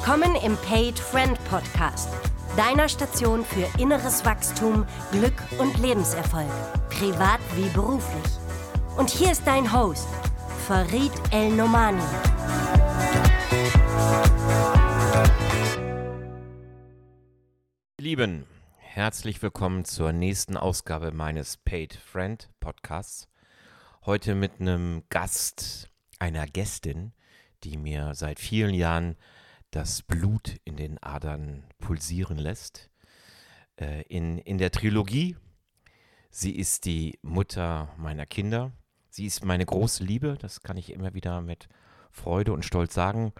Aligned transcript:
Willkommen 0.00 0.36
im 0.36 0.56
Paid 0.58 0.96
Friend 0.96 1.36
Podcast, 1.50 2.08
deiner 2.56 2.88
Station 2.88 3.44
für 3.44 3.66
inneres 3.80 4.24
Wachstum, 4.24 4.86
Glück 5.10 5.34
und 5.58 5.76
Lebenserfolg, 5.80 6.48
privat 6.88 7.40
wie 7.56 7.68
beruflich. 7.70 8.32
Und 8.96 9.10
hier 9.10 9.32
ist 9.32 9.44
dein 9.44 9.70
Host, 9.72 10.08
Farid 10.66 11.10
El 11.32 11.50
Nomani. 11.50 12.00
Lieben, 18.00 18.46
herzlich 18.78 19.42
willkommen 19.42 19.84
zur 19.84 20.12
nächsten 20.12 20.56
Ausgabe 20.56 21.10
meines 21.10 21.56
Paid 21.56 21.94
Friend 21.94 22.48
Podcasts. 22.60 23.28
Heute 24.06 24.36
mit 24.36 24.60
einem 24.60 25.02
Gast, 25.10 25.90
einer 26.20 26.46
Gästin, 26.46 27.12
die 27.64 27.76
mir 27.76 28.14
seit 28.14 28.38
vielen 28.38 28.74
Jahren 28.74 29.16
das 29.70 30.02
Blut 30.02 30.56
in 30.64 30.76
den 30.76 31.02
Adern 31.02 31.64
pulsieren 31.78 32.38
lässt. 32.38 32.90
Äh, 33.76 34.02
in, 34.02 34.38
in 34.38 34.58
der 34.58 34.70
Trilogie, 34.70 35.36
sie 36.30 36.56
ist 36.56 36.84
die 36.84 37.18
Mutter 37.22 37.88
meiner 37.96 38.26
Kinder. 38.26 38.72
Sie 39.10 39.26
ist 39.26 39.44
meine 39.44 39.66
große 39.66 40.04
Liebe, 40.04 40.36
das 40.40 40.62
kann 40.62 40.76
ich 40.76 40.92
immer 40.92 41.14
wieder 41.14 41.40
mit 41.40 41.68
Freude 42.10 42.52
und 42.52 42.64
Stolz 42.64 42.94
sagen. 42.94 43.32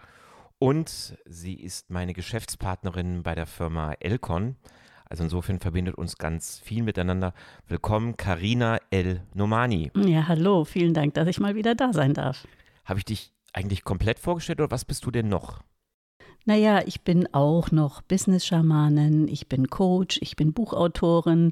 Und 0.57 1.17
sie 1.25 1.53
ist 1.53 1.89
meine 1.89 2.13
Geschäftspartnerin 2.13 3.23
bei 3.23 3.33
der 3.33 3.45
Firma 3.45 3.93
Elcon. 3.93 4.57
Also 5.05 5.23
insofern 5.23 5.59
verbindet 5.59 5.95
uns 5.95 6.17
ganz 6.17 6.59
viel 6.59 6.83
miteinander. 6.83 7.33
Willkommen, 7.67 8.17
Karina 8.17 8.77
El 8.91 9.23
Nomani. 9.33 9.91
Ja, 9.95 10.27
hallo, 10.27 10.65
vielen 10.65 10.93
Dank, 10.93 11.15
dass 11.15 11.27
ich 11.27 11.39
mal 11.39 11.55
wieder 11.55 11.75
da 11.75 11.93
sein 11.93 12.13
darf. 12.13 12.47
Habe 12.85 12.99
ich 12.99 13.05
dich 13.05 13.33
eigentlich 13.53 13.83
komplett 13.83 14.19
vorgestellt 14.19 14.59
oder 14.59 14.69
was 14.69 14.85
bist 14.85 15.05
du 15.05 15.11
denn 15.11 15.29
noch? 15.29 15.63
Naja, 16.49 16.81
ich 16.83 17.01
bin 17.01 17.31
auch 17.31 17.69
noch 17.69 18.01
Business-Schamanin, 18.01 19.27
ich 19.27 19.47
bin 19.49 19.69
Coach, 19.69 20.17
ich 20.23 20.35
bin 20.35 20.51
Buchautorin, 20.51 21.51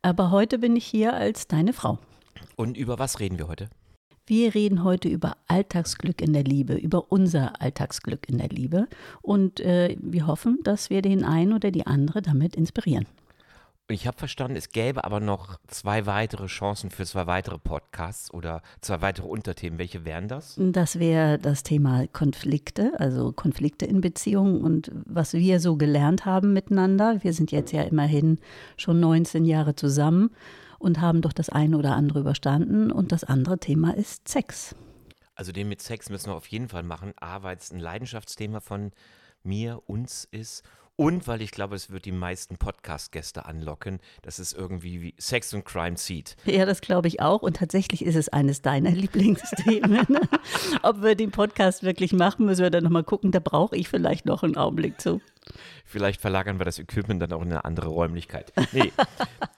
aber 0.00 0.30
heute 0.30 0.58
bin 0.58 0.74
ich 0.74 0.86
hier 0.86 1.12
als 1.12 1.48
deine 1.48 1.74
Frau. 1.74 1.98
Und 2.56 2.78
über 2.78 2.98
was 2.98 3.20
reden 3.20 3.36
wir 3.36 3.46
heute? 3.46 3.68
Wir 4.26 4.54
reden 4.54 4.84
heute 4.84 5.10
über 5.10 5.36
Alltagsglück 5.48 6.22
in 6.22 6.32
der 6.32 6.44
Liebe, 6.44 6.76
über 6.76 7.12
unser 7.12 7.60
Alltagsglück 7.60 8.26
in 8.26 8.38
der 8.38 8.48
Liebe 8.48 8.88
und 9.20 9.60
äh, 9.60 9.94
wir 10.00 10.26
hoffen, 10.26 10.60
dass 10.64 10.88
wir 10.88 11.02
den 11.02 11.24
einen 11.24 11.52
oder 11.52 11.70
die 11.70 11.86
andere 11.86 12.22
damit 12.22 12.56
inspirieren. 12.56 13.04
Ich 13.90 14.06
habe 14.06 14.18
verstanden, 14.18 14.56
es 14.56 14.68
gäbe 14.68 15.02
aber 15.04 15.18
noch 15.18 15.58
zwei 15.66 16.04
weitere 16.04 16.46
Chancen 16.46 16.90
für 16.90 17.06
zwei 17.06 17.26
weitere 17.26 17.56
Podcasts 17.56 18.30
oder 18.34 18.60
zwei 18.82 19.00
weitere 19.00 19.26
Unterthemen. 19.26 19.78
Welche 19.78 20.04
wären 20.04 20.28
das? 20.28 20.56
Das 20.58 20.98
wäre 20.98 21.38
das 21.38 21.62
Thema 21.62 22.06
Konflikte, 22.08 22.92
also 22.98 23.32
Konflikte 23.32 23.86
in 23.86 24.02
Beziehungen 24.02 24.60
und 24.60 24.92
was 25.06 25.32
wir 25.32 25.58
so 25.58 25.76
gelernt 25.76 26.26
haben 26.26 26.52
miteinander. 26.52 27.22
Wir 27.22 27.32
sind 27.32 27.50
jetzt 27.50 27.72
ja 27.72 27.80
immerhin 27.82 28.38
schon 28.76 29.00
19 29.00 29.46
Jahre 29.46 29.74
zusammen 29.74 30.32
und 30.78 31.00
haben 31.00 31.22
doch 31.22 31.32
das 31.32 31.48
eine 31.48 31.78
oder 31.78 31.96
andere 31.96 32.20
überstanden. 32.20 32.92
Und 32.92 33.10
das 33.10 33.24
andere 33.24 33.58
Thema 33.58 33.96
ist 33.96 34.28
Sex. 34.28 34.74
Also 35.34 35.50
den 35.50 35.66
mit 35.66 35.80
Sex 35.80 36.10
müssen 36.10 36.26
wir 36.26 36.34
auf 36.34 36.48
jeden 36.48 36.68
Fall 36.68 36.82
machen. 36.82 37.14
A, 37.20 37.42
weil 37.42 37.56
es 37.56 37.72
ein 37.72 37.80
Leidenschaftsthema 37.80 38.60
von 38.60 38.90
mir, 39.42 39.80
uns 39.86 40.28
ist 40.30 40.62
und 40.98 41.28
weil 41.28 41.42
ich 41.42 41.52
glaube, 41.52 41.76
es 41.76 41.90
wird 41.90 42.06
die 42.06 42.12
meisten 42.12 42.56
Podcast-Gäste 42.56 43.46
anlocken, 43.46 44.00
dass 44.22 44.40
es 44.40 44.52
irgendwie 44.52 45.00
wie 45.00 45.14
Sex 45.16 45.54
und 45.54 45.64
Crime 45.64 45.94
zieht. 45.94 46.36
Ja, 46.44 46.66
das 46.66 46.80
glaube 46.80 47.06
ich 47.06 47.20
auch. 47.20 47.42
Und 47.42 47.56
tatsächlich 47.58 48.04
ist 48.04 48.16
es 48.16 48.28
eines 48.30 48.62
deiner 48.62 48.90
Lieblingsthemen. 48.92 50.06
Ob 50.82 51.02
wir 51.02 51.14
den 51.14 51.30
Podcast 51.30 51.84
wirklich 51.84 52.12
machen, 52.12 52.46
müssen 52.46 52.62
wir 52.62 52.70
dann 52.70 52.82
nochmal 52.82 53.04
gucken. 53.04 53.30
Da 53.30 53.38
brauche 53.38 53.76
ich 53.76 53.88
vielleicht 53.88 54.26
noch 54.26 54.42
einen 54.42 54.56
Augenblick 54.56 55.00
zu. 55.00 55.20
Vielleicht 55.84 56.20
verlagern 56.20 56.58
wir 56.58 56.64
das 56.64 56.80
Equipment 56.80 57.22
dann 57.22 57.32
auch 57.32 57.42
in 57.42 57.52
eine 57.52 57.64
andere 57.64 57.90
Räumlichkeit. 57.90 58.52
Nee, 58.72 58.90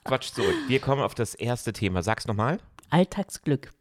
Quatsch 0.05 0.35
zurück. 0.35 0.55
Wir 0.69 0.79
kommen 0.79 1.01
auf 1.01 1.15
das 1.15 1.35
erste 1.35 1.73
Thema. 1.73 2.03
Sag's 2.03 2.27
nochmal. 2.27 2.59
Alltagsglück. 2.91 3.73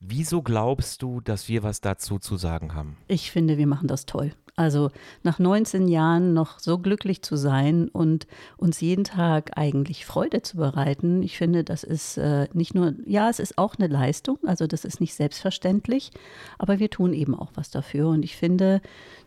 Wieso 0.00 0.40
glaubst 0.40 1.02
du, 1.02 1.20
dass 1.20 1.46
wir 1.48 1.62
was 1.62 1.82
dazu 1.82 2.18
zu 2.18 2.38
sagen 2.38 2.74
haben? 2.74 2.96
Ich 3.06 3.30
finde, 3.30 3.58
wir 3.58 3.66
machen 3.66 3.86
das 3.86 4.06
toll. 4.06 4.32
Also 4.54 4.90
nach 5.22 5.38
19 5.38 5.88
Jahren 5.88 6.34
noch 6.34 6.58
so 6.58 6.78
glücklich 6.78 7.22
zu 7.22 7.36
sein 7.36 7.88
und 7.88 8.26
uns 8.58 8.82
jeden 8.82 9.04
Tag 9.04 9.52
eigentlich 9.56 10.04
Freude 10.04 10.42
zu 10.42 10.58
bereiten, 10.58 11.22
ich 11.22 11.38
finde, 11.38 11.64
das 11.64 11.84
ist 11.84 12.18
äh, 12.18 12.48
nicht 12.52 12.74
nur, 12.74 12.92
ja, 13.06 13.30
es 13.30 13.38
ist 13.38 13.56
auch 13.56 13.76
eine 13.76 13.88
Leistung, 13.88 14.38
also 14.44 14.66
das 14.66 14.84
ist 14.84 15.00
nicht 15.00 15.14
selbstverständlich, 15.14 16.10
aber 16.58 16.78
wir 16.78 16.90
tun 16.90 17.14
eben 17.14 17.34
auch 17.34 17.52
was 17.54 17.70
dafür. 17.70 18.08
Und 18.08 18.24
ich 18.24 18.36
finde, 18.36 18.82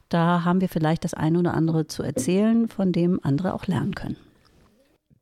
da 0.09 0.43
haben 0.43 0.61
wir 0.61 0.69
vielleicht 0.69 1.03
das 1.03 1.15
eine 1.15 1.39
oder 1.39 1.55
andere 1.55 1.87
zu 1.87 2.03
erzählen, 2.03 2.67
von 2.67 2.91
dem 2.91 3.19
andere 3.23 3.55
auch 3.55 3.65
lernen 3.65 3.95
können. 3.95 4.17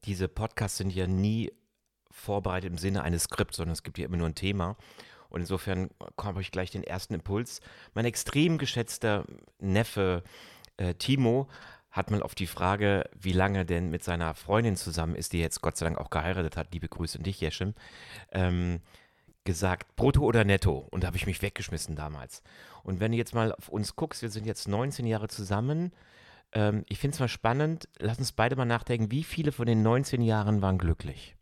Diese 0.04 0.28
Podcasts 0.28 0.78
sind 0.78 0.94
ja 0.94 1.08
nie 1.08 1.50
vorbereitet 2.12 2.70
im 2.72 2.78
Sinne 2.78 3.04
eines 3.04 3.24
Skripts, 3.24 3.56
sondern 3.56 3.72
es 3.72 3.84
gibt 3.84 3.98
ja 3.98 4.06
immer 4.06 4.18
nur 4.18 4.28
ein 4.28 4.36
Thema. 4.36 4.76
Und 5.34 5.42
insofern 5.42 5.90
habe 6.22 6.42
ich 6.42 6.52
gleich 6.52 6.70
den 6.70 6.84
ersten 6.84 7.16
Impuls. 7.16 7.60
Mein 7.96 8.06
extrem 8.06 8.60
geschätzter 8.60 9.26
Neffe 9.60 10.24
äh, 10.78 10.94
Timo 10.94 11.50
hat 11.90 12.12
mal 12.12 12.22
auf 12.22 12.36
die 12.36 12.46
Frage, 12.46 13.10
wie 13.20 13.34
lange 13.34 13.66
denn 13.66 13.90
mit 13.90 14.04
seiner 14.04 14.36
Freundin 14.36 14.76
zusammen 14.76 15.16
ist, 15.16 15.34
die 15.34 15.40
jetzt 15.40 15.62
Gott 15.62 15.76
sei 15.76 15.88
Dank 15.88 15.98
auch 15.98 16.12
geheiratet 16.12 16.56
hat, 16.56 16.72
liebe 16.72 16.88
Grüße 16.88 17.18
an 17.18 17.24
dich, 17.24 17.42
Jeschim, 17.42 17.74
ähm, 18.32 18.80
gesagt, 19.44 19.96
brutto 19.96 20.22
oder 20.22 20.44
netto. 20.46 20.88
Und 20.92 21.04
da 21.04 21.08
habe 21.08 21.18
ich 21.18 21.26
mich 21.26 21.42
weggeschmissen 21.42 21.96
damals. 21.96 22.44
Und 22.84 23.00
wenn 23.00 23.12
du 23.12 23.18
jetzt 23.18 23.34
mal 23.34 23.54
auf 23.54 23.70
uns 23.70 23.96
guckst, 23.96 24.22
wir 24.22 24.30
sind 24.30 24.46
jetzt 24.46 24.68
19 24.68 25.08
Jahre 25.08 25.30
zusammen. 25.30 25.94
Ähm, 26.52 26.84
ich 26.90 27.00
finde 27.00 27.16
es 27.16 27.20
mal 27.20 27.28
spannend, 27.28 27.90
lass 27.98 28.20
uns 28.20 28.34
beide 28.34 28.56
mal 28.56 28.66
nachdenken, 28.66 29.10
wie 29.10 29.24
viele 29.24 29.52
von 29.52 29.66
den 29.66 29.82
19 29.82 30.22
Jahren 30.22 30.62
waren 30.62 30.78
glücklich? 30.78 31.36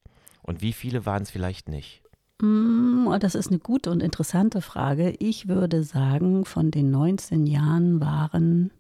Und 0.44 0.62
wie 0.62 0.74
viele 0.74 1.06
waren 1.06 1.24
es 1.24 1.30
vielleicht 1.30 1.68
nicht? 1.68 2.01
Oh, 2.44 3.18
das 3.20 3.36
ist 3.36 3.50
eine 3.50 3.60
gute 3.60 3.92
und 3.92 4.02
interessante 4.02 4.62
Frage. 4.62 5.14
Ich 5.20 5.48
würde 5.48 5.84
sagen, 5.84 6.46
von 6.46 6.72
den 6.72 6.90
19 6.90 7.46
Jahren 7.46 8.02
waren 8.02 8.72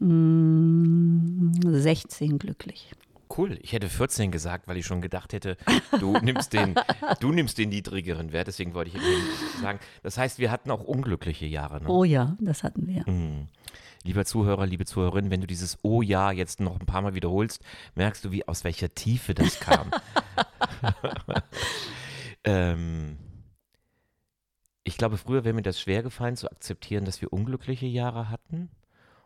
16 0.00 2.32
mm, 2.32 2.38
glücklich. 2.38 2.92
Cool, 3.36 3.58
ich 3.62 3.72
hätte 3.72 3.88
14 3.88 4.32
gesagt, 4.32 4.66
weil 4.66 4.76
ich 4.76 4.86
schon 4.86 5.00
gedacht 5.00 5.32
hätte, 5.32 5.56
du 5.98 6.18
nimmst 6.22 6.52
den, 6.52 6.74
du 7.20 7.32
nimmst 7.32 7.58
den 7.58 7.68
niedrigeren 7.68 8.32
Wert, 8.32 8.48
deswegen 8.48 8.74
wollte 8.74 8.90
ich 8.90 9.60
sagen. 9.60 9.78
Das 10.02 10.18
heißt, 10.18 10.38
wir 10.38 10.50
hatten 10.50 10.70
auch 10.70 10.82
unglückliche 10.82 11.46
Jahre. 11.46 11.80
Ne? 11.80 11.88
Oh 11.88 12.04
ja, 12.04 12.36
das 12.40 12.64
hatten 12.64 12.86
wir. 12.86 13.08
Mhm. 13.08 13.46
Lieber 14.02 14.24
Zuhörer, 14.24 14.66
liebe 14.66 14.86
Zuhörerin, 14.86 15.30
wenn 15.30 15.42
du 15.42 15.46
dieses 15.46 15.78
Oh 15.82 16.00
ja 16.00 16.32
jetzt 16.32 16.60
noch 16.60 16.80
ein 16.80 16.86
paar 16.86 17.02
Mal 17.02 17.14
wiederholst, 17.14 17.62
merkst 17.94 18.24
du, 18.24 18.32
wie 18.32 18.48
aus 18.48 18.64
welcher 18.64 18.94
Tiefe 18.94 19.34
das 19.34 19.60
kam. 19.60 19.90
Ähm, 22.44 23.18
ich 24.84 24.96
glaube, 24.96 25.18
früher 25.18 25.44
wäre 25.44 25.54
mir 25.54 25.62
das 25.62 25.80
schwer 25.80 26.02
gefallen 26.02 26.36
zu 26.36 26.50
akzeptieren, 26.50 27.04
dass 27.04 27.20
wir 27.20 27.32
unglückliche 27.32 27.86
Jahre 27.86 28.30
hatten. 28.30 28.70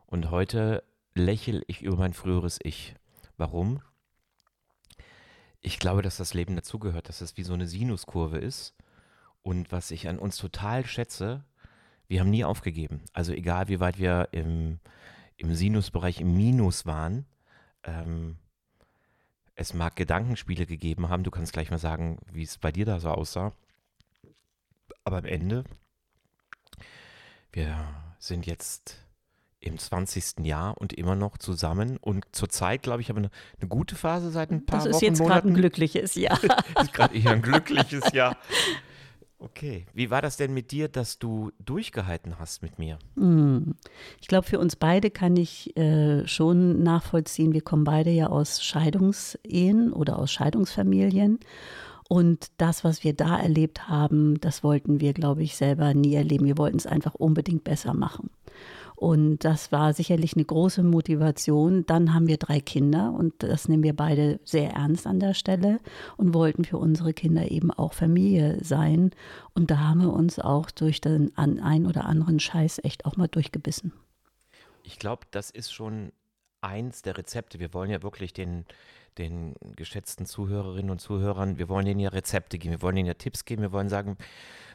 Und 0.06 0.30
heute 0.30 0.84
lächle 1.14 1.62
ich 1.66 1.82
über 1.82 1.97
mein 1.97 2.12
früheres 2.12 2.58
Ich. 2.62 2.94
Warum? 3.36 3.80
Ich 5.60 5.78
glaube, 5.78 6.02
dass 6.02 6.19
das 6.19 6.34
Leben 6.34 6.56
dazugehört, 6.56 7.08
dass 7.08 7.20
es 7.20 7.36
wie 7.36 7.42
so 7.42 7.54
eine 7.54 7.66
Sinuskurve 7.66 8.38
ist. 8.38 8.75
Und 9.42 9.72
was 9.72 9.91
ich 9.91 10.08
an 10.08 10.19
uns 10.19 10.36
total 10.36 10.84
schätze, 10.84 11.44
wir 12.08 12.20
haben 12.20 12.31
nie 12.31 12.44
aufgegeben. 12.44 13.02
Also 13.12 13.32
egal, 13.32 13.69
wie 13.69 13.81
weit 13.81 13.98
wir 13.98 14.28
im, 14.32 14.81
im 15.36 15.54
Sinusbereich 15.54 16.20
im 16.20 16.36
Minus 16.36 16.86
waren, 16.86 17.26
ähm, 17.84 18.36
es 19.54 19.75
mag 19.75 19.97
Gedankenspiele 19.97 20.66
gegeben 20.66 21.09
haben. 21.09 21.25
Du 21.25 21.31
kannst 21.31 21.53
gleich 21.53 21.70
mal 21.70 21.78
sagen, 21.78 22.19
wie 22.32 22.43
es 22.43 22.58
bei 22.58 22.73
dir 22.73 22.84
da 22.84 23.00
so 23.00 23.11
aussah. 23.11 23.52
Aber 25.05 25.19
am 25.19 25.25
Ende, 25.25 25.64
wir 27.52 27.76
sind 28.19 28.46
jetzt 28.46 29.05
im 29.61 29.78
20. 29.78 30.44
Jahr 30.44 30.76
und 30.78 30.93
immer 30.93 31.14
noch 31.14 31.38
zusammen. 31.38 31.96
Und 31.99 32.25
zurzeit, 32.32 32.82
glaube 32.82 33.00
ich, 33.00 33.08
habe 33.08 33.20
eine, 33.20 33.31
eine 33.61 33.69
gute 33.69 33.96
Phase 33.96 34.31
seit 34.31 34.50
ein 34.50 34.67
paar 34.67 34.81
Wochen. 34.81 34.88
Das 34.88 34.96
ist 34.96 35.02
jetzt 35.02 35.20
gerade 35.20 35.49
ein 35.49 35.55
glückliches 35.55 36.14
Jahr. 36.14 36.38
das 36.75 36.82
ist 36.84 36.93
gerade 36.93 37.17
eher 37.17 37.31
ein 37.31 37.43
glückliches 37.43 38.12
Jahr. 38.12 38.37
Okay. 39.38 39.86
Wie 39.92 40.10
war 40.10 40.22
das 40.22 40.36
denn 40.36 40.54
mit 40.54 40.70
dir, 40.70 40.88
dass 40.88 41.19
du 41.19 41.50
durchgehalten 41.64 42.38
hast 42.38 42.62
mit 42.62 42.78
mir? 42.78 42.98
Hm. 43.16 43.75
Ich 44.20 44.28
glaube, 44.28 44.46
für 44.46 44.58
uns 44.58 44.76
beide 44.76 45.10
kann 45.10 45.36
ich 45.36 45.76
äh, 45.76 46.26
schon 46.26 46.82
nachvollziehen, 46.82 47.52
wir 47.52 47.60
kommen 47.60 47.84
beide 47.84 48.10
ja 48.10 48.28
aus 48.28 48.62
Scheidungsehen 48.62 49.92
oder 49.92 50.19
aus 50.19 50.32
Scheidungsfamilien. 50.32 51.40
Und 52.08 52.48
das, 52.58 52.84
was 52.84 53.02
wir 53.02 53.14
da 53.14 53.38
erlebt 53.38 53.88
haben, 53.88 54.38
das 54.40 54.62
wollten 54.62 55.00
wir, 55.00 55.14
glaube 55.14 55.42
ich, 55.42 55.56
selber 55.56 55.94
nie 55.94 56.14
erleben. 56.14 56.44
Wir 56.44 56.58
wollten 56.58 56.76
es 56.76 56.87
einfach 56.87 57.14
unbedingt 57.14 57.64
besser 57.64 57.94
machen. 57.94 58.30
Und 58.96 59.38
das 59.38 59.73
war 59.73 59.93
sicherlich 59.93 60.35
eine 60.35 60.44
große 60.44 60.82
Motivation. 60.82 61.85
Dann 61.87 62.14
haben 62.14 62.29
wir 62.29 62.37
drei 62.37 62.61
Kinder 62.61 63.12
und 63.12 63.43
das 63.43 63.69
nehmen 63.69 63.82
wir 63.82 63.94
beide 63.94 64.41
sehr 64.44 64.70
ernst 64.70 65.06
an 65.06 65.20
der 65.20 65.35
Stelle 65.35 65.81
und 66.17 66.35
wollten 66.35 66.64
für 66.64 66.79
unsere 66.79 67.12
Kinder 67.12 67.50
eben 67.50 67.70
auch 67.70 67.93
Familie 67.93 68.58
sein. 68.62 69.11
Und 69.52 69.70
da 69.70 69.79
haben 69.79 70.02
wir 70.02 70.12
uns 70.12 70.38
auch 70.38 70.70
durch 70.70 71.00
den 71.00 71.37
ein 71.37 71.87
oder 71.87 72.05
anderen 72.05 72.38
Scheiß 72.38 72.81
echt 72.85 73.05
auch 73.05 73.17
mal 73.17 73.29
durchgebissen. 73.29 73.93
Ich 74.85 74.99
glaube, 74.99 75.26
das 75.31 75.50
ist 75.50 75.73
schon 75.73 76.12
eins 76.61 77.02
der 77.02 77.19
Rezepte. 77.19 77.58
Wir 77.58 77.75
wollen 77.75 77.90
ja 77.90 78.02
wirklich 78.02 78.32
den, 78.32 78.64
den 79.19 79.55
geschätzten 79.76 80.26
Zuhörerinnen 80.26 80.90
und 80.90 81.00
Zuhörern, 81.00 81.58
wir 81.58 81.69
wollen 81.69 81.87
denen 81.87 82.00
ja 82.00 82.11
Rezepte 82.11 82.58
geben, 82.58 82.73
wir 82.73 82.82
wollen 82.82 82.97
denen 82.97 83.06
ja 83.08 83.14
Tipps 83.14 83.44
geben, 83.44 83.62
wir 83.62 83.73
wollen 83.73 83.88
sagen, 83.88 84.17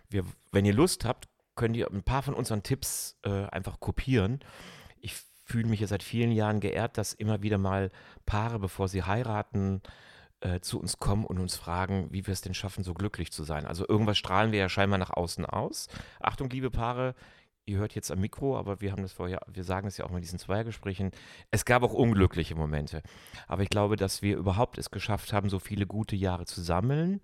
wir, 0.10 0.26
wenn 0.52 0.66
ihr 0.66 0.74
Lust 0.74 1.06
habt, 1.06 1.28
könnt 1.60 1.76
ihr 1.76 1.92
ein 1.92 2.04
paar 2.04 2.22
von 2.22 2.36
unseren 2.36 2.64
Tipps 2.64 3.20
äh, 3.26 3.46
einfach 3.48 3.82
kopieren. 3.82 4.40
Ich 5.02 5.14
fühle 5.44 5.68
mich 5.68 5.82
ja 5.82 5.88
seit 5.88 6.04
vielen 6.04 6.32
Jahren 6.32 6.62
geehrt, 6.62 6.98
dass 6.98 7.12
immer 7.12 7.42
wieder 7.42 7.58
mal 7.58 7.92
Paare, 8.26 8.60
bevor 8.60 8.88
sie 8.88 9.04
heiraten, 9.04 9.82
äh, 10.40 10.62
zu 10.62 10.80
uns 10.80 11.00
kommen 11.00 11.26
und 11.26 11.38
uns 11.38 11.58
fragen, 11.58 12.08
wie 12.14 12.26
wir 12.26 12.32
es 12.32 12.40
denn 12.40 12.54
schaffen, 12.54 12.86
so 12.86 12.94
glücklich 12.94 13.34
zu 13.34 13.44
sein. 13.44 13.66
Also 13.66 13.86
irgendwas 13.86 14.18
strahlen 14.18 14.54
wir 14.54 14.60
ja 14.60 14.70
scheinbar 14.70 15.00
nach 15.00 15.10
außen 15.10 15.46
aus. 15.46 15.90
Achtung, 16.22 16.50
liebe 16.50 16.72
Paare, 16.72 17.14
ihr 17.66 17.78
hört 17.78 17.94
jetzt 17.94 18.10
am 18.10 18.22
Mikro, 18.22 18.58
aber 18.58 18.80
wir 18.80 18.94
haben 18.94 19.02
das 19.02 19.12
vorher, 19.12 19.42
wir 19.52 19.66
sagen 19.66 19.90
es 19.90 19.98
ja 19.98 20.06
auch 20.06 20.12
mal 20.12 20.20
in 20.20 20.24
diesen 20.24 20.40
Zweiergesprächen. 20.40 21.12
Es 21.52 21.66
gab 21.66 21.84
auch 21.84 21.94
unglückliche 21.94 22.56
Momente. 22.56 23.04
Aber 23.50 23.64
ich 23.64 23.70
glaube, 23.70 23.98
dass 23.98 24.22
wir 24.22 24.38
überhaupt 24.38 24.78
es 24.78 24.92
geschafft 24.92 25.34
haben, 25.34 25.50
so 25.50 25.60
viele 25.60 25.86
gute 25.86 26.16
Jahre 26.16 26.46
zu 26.46 26.62
sammeln, 26.62 27.20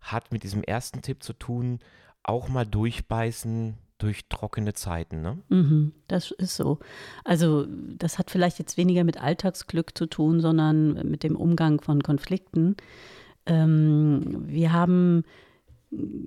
hat 0.00 0.32
mit 0.32 0.42
diesem 0.42 0.62
ersten 0.62 1.02
Tipp 1.02 1.22
zu 1.22 1.34
tun, 1.34 1.80
auch 2.28 2.48
mal 2.48 2.66
durchbeißen 2.66 3.74
durch 3.98 4.28
trockene 4.28 4.74
Zeiten, 4.74 5.22
ne? 5.22 5.38
Mhm, 5.48 5.92
das 6.06 6.30
ist 6.30 6.54
so. 6.54 6.78
Also 7.24 7.66
das 7.66 8.18
hat 8.18 8.30
vielleicht 8.30 8.60
jetzt 8.60 8.76
weniger 8.76 9.02
mit 9.02 9.20
Alltagsglück 9.20 9.96
zu 9.98 10.06
tun, 10.06 10.40
sondern 10.40 11.08
mit 11.08 11.24
dem 11.24 11.34
Umgang 11.34 11.80
von 11.80 12.02
Konflikten. 12.02 12.76
Ähm, 13.46 14.44
wir 14.46 14.72
haben 14.72 15.24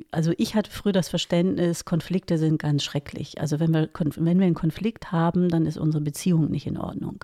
also 0.09 0.33
ich 0.37 0.55
hatte 0.55 0.71
früher 0.71 0.91
das 0.91 1.09
Verständnis, 1.09 1.85
Konflikte 1.85 2.37
sind 2.37 2.59
ganz 2.59 2.83
schrecklich. 2.83 3.39
Also 3.39 3.59
wenn 3.59 3.71
wir, 3.71 3.89
wenn 3.93 4.39
wir 4.39 4.45
einen 4.45 4.55
Konflikt 4.55 5.11
haben, 5.11 5.49
dann 5.49 5.65
ist 5.65 5.77
unsere 5.77 6.03
Beziehung 6.03 6.49
nicht 6.49 6.65
in 6.67 6.77
Ordnung. 6.77 7.23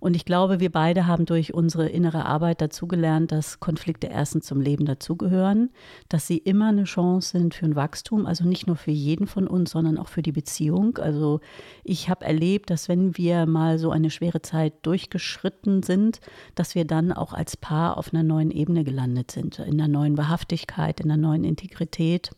Und 0.00 0.16
ich 0.16 0.24
glaube, 0.24 0.60
wir 0.60 0.72
beide 0.72 1.06
haben 1.06 1.26
durch 1.26 1.54
unsere 1.54 1.88
innere 1.88 2.24
Arbeit 2.24 2.60
dazugelernt, 2.60 3.30
dass 3.32 3.60
Konflikte 3.60 4.06
erstens 4.08 4.46
zum 4.46 4.60
Leben 4.60 4.86
dazugehören, 4.86 5.70
dass 6.08 6.26
sie 6.26 6.38
immer 6.38 6.68
eine 6.68 6.84
Chance 6.84 7.38
sind 7.38 7.54
für 7.54 7.66
ein 7.66 7.76
Wachstum, 7.76 8.26
also 8.26 8.44
nicht 8.44 8.66
nur 8.66 8.76
für 8.76 8.90
jeden 8.90 9.26
von 9.26 9.46
uns, 9.46 9.70
sondern 9.70 9.98
auch 9.98 10.08
für 10.08 10.22
die 10.22 10.32
Beziehung. 10.32 10.96
Also 10.98 11.40
ich 11.84 12.08
habe 12.08 12.24
erlebt, 12.24 12.70
dass 12.70 12.88
wenn 12.88 13.16
wir 13.18 13.44
mal 13.46 13.78
so 13.78 13.90
eine 13.90 14.10
schwere 14.10 14.40
Zeit 14.42 14.72
durchgeschritten 14.82 15.82
sind, 15.82 16.20
dass 16.54 16.74
wir 16.74 16.86
dann 16.86 17.12
auch 17.12 17.34
als 17.34 17.56
Paar 17.56 17.98
auf 17.98 18.12
einer 18.12 18.22
neuen 18.22 18.50
Ebene 18.50 18.84
gelandet 18.84 19.30
sind, 19.30 19.58
in 19.58 19.74
einer 19.74 19.88
neuen 19.88 20.16
Wahrhaftigkeit, 20.16 21.00
in 21.00 21.10
einer 21.10 21.20
neuen 21.20 21.44
Integrität 21.44 22.30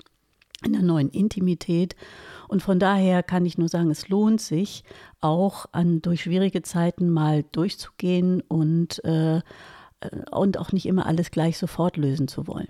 in 0.65 0.75
einer 0.75 0.85
neuen 0.85 1.09
Intimität. 1.11 1.97
Und 2.49 2.63
von 2.63 2.79
daher 2.79 3.23
kann 3.23 3.47
ich 3.47 3.59
nur 3.59 3.69
sagen, 3.69 3.91
es 3.91 4.09
lohnt 4.09 4.41
sich 4.41 4.85
auch 5.21 5.67
an 5.73 6.03
durch 6.03 6.23
schwierige 6.23 6.63
Zeiten 6.63 7.11
mal 7.11 7.45
durchzugehen 7.53 8.43
und, 8.43 9.03
äh, 9.05 9.41
und 10.31 10.59
auch 10.59 10.73
nicht 10.73 10.87
immer 10.87 11.07
alles 11.07 11.31
gleich 11.31 11.59
sofort 11.59 11.97
lösen 11.97 12.29
zu 12.29 12.47
wollen. 12.47 12.69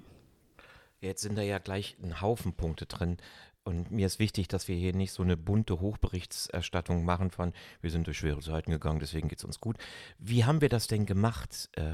Jetzt 1.00 1.22
sind 1.22 1.36
da 1.36 1.42
ja 1.42 1.58
gleich 1.58 1.96
ein 2.02 2.20
Haufen 2.20 2.52
Punkte 2.52 2.86
drin. 2.86 3.16
Und 3.64 3.90
mir 3.90 4.06
ist 4.06 4.18
wichtig, 4.18 4.48
dass 4.48 4.66
wir 4.66 4.76
hier 4.76 4.92
nicht 4.92 5.12
so 5.12 5.22
eine 5.22 5.36
bunte 5.36 5.80
Hochberichterstattung 5.80 7.04
machen 7.04 7.30
von, 7.30 7.52
wir 7.80 7.90
sind 7.90 8.06
durch 8.06 8.18
schwere 8.18 8.40
Zeiten 8.40 8.72
gegangen, 8.72 8.98
deswegen 8.98 9.28
geht 9.28 9.38
es 9.38 9.44
uns 9.44 9.60
gut. 9.60 9.78
Wie 10.18 10.44
haben 10.44 10.60
wir 10.60 10.68
das 10.68 10.88
denn 10.88 11.06
gemacht 11.06 11.70
äh, 11.76 11.92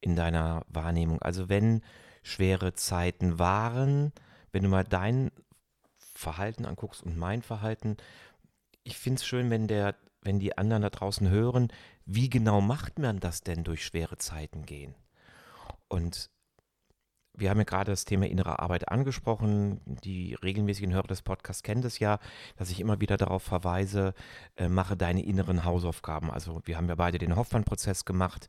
in 0.00 0.16
deiner 0.16 0.64
Wahrnehmung? 0.68 1.22
Also 1.22 1.48
wenn 1.48 1.82
schwere 2.22 2.74
Zeiten 2.74 3.38
waren, 3.38 4.12
wenn 4.52 4.62
du 4.62 4.68
mal 4.68 4.84
dein 4.84 5.30
Verhalten 6.14 6.64
anguckst 6.64 7.02
und 7.02 7.16
mein 7.16 7.42
Verhalten, 7.42 7.96
ich 8.84 8.96
finde 8.98 9.18
es 9.20 9.26
schön, 9.26 9.50
wenn 9.50 9.66
der, 9.66 9.96
wenn 10.20 10.38
die 10.38 10.56
anderen 10.56 10.82
da 10.82 10.90
draußen 10.90 11.28
hören, 11.28 11.68
wie 12.04 12.28
genau 12.28 12.60
macht 12.60 12.98
man 12.98 13.20
das 13.20 13.42
denn 13.42 13.64
durch 13.64 13.84
schwere 13.84 14.18
Zeiten 14.18 14.66
gehen? 14.66 14.94
Und 15.88 16.30
wir 17.34 17.48
haben 17.48 17.58
ja 17.58 17.64
gerade 17.64 17.90
das 17.90 18.04
Thema 18.04 18.26
innere 18.26 18.58
Arbeit 18.58 18.88
angesprochen. 18.88 19.80
Die 19.86 20.34
regelmäßigen 20.34 20.92
Hörer 20.92 21.06
des 21.06 21.22
Podcasts 21.22 21.62
kennen 21.62 21.82
das 21.82 21.98
ja, 21.98 22.18
dass 22.56 22.70
ich 22.70 22.80
immer 22.80 23.00
wieder 23.00 23.16
darauf 23.16 23.42
verweise, 23.42 24.14
äh, 24.56 24.68
mache 24.68 24.96
deine 24.96 25.24
inneren 25.24 25.64
Hausaufgaben. 25.64 26.30
Also 26.30 26.60
wir 26.66 26.76
haben 26.76 26.88
ja 26.88 26.94
beide 26.94 27.18
den 27.18 27.36
Hoffmann-Prozess 27.36 28.04
gemacht. 28.04 28.48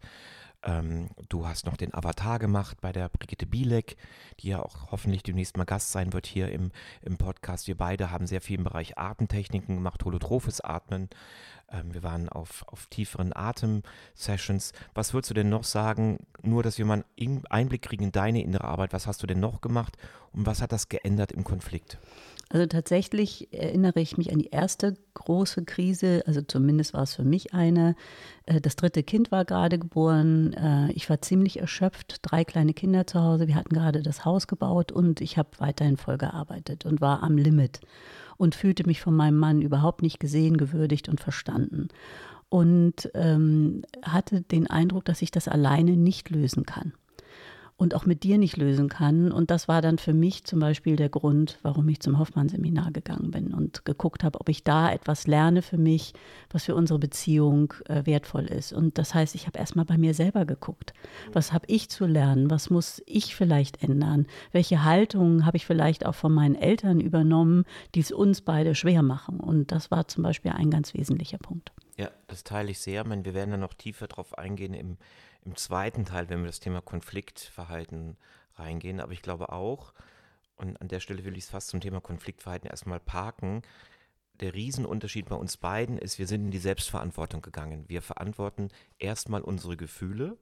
Ähm, 0.66 1.10
du 1.30 1.46
hast 1.46 1.66
noch 1.66 1.76
den 1.76 1.94
Avatar 1.94 2.40
gemacht 2.40 2.80
bei 2.80 2.92
der 2.92 3.10
Brigitte 3.10 3.46
Bielek, 3.46 3.98
die 4.40 4.50
ja 4.50 4.62
auch 4.62 4.92
hoffentlich 4.92 5.24
demnächst 5.24 5.58
mal 5.58 5.66
Gast 5.66 5.92
sein 5.92 6.14
wird 6.14 6.26
hier 6.26 6.52
im, 6.52 6.72
im 7.02 7.18
Podcast. 7.18 7.68
Wir 7.68 7.76
beide 7.76 8.12
haben 8.12 8.28
sehr 8.28 8.42
viel 8.42 8.58
im 8.58 8.64
Bereich 8.64 8.98
Atemtechniken 8.98 9.76
gemacht, 9.76 10.04
holotrophes 10.06 10.62
Atmen. 10.62 11.10
Ähm, 11.70 11.94
wir 11.94 12.04
waren 12.04 12.30
auf, 12.30 12.64
auf 12.68 12.88
tieferen 12.88 13.36
Atem-Sessions. 13.36 14.72
Was 14.94 15.14
würdest 15.14 15.32
du 15.32 15.34
denn 15.34 15.50
noch 15.50 15.66
sagen, 15.66 16.20
nur 16.42 16.64
dass 16.64 16.78
wir 16.78 16.86
mal 16.86 17.04
einen 17.20 17.46
Einblick 17.48 17.82
kriegen 17.82 18.06
in 18.06 18.12
deine 18.12 18.42
innere 18.42 18.66
Arbeit? 18.66 18.94
Was 18.94 19.06
hast 19.06 19.22
du 19.22 19.28
denn 19.28 19.42
noch 19.42 19.60
gemacht 19.60 19.98
und 20.34 20.46
was 20.46 20.62
hat 20.62 20.72
das 20.72 20.90
geändert 20.90 21.32
im 21.32 21.44
Konflikt? 21.44 21.98
Also 22.54 22.68
tatsächlich 22.68 23.52
erinnere 23.52 24.00
ich 24.00 24.18
mich 24.18 24.32
an 24.32 24.38
die 24.38 24.50
erste 24.50 24.94
große 25.16 25.66
Krise, 25.66 26.22
also 26.28 26.42
zumindest 26.42 26.94
war 26.94 27.02
es 27.02 27.16
für 27.16 27.24
mich 27.24 27.56
eine. 27.56 27.96
Äh, 28.46 28.62
das 28.62 28.76
dritte 28.76 29.02
Kind 29.02 29.32
war 29.32 29.44
gerade 29.44 29.80
geboren. 29.80 30.54
Äh, 30.54 30.92
ich 30.92 31.10
war 31.10 31.20
ziemlich 31.20 31.60
erschöpft, 31.60 32.20
drei 32.22 32.44
kleine 32.44 32.74
Kinder 32.74 33.08
zu 33.08 33.20
Hause. 33.20 33.48
Wir 33.48 33.56
hatten 33.56 33.74
gerade 33.74 34.04
das 34.04 34.24
Haus 34.24 34.46
gebaut 34.46 34.92
und 34.92 35.20
ich 35.20 35.40
habe 35.40 35.50
weiterhin 35.58 35.98
voll 35.98 36.20
gearbeitet 36.20 36.86
und 36.86 37.02
war 37.02 37.24
am 37.24 37.38
Limit 37.38 37.80
und 38.38 38.54
fühlte 38.54 38.86
mich 38.86 39.02
von 39.02 39.16
meinem 39.16 39.38
Mann 39.38 39.62
überhaupt 39.64 40.04
nicht 40.04 40.20
gesehen, 40.20 40.58
gewürdigt 40.58 41.10
und 41.10 41.20
verstanden. 41.20 41.88
Und 42.50 43.10
ähm, 43.16 43.82
hatte 44.04 44.42
den 44.42 44.68
Eindruck, 44.68 45.06
dass 45.06 45.24
ich 45.24 45.32
das 45.32 45.48
alleine 45.48 45.98
nicht 45.98 46.30
lösen 46.30 46.68
kann 46.68 46.94
und 47.84 47.96
auch 47.96 48.06
mit 48.06 48.24
dir 48.24 48.38
nicht 48.38 48.56
lösen 48.56 48.88
kann. 48.88 49.30
Und 49.30 49.52
das 49.52 49.68
war 49.68 49.82
dann 49.82 49.98
für 49.98 50.14
mich 50.14 50.46
zum 50.46 50.62
Beispiel 50.62 50.96
der 50.96 51.10
Grund, 51.10 51.60
warum 51.64 51.90
ich 51.90 52.00
zum 52.00 52.18
Hoffmann-Seminar 52.18 52.92
gegangen 52.92 53.30
bin 53.30 53.54
und 53.54 53.84
geguckt 53.84 54.24
habe, 54.24 54.40
ob 54.40 54.48
ich 54.48 54.64
da 54.64 54.90
etwas 54.90 55.28
lerne 55.28 55.62
für 55.62 55.78
mich, 55.78 56.14
was 56.50 56.64
für 56.64 56.76
unsere 56.76 56.98
Beziehung 56.98 57.74
äh, 57.90 58.06
wertvoll 58.06 58.46
ist. 58.46 58.72
Und 58.72 58.98
das 58.98 59.14
heißt, 59.14 59.36
ich 59.36 59.48
habe 59.48 59.60
erstmal 59.60 59.84
bei 59.84 59.98
mir 59.98 60.14
selber 60.14 60.46
geguckt. 60.46 60.94
Was 61.34 61.52
habe 61.52 61.66
ich 61.68 61.90
zu 61.90 62.06
lernen? 62.06 62.50
Was 62.50 62.70
muss 62.70 63.04
ich 63.06 63.36
vielleicht 63.36 63.84
ändern? 63.84 64.28
Welche 64.54 64.86
Haltungen 64.86 65.46
habe 65.46 65.58
ich 65.58 65.66
vielleicht 65.66 66.06
auch 66.06 66.16
von 66.16 66.32
meinen 66.32 66.56
Eltern 66.56 67.02
übernommen, 67.02 67.66
die 67.96 68.00
es 68.00 68.14
uns 68.14 68.40
beide 68.40 68.76
schwer 68.76 69.04
machen? 69.04 69.42
Und 69.42 69.74
das 69.74 69.92
war 69.92 70.08
zum 70.08 70.24
Beispiel 70.24 70.52
ein 70.52 70.72
ganz 70.72 70.94
wesentlicher 70.94 71.38
Punkt. 71.38 71.74
Ja, 71.98 72.10
das 72.28 72.46
teile 72.46 72.72
ich 72.72 72.80
sehr. 72.80 73.06
meine, 73.06 73.26
wir 73.26 73.34
werden 73.34 73.52
da 73.52 73.58
noch 73.58 73.74
tiefer 73.74 74.08
drauf 74.08 74.38
eingehen 74.38 74.74
im 74.74 74.98
im 75.46 75.56
zweiten 75.56 76.06
Teil, 76.06 76.30
wenn 76.30 76.40
wir 76.40 76.48
das 76.48 76.60
Thema 76.60 76.82
Konfliktverhalten 76.82 78.18
reingehen. 78.56 79.00
Aber 79.00 79.12
ich 79.12 79.22
glaube 79.22 79.52
auch, 79.52 79.94
und 80.56 80.80
an 80.82 80.88
der 80.88 81.00
Stelle 81.00 81.26
will 81.26 81.38
ich 81.38 81.46
es 81.46 81.50
fast 81.50 81.70
zum 81.70 81.82
Thema 81.82 82.02
Konfliktverhalten 82.02 82.70
erstmal 82.70 83.00
parken, 83.00 83.64
der 84.40 84.54
Riesenunterschied 84.54 85.30
bei 85.30 85.36
uns 85.36 85.58
beiden 85.58 85.98
ist, 85.98 86.20
wir 86.20 86.28
sind 86.28 86.46
in 86.46 86.52
die 86.52 86.58
Selbstverantwortung 86.58 87.42
gegangen. 87.42 87.86
Wir 87.88 88.02
verantworten 88.02 88.70
erstmal 88.98 89.42
unsere 89.42 89.78
Gefühle 89.78 90.38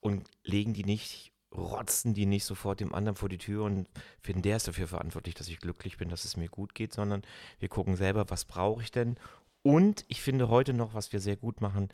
und 0.00 0.28
legen 0.44 0.74
die 0.74 0.84
nicht, 0.84 1.32
rotzen 1.52 2.12
die 2.14 2.26
nicht 2.26 2.44
sofort 2.44 2.80
dem 2.80 2.94
anderen 2.94 3.16
vor 3.16 3.28
die 3.28 3.38
Tür 3.38 3.64
und 3.64 3.88
finden, 4.20 4.42
der 4.42 4.56
ist 4.56 4.68
dafür 4.68 4.86
verantwortlich, 4.86 5.34
dass 5.34 5.48
ich 5.48 5.58
glücklich 5.58 5.96
bin, 5.96 6.10
dass 6.10 6.26
es 6.26 6.36
mir 6.36 6.48
gut 6.48 6.74
geht, 6.74 6.92
sondern 6.92 7.22
wir 7.58 7.68
gucken 7.68 7.96
selber, 7.96 8.28
was 8.28 8.44
brauche 8.44 8.82
ich 8.82 8.90
denn? 8.90 9.16
Und 9.62 10.04
ich 10.08 10.20
finde 10.20 10.48
heute 10.48 10.74
noch, 10.74 10.94
was 10.94 11.12
wir 11.12 11.20
sehr 11.20 11.36
gut 11.36 11.60
machen, 11.60 11.88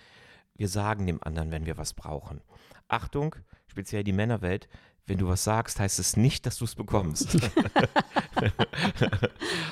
wir 0.56 0.68
sagen 0.68 1.06
dem 1.06 1.22
anderen, 1.22 1.50
wenn 1.50 1.66
wir 1.66 1.76
was 1.76 1.94
brauchen. 1.94 2.40
Achtung, 2.88 3.36
speziell 3.66 4.04
die 4.04 4.12
Männerwelt, 4.12 4.68
wenn 5.06 5.18
du 5.18 5.28
was 5.28 5.44
sagst, 5.44 5.80
heißt 5.80 5.98
es 5.98 6.16
nicht, 6.16 6.46
dass 6.46 6.56
du 6.56 6.64
es 6.64 6.74
bekommst. 6.74 7.36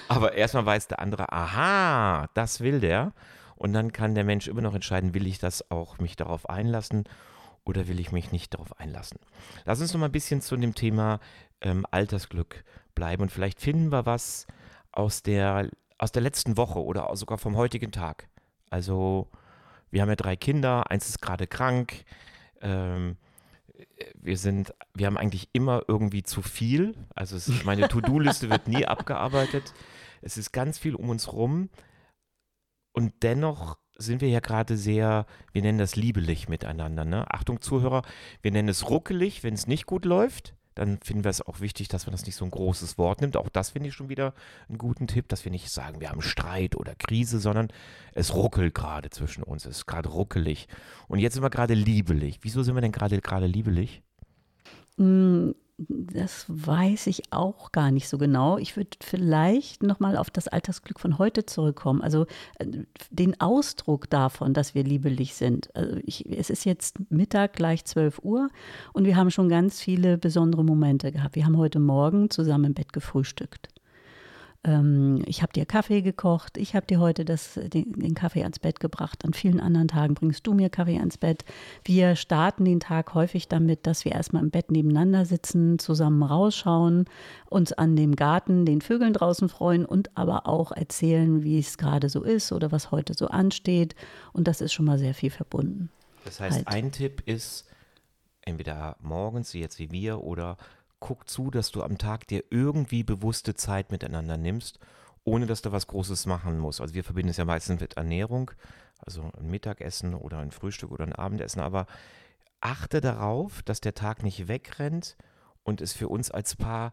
Aber 0.09 0.35
erstmal 0.35 0.67
weiß 0.67 0.89
der 0.89 1.01
andere, 1.01 1.33
aha, 1.33 2.29
das 2.35 2.61
will 2.61 2.81
der. 2.81 3.13
Und 3.57 3.73
dann 3.73 3.93
kann 3.93 4.15
der 4.15 4.25
Mensch 4.25 4.49
immer 4.49 4.61
noch 4.61 4.75
entscheiden, 4.75 5.15
will 5.15 5.27
ich 5.27 5.39
das 5.39 5.71
auch 5.71 5.99
mich 5.99 6.17
darauf 6.17 6.51
einlassen 6.51 7.05
oder 7.65 7.87
will 7.89 8.01
ich 8.01 8.13
mich 8.13 8.33
nicht 8.33 8.55
darauf 8.55 8.79
einlassen. 8.79 9.19
Lass 9.65 9.81
uns 9.81 9.93
noch 9.93 10.01
mal 10.01 10.07
ein 10.07 10.13
bisschen 10.13 10.41
zu 10.41 10.57
dem 10.57 10.75
Thema 10.75 11.21
ähm, 11.61 11.87
Altersglück 11.91 12.65
bleiben 12.95 13.23
und 13.23 13.31
vielleicht 13.31 13.61
finden 13.61 13.93
wir 13.93 14.05
was 14.05 14.47
aus 14.91 15.23
der, 15.23 15.71
aus 15.97 16.13
der 16.13 16.23
letzten 16.23 16.57
Woche 16.57 16.83
oder 16.83 17.15
sogar 17.17 17.39
vom 17.39 17.57
heutigen 17.57 17.93
Tag. 17.93 18.29
Also 18.69 19.29
wir 19.93 20.03
haben 20.03 20.09
ja 20.09 20.17
drei 20.17 20.35
Kinder, 20.35 20.91
eins 20.91 21.09
ist 21.09 21.23
gerade 21.23 21.47
krank. 21.47 22.05
Ähm, 22.61 23.17
wir 24.15 24.37
sind, 24.37 24.75
wir 24.95 25.07
haben 25.07 25.19
eigentlich 25.19 25.51
immer 25.53 25.83
irgendwie 25.87 26.23
zu 26.23 26.43
viel. 26.43 26.95
Also 27.15 27.37
es, 27.37 27.65
meine 27.65 27.89
To-Do-Liste 27.89 28.51
wird 28.51 28.67
nie 28.69 28.87
abgearbeitet. 28.87 29.75
Es 30.23 30.37
ist 30.39 30.53
ganz 30.53 30.79
viel 30.79 30.95
um 30.95 31.11
uns 31.11 31.33
rum. 31.33 31.69
Und 32.93 33.13
dennoch 33.23 33.79
sind 33.97 34.21
wir 34.21 34.29
ja 34.29 34.41
gerade 34.41 34.77
sehr, 34.77 35.27
wir 35.53 35.63
nennen 35.63 35.79
das 35.79 35.95
liebelig 35.95 36.49
miteinander. 36.49 37.05
Ne? 37.05 37.27
Achtung, 37.31 37.61
Zuhörer, 37.61 38.03
wir 38.41 38.51
nennen 38.51 38.69
es 38.69 38.89
ruckelig, 38.89 39.45
wenn 39.45 39.55
es 39.55 39.67
nicht 39.67 39.87
gut 39.87 40.05
läuft. 40.05 40.55
Dann 40.75 40.99
finden 41.03 41.25
wir 41.25 41.31
es 41.31 41.43
auch 41.43 41.61
wichtig, 41.61 41.89
dass 41.89 42.07
man 42.07 42.13
das 42.13 42.27
nicht 42.27 42.37
so 42.37 42.45
ein 42.45 42.51
großes 42.51 42.99
Wort 42.99 43.21
nimmt. 43.21 43.37
Auch 43.37 43.49
das 43.49 43.71
finde 43.71 43.89
ich 43.89 43.95
schon 43.95 44.09
wieder 44.09 44.35
einen 44.69 44.79
guten 44.79 45.07
Tipp, 45.07 45.29
dass 45.29 45.45
wir 45.45 45.53
nicht 45.53 45.71
sagen, 45.71 46.01
wir 46.01 46.11
haben 46.11 46.23
Streit 46.23 46.77
oder 46.77 46.95
Krise, 46.95 47.39
sondern 47.39 47.69
es 48.13 48.35
ruckelt 48.35 48.75
gerade 48.75 49.11
zwischen 49.11 49.43
uns. 49.43 49.65
Es 49.65 49.79
ist 49.79 49.87
gerade 49.87 50.09
ruckelig. 50.09 50.69
Und 51.09 51.19
jetzt 51.19 51.35
sind 51.35 51.43
wir 51.43 51.51
gerade 51.51 51.75
liebelig. 51.75 52.39
Wieso 52.43 52.63
sind 52.63 52.75
wir 52.75 52.81
denn 52.81 52.93
gerade 52.93 53.47
liebelig? 53.47 54.03
Das 55.79 56.45
weiß 56.49 57.07
ich 57.09 57.33
auch 57.33 57.73
gar 57.73 57.91
nicht 57.91 58.09
so 58.09 58.19
genau. 58.19 58.59
Ich 58.59 58.77
würde 58.77 58.91
vielleicht 59.03 59.83
nochmal 59.83 60.17
auf 60.17 60.31
das 60.31 60.47
Alltagsglück 60.47 61.01
von 61.01 61.19
heute 61.19 61.47
zurückkommen. 61.47 62.03
Also 62.03 62.27
äh, 62.59 62.67
den 63.11 63.41
Ausdruck 63.41 64.09
davon, 64.11 64.55
dass 64.55 64.75
wir 64.75 64.85
liebelig 64.85 65.35
sind. 65.35 65.75
Also 65.75 65.97
ich, 66.05 66.27
es 66.31 66.51
ist 66.51 66.65
jetzt 66.65 66.99
Mittag 67.11 67.55
gleich 67.55 67.85
12 67.85 68.21
Uhr 68.23 68.49
und 68.93 69.07
wir 69.07 69.17
haben 69.17 69.31
schon 69.31 69.49
ganz 69.49 69.81
viele 69.81 70.19
besondere 70.19 70.65
Momente 70.65 71.11
gehabt. 71.11 71.35
Wir 71.35 71.47
haben 71.47 71.57
heute 71.57 71.81
Morgen 71.81 72.31
zusammen 72.31 72.67
im 72.67 72.75
Bett 72.75 72.93
gefrühstückt 72.93 73.69
ähm, 74.65 75.23
ich 75.27 75.43
habe 75.43 75.53
dir 75.53 75.67
Kaffee 75.67 76.03
gekocht, 76.03 76.57
ich 76.57 76.77
habe 76.77 76.87
dir 76.87 77.01
heute 77.01 77.25
das, 77.25 77.55
den, 77.55 77.93
den, 77.93 78.15
Kaffee 78.15 78.43
ans 78.43 78.61
Bett 78.61 78.79
gebracht. 78.79 79.25
An 79.25 79.33
vielen 79.33 79.59
anderen 79.59 79.89
Tagen 79.89 80.15
bringst 80.15 80.47
du 80.47 80.55
mir 80.55 80.71
Kaffee 80.71 80.99
ans 80.99 81.19
Bett. 81.19 81.45
Wir 81.85 82.15
starten 82.15 82.65
den 82.65 82.79
Tag 82.79 83.15
häufig 83.15 83.49
damit, 83.49 83.87
dass 83.87 84.05
wir 84.05 84.13
erstmal 84.13 84.43
im 84.43 84.51
Bett 84.51 84.71
nebeneinander 84.71 85.25
sitzen, 85.25 85.81
zusammen 85.81 86.23
rausschauen, 86.23 87.07
uns 87.51 87.73
an 87.73 87.97
dem 87.97 88.15
Garten, 88.15 88.65
den 88.65 88.81
Vögeln 88.81 89.13
draußen 89.13 89.49
freuen 89.49 89.85
und 89.85 90.17
aber 90.17 90.47
auch 90.47 90.71
erzählen, 90.71 91.43
wie 91.43 91.59
es 91.59 91.77
gerade 91.77 92.09
so 92.09 92.23
ist 92.23 92.53
oder 92.53 92.71
was 92.71 92.93
heute 92.93 93.15
so 93.15 93.27
ansteht. 93.27 93.97
Und 94.33 94.47
das 94.47 94.61
ist 94.61 94.73
schon 94.73 94.87
mal 94.87 94.99
sehr 94.99 95.15
viel 95.15 95.31
verbunden. 95.31 95.91
Das 96.25 96.39
heißt, 96.39 96.59
halt. 96.59 96.69
ein 96.69 96.93
Tipp 96.93 97.23
ist, 97.27 97.69
entweder 98.43 98.97
morgens, 99.01 99.53
jetzt 99.55 99.81
wie 99.81 99.91
wir, 99.91 100.23
oder 100.23 100.57
guck 101.03 101.29
zu, 101.29 101.51
dass 101.51 101.73
du 101.73 101.83
am 101.83 101.99
Tag 101.99 102.29
dir 102.29 102.45
irgendwie 102.51 103.03
bewusste 103.03 103.55
Zeit 103.55 103.91
miteinander 103.91 104.37
nimmst, 104.37 104.79
ohne 105.25 105.47
dass 105.47 105.61
du 105.61 105.73
was 105.73 105.89
Großes 105.89 106.27
machen 106.27 106.59
musst. 106.59 106.81
Also 106.81 106.95
wir 106.95 107.03
verbinden 107.03 107.31
es 107.31 107.37
ja 107.37 107.45
meistens 107.45 107.81
mit 107.81 107.95
Ernährung, 107.97 108.53
also 108.99 109.31
ein 109.37 109.51
Mittagessen 109.51 110.15
oder 110.15 110.39
ein 110.39 110.53
Frühstück 110.53 110.93
oder 110.93 111.05
ein 111.05 111.13
Abendessen, 111.13 111.61
aber 111.61 111.87
achte 112.61 113.01
darauf, 113.01 113.63
dass 113.65 113.81
der 113.81 113.95
Tag 113.95 114.23
nicht 114.23 114.47
wegrennt 114.47 115.17
und 115.65 115.81
es 115.81 115.93
für 115.93 116.09
uns 116.09 116.31
als 116.31 116.55
Paar 116.55 116.93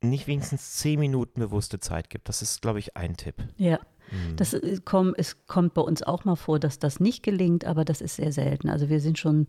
nicht 0.00 0.26
wenigstens 0.26 0.74
zehn 0.74 0.98
Minuten 0.98 1.40
bewusste 1.40 1.78
Zeit 1.78 2.10
gibt. 2.10 2.28
Das 2.28 2.42
ist, 2.42 2.60
glaube 2.60 2.80
ich, 2.80 2.96
ein 2.96 3.16
Tipp. 3.16 3.36
Ja. 3.56 3.78
Mhm. 4.10 4.36
Das 4.36 4.52
äh, 4.52 4.80
kommt, 4.84 5.14
es 5.16 5.46
kommt 5.46 5.74
bei 5.74 5.80
uns 5.80 6.02
auch 6.02 6.24
mal 6.24 6.36
vor, 6.36 6.58
dass 6.58 6.80
das 6.80 6.98
nicht 6.98 7.22
gelingt, 7.22 7.64
aber 7.64 7.84
das 7.84 8.00
ist 8.00 8.16
sehr 8.16 8.32
selten. 8.32 8.68
Also 8.68 8.88
wir 8.88 9.00
sind 9.00 9.16
schon 9.18 9.46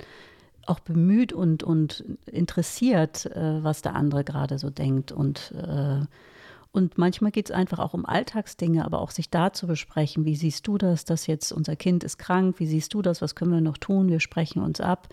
auch 0.66 0.80
bemüht 0.80 1.34
und, 1.34 1.64
und 1.64 2.04
interessiert, 2.26 3.26
äh, 3.28 3.64
was 3.64 3.82
der 3.82 3.96
andere 3.96 4.24
gerade 4.24 4.60
so 4.60 4.70
denkt 4.70 5.12
und 5.12 5.52
äh, 5.52 6.06
und 6.76 6.98
manchmal 6.98 7.32
geht 7.32 7.50
es 7.50 7.56
einfach 7.56 7.80
auch 7.80 7.94
um 7.94 8.06
Alltagsdinge, 8.06 8.84
aber 8.84 9.00
auch 9.00 9.12
sich 9.12 9.30
da 9.30 9.54
zu 9.54 9.66
besprechen. 9.66 10.26
Wie 10.26 10.36
siehst 10.36 10.68
du 10.68 10.78
das, 10.78 11.06
dass 11.06 11.26
jetzt 11.26 11.54
unser 11.54 11.78
Kind 11.78 12.04
ist 12.04 12.18
krank? 12.18 12.60
Wie 12.60 12.68
siehst 12.68 12.94
du 12.94 13.02
das? 13.02 13.22
Was 13.22 13.34
können 13.34 13.54
wir 13.54 13.62
noch 13.62 13.78
tun? 13.78 14.10
Wir 14.10 14.20
sprechen 14.20 14.62
uns 14.62 14.82
ab. 14.82 15.08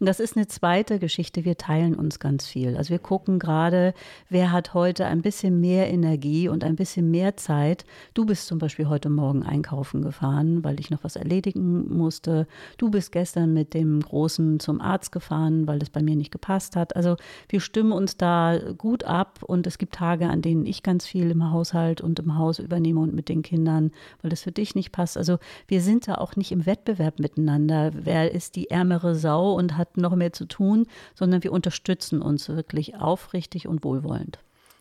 Und 0.00 0.06
das 0.06 0.20
ist 0.20 0.38
eine 0.38 0.46
zweite 0.46 0.98
Geschichte. 0.98 1.44
Wir 1.44 1.58
teilen 1.58 1.94
uns 1.96 2.18
ganz 2.18 2.46
viel. 2.46 2.78
Also 2.78 2.88
wir 2.88 2.98
gucken 2.98 3.38
gerade, 3.38 3.92
wer 4.30 4.52
hat 4.52 4.72
heute 4.72 5.04
ein 5.04 5.20
bisschen 5.20 5.60
mehr 5.60 5.90
Energie 5.90 6.48
und 6.48 6.64
ein 6.64 6.76
bisschen 6.76 7.10
mehr 7.10 7.36
Zeit. 7.36 7.84
Du 8.14 8.24
bist 8.24 8.46
zum 8.46 8.58
Beispiel 8.58 8.88
heute 8.88 9.10
Morgen 9.10 9.42
einkaufen 9.42 10.00
gefahren, 10.00 10.64
weil 10.64 10.80
ich 10.80 10.88
noch 10.88 11.04
was 11.04 11.16
erledigen 11.16 11.94
musste. 11.94 12.46
Du 12.78 12.90
bist 12.90 13.12
gestern 13.12 13.52
mit 13.52 13.74
dem 13.74 14.00
Großen 14.00 14.60
zum 14.60 14.80
Arzt 14.80 15.12
gefahren, 15.12 15.66
weil 15.66 15.82
es 15.82 15.90
bei 15.90 16.02
mir 16.02 16.16
nicht 16.16 16.32
gepasst 16.32 16.74
hat. 16.74 16.96
Also 16.96 17.16
wir 17.50 17.60
stimmen 17.60 17.92
uns 17.92 18.16
da 18.16 18.58
gut 18.78 19.04
ab 19.04 19.40
und 19.42 19.66
es 19.66 19.76
gibt 19.76 19.94
Tage, 19.94 20.30
an 20.30 20.40
denen 20.40 20.64
ich 20.64 20.82
ganz 20.82 21.01
ganz 21.02 21.10
viel 21.10 21.32
im 21.32 21.50
Haushalt 21.50 22.00
und 22.00 22.20
im 22.20 22.38
Haus 22.38 22.60
übernehme 22.60 23.00
und 23.00 23.12
mit 23.12 23.28
den 23.28 23.42
Kindern, 23.42 23.90
weil 24.20 24.30
das 24.30 24.42
für 24.42 24.52
dich 24.52 24.76
nicht 24.76 24.92
passt. 24.92 25.16
Also 25.16 25.38
wir 25.66 25.80
sind 25.80 26.06
da 26.06 26.14
auch 26.14 26.36
nicht 26.36 26.52
im 26.52 26.64
Wettbewerb 26.64 27.18
miteinander. 27.18 27.90
Wer 27.92 28.30
ist 28.30 28.54
die 28.54 28.70
ärmere 28.70 29.16
Sau 29.16 29.52
und 29.54 29.76
hat 29.76 29.96
noch 29.96 30.14
mehr 30.14 30.32
zu 30.32 30.46
tun, 30.46 30.86
sondern 31.14 31.42
wir 31.42 31.50
unterstützen 31.50 32.22
uns 32.22 32.48
wirklich 32.48 32.94
aufrichtig 32.94 33.66
und 33.66 33.82
wohlwollend. 33.82 34.38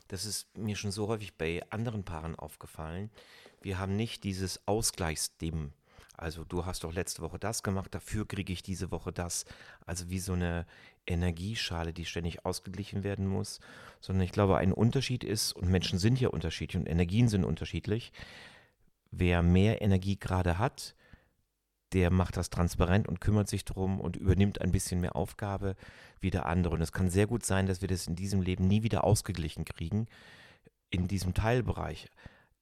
Das 0.09 0.25
ist 0.25 0.55
mir 0.55 0.75
schon 0.75 0.91
so 0.91 1.07
häufig 1.07 1.35
bei 1.37 1.63
anderen 1.71 2.03
Paaren 2.03 2.35
aufgefallen. 2.35 3.09
Wir 3.61 3.79
haben 3.79 3.95
nicht 3.95 4.23
dieses 4.23 4.67
Ausgleichsdem 4.67 5.71
also 6.21 6.43
du 6.43 6.65
hast 6.65 6.83
doch 6.83 6.93
letzte 6.93 7.21
Woche 7.21 7.39
das 7.39 7.63
gemacht, 7.63 7.93
dafür 7.93 8.27
kriege 8.27 8.53
ich 8.53 8.61
diese 8.61 8.91
Woche 8.91 9.11
das. 9.11 9.45
Also 9.85 10.09
wie 10.09 10.19
so 10.19 10.33
eine 10.33 10.65
Energieschale, 11.07 11.93
die 11.93 12.05
ständig 12.05 12.45
ausgeglichen 12.45 13.03
werden 13.03 13.27
muss. 13.27 13.59
Sondern 13.99 14.23
ich 14.23 14.31
glaube, 14.31 14.57
ein 14.57 14.71
Unterschied 14.71 15.23
ist, 15.23 15.53
und 15.53 15.69
Menschen 15.69 15.97
sind 15.99 16.19
ja 16.19 16.29
unterschiedlich 16.29 16.79
und 16.79 16.87
Energien 16.87 17.27
sind 17.27 17.43
unterschiedlich. 17.43 18.13
Wer 19.09 19.41
mehr 19.41 19.81
Energie 19.81 20.17
gerade 20.17 20.57
hat, 20.59 20.95
der 21.93 22.11
macht 22.11 22.37
das 22.37 22.49
transparent 22.49 23.07
und 23.07 23.19
kümmert 23.19 23.49
sich 23.49 23.65
darum 23.65 23.99
und 23.99 24.15
übernimmt 24.15 24.61
ein 24.61 24.71
bisschen 24.71 25.01
mehr 25.01 25.15
Aufgabe 25.15 25.75
wie 26.19 26.29
der 26.29 26.45
andere. 26.45 26.75
Und 26.75 26.81
es 26.81 26.91
kann 26.91 27.09
sehr 27.09 27.27
gut 27.27 27.43
sein, 27.43 27.65
dass 27.65 27.81
wir 27.81 27.87
das 27.87 28.07
in 28.07 28.15
diesem 28.15 28.41
Leben 28.41 28.67
nie 28.67 28.83
wieder 28.83 29.03
ausgeglichen 29.03 29.65
kriegen, 29.65 30.07
in 30.89 31.07
diesem 31.07 31.33
Teilbereich 31.33 32.09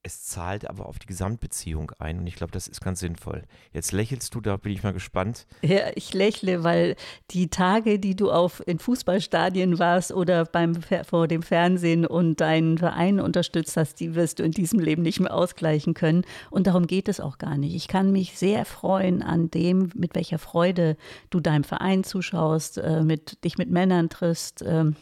es 0.09 0.23
zahlt 0.23 0.67
aber 0.67 0.87
auf 0.87 0.97
die 0.97 1.05
Gesamtbeziehung 1.05 1.91
ein 1.99 2.19
und 2.19 2.27
ich 2.27 2.35
glaube, 2.35 2.51
das 2.51 2.67
ist 2.67 2.81
ganz 2.81 2.99
sinnvoll. 2.99 3.43
Jetzt 3.73 3.91
lächelst 3.91 4.33
du, 4.33 4.41
da 4.41 4.57
bin 4.57 4.71
ich 4.73 4.81
mal 4.81 4.91
gespannt. 4.91 5.45
Ja, 5.61 5.91
ich 5.93 6.13
lächle, 6.15 6.63
weil 6.63 6.95
die 7.29 7.49
Tage, 7.49 7.99
die 7.99 8.15
du 8.15 8.31
auf 8.31 8.65
in 8.65 8.79
Fußballstadien 8.79 9.77
warst 9.77 10.11
oder 10.11 10.45
beim 10.45 10.79
vor 11.07 11.27
dem 11.27 11.43
Fernsehen 11.43 12.07
und 12.07 12.41
deinen 12.41 12.79
Verein 12.79 13.19
unterstützt 13.19 13.77
hast, 13.77 13.99
die 13.99 14.15
wirst 14.15 14.39
du 14.39 14.43
in 14.43 14.51
diesem 14.51 14.79
Leben 14.79 15.03
nicht 15.03 15.19
mehr 15.19 15.33
ausgleichen 15.33 15.93
können 15.93 16.23
und 16.49 16.65
darum 16.65 16.87
geht 16.87 17.07
es 17.07 17.19
auch 17.19 17.37
gar 17.37 17.57
nicht. 17.57 17.75
Ich 17.75 17.87
kann 17.87 18.11
mich 18.11 18.37
sehr 18.37 18.65
freuen 18.65 19.21
an 19.21 19.51
dem, 19.51 19.91
mit 19.93 20.15
welcher 20.15 20.39
Freude 20.39 20.97
du 21.29 21.39
deinem 21.39 21.63
Verein 21.63 22.03
zuschaust, 22.03 22.79
äh, 22.79 23.03
mit 23.03 23.43
dich 23.43 23.59
mit 23.59 23.69
Männern 23.69 24.09
triffst, 24.09 24.63
ähm, 24.65 24.95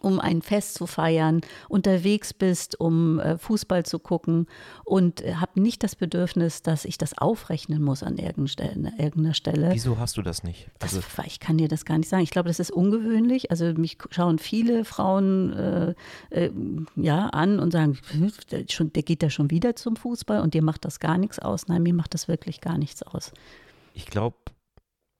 um 0.00 0.20
ein 0.20 0.42
Fest 0.42 0.74
zu 0.74 0.86
feiern, 0.86 1.40
unterwegs 1.68 2.32
bist, 2.34 2.78
um 2.78 3.18
äh, 3.20 3.38
Fußball 3.38 3.84
zu 3.84 3.98
gucken 3.98 4.46
und 4.84 5.22
äh, 5.22 5.34
habe 5.34 5.60
nicht 5.60 5.82
das 5.82 5.96
Bedürfnis, 5.96 6.62
dass 6.62 6.84
ich 6.84 6.98
das 6.98 7.16
aufrechnen 7.16 7.82
muss 7.82 8.02
an 8.02 8.16
irgendeiner 8.18 9.34
Stelle. 9.34 9.70
Wieso 9.72 9.98
hast 9.98 10.16
du 10.16 10.22
das 10.22 10.42
nicht? 10.42 10.70
Also 10.80 11.00
das, 11.00 11.26
ich 11.26 11.40
kann 11.40 11.58
dir 11.58 11.68
das 11.68 11.84
gar 11.84 11.98
nicht 11.98 12.08
sagen. 12.08 12.22
Ich 12.22 12.30
glaube, 12.30 12.48
das 12.48 12.60
ist 12.60 12.70
ungewöhnlich. 12.70 13.50
Also 13.50 13.72
mich 13.74 13.98
schauen 14.10 14.38
viele 14.38 14.84
Frauen 14.84 15.52
äh, 15.52 15.94
äh, 16.30 16.50
ja 16.96 17.26
an 17.28 17.58
und 17.58 17.72
sagen, 17.72 17.98
der, 18.50 18.64
schon, 18.68 18.92
der 18.92 19.02
geht 19.02 19.22
ja 19.22 19.30
schon 19.30 19.50
wieder 19.50 19.76
zum 19.76 19.96
Fußball 19.96 20.40
und 20.40 20.54
dir 20.54 20.62
macht 20.62 20.84
das 20.84 21.00
gar 21.00 21.18
nichts 21.18 21.38
aus. 21.38 21.68
Nein, 21.68 21.82
mir 21.82 21.94
macht 21.94 22.14
das 22.14 22.28
wirklich 22.28 22.60
gar 22.60 22.78
nichts 22.78 23.02
aus. 23.02 23.32
Ich 23.94 24.06
glaube, 24.06 24.36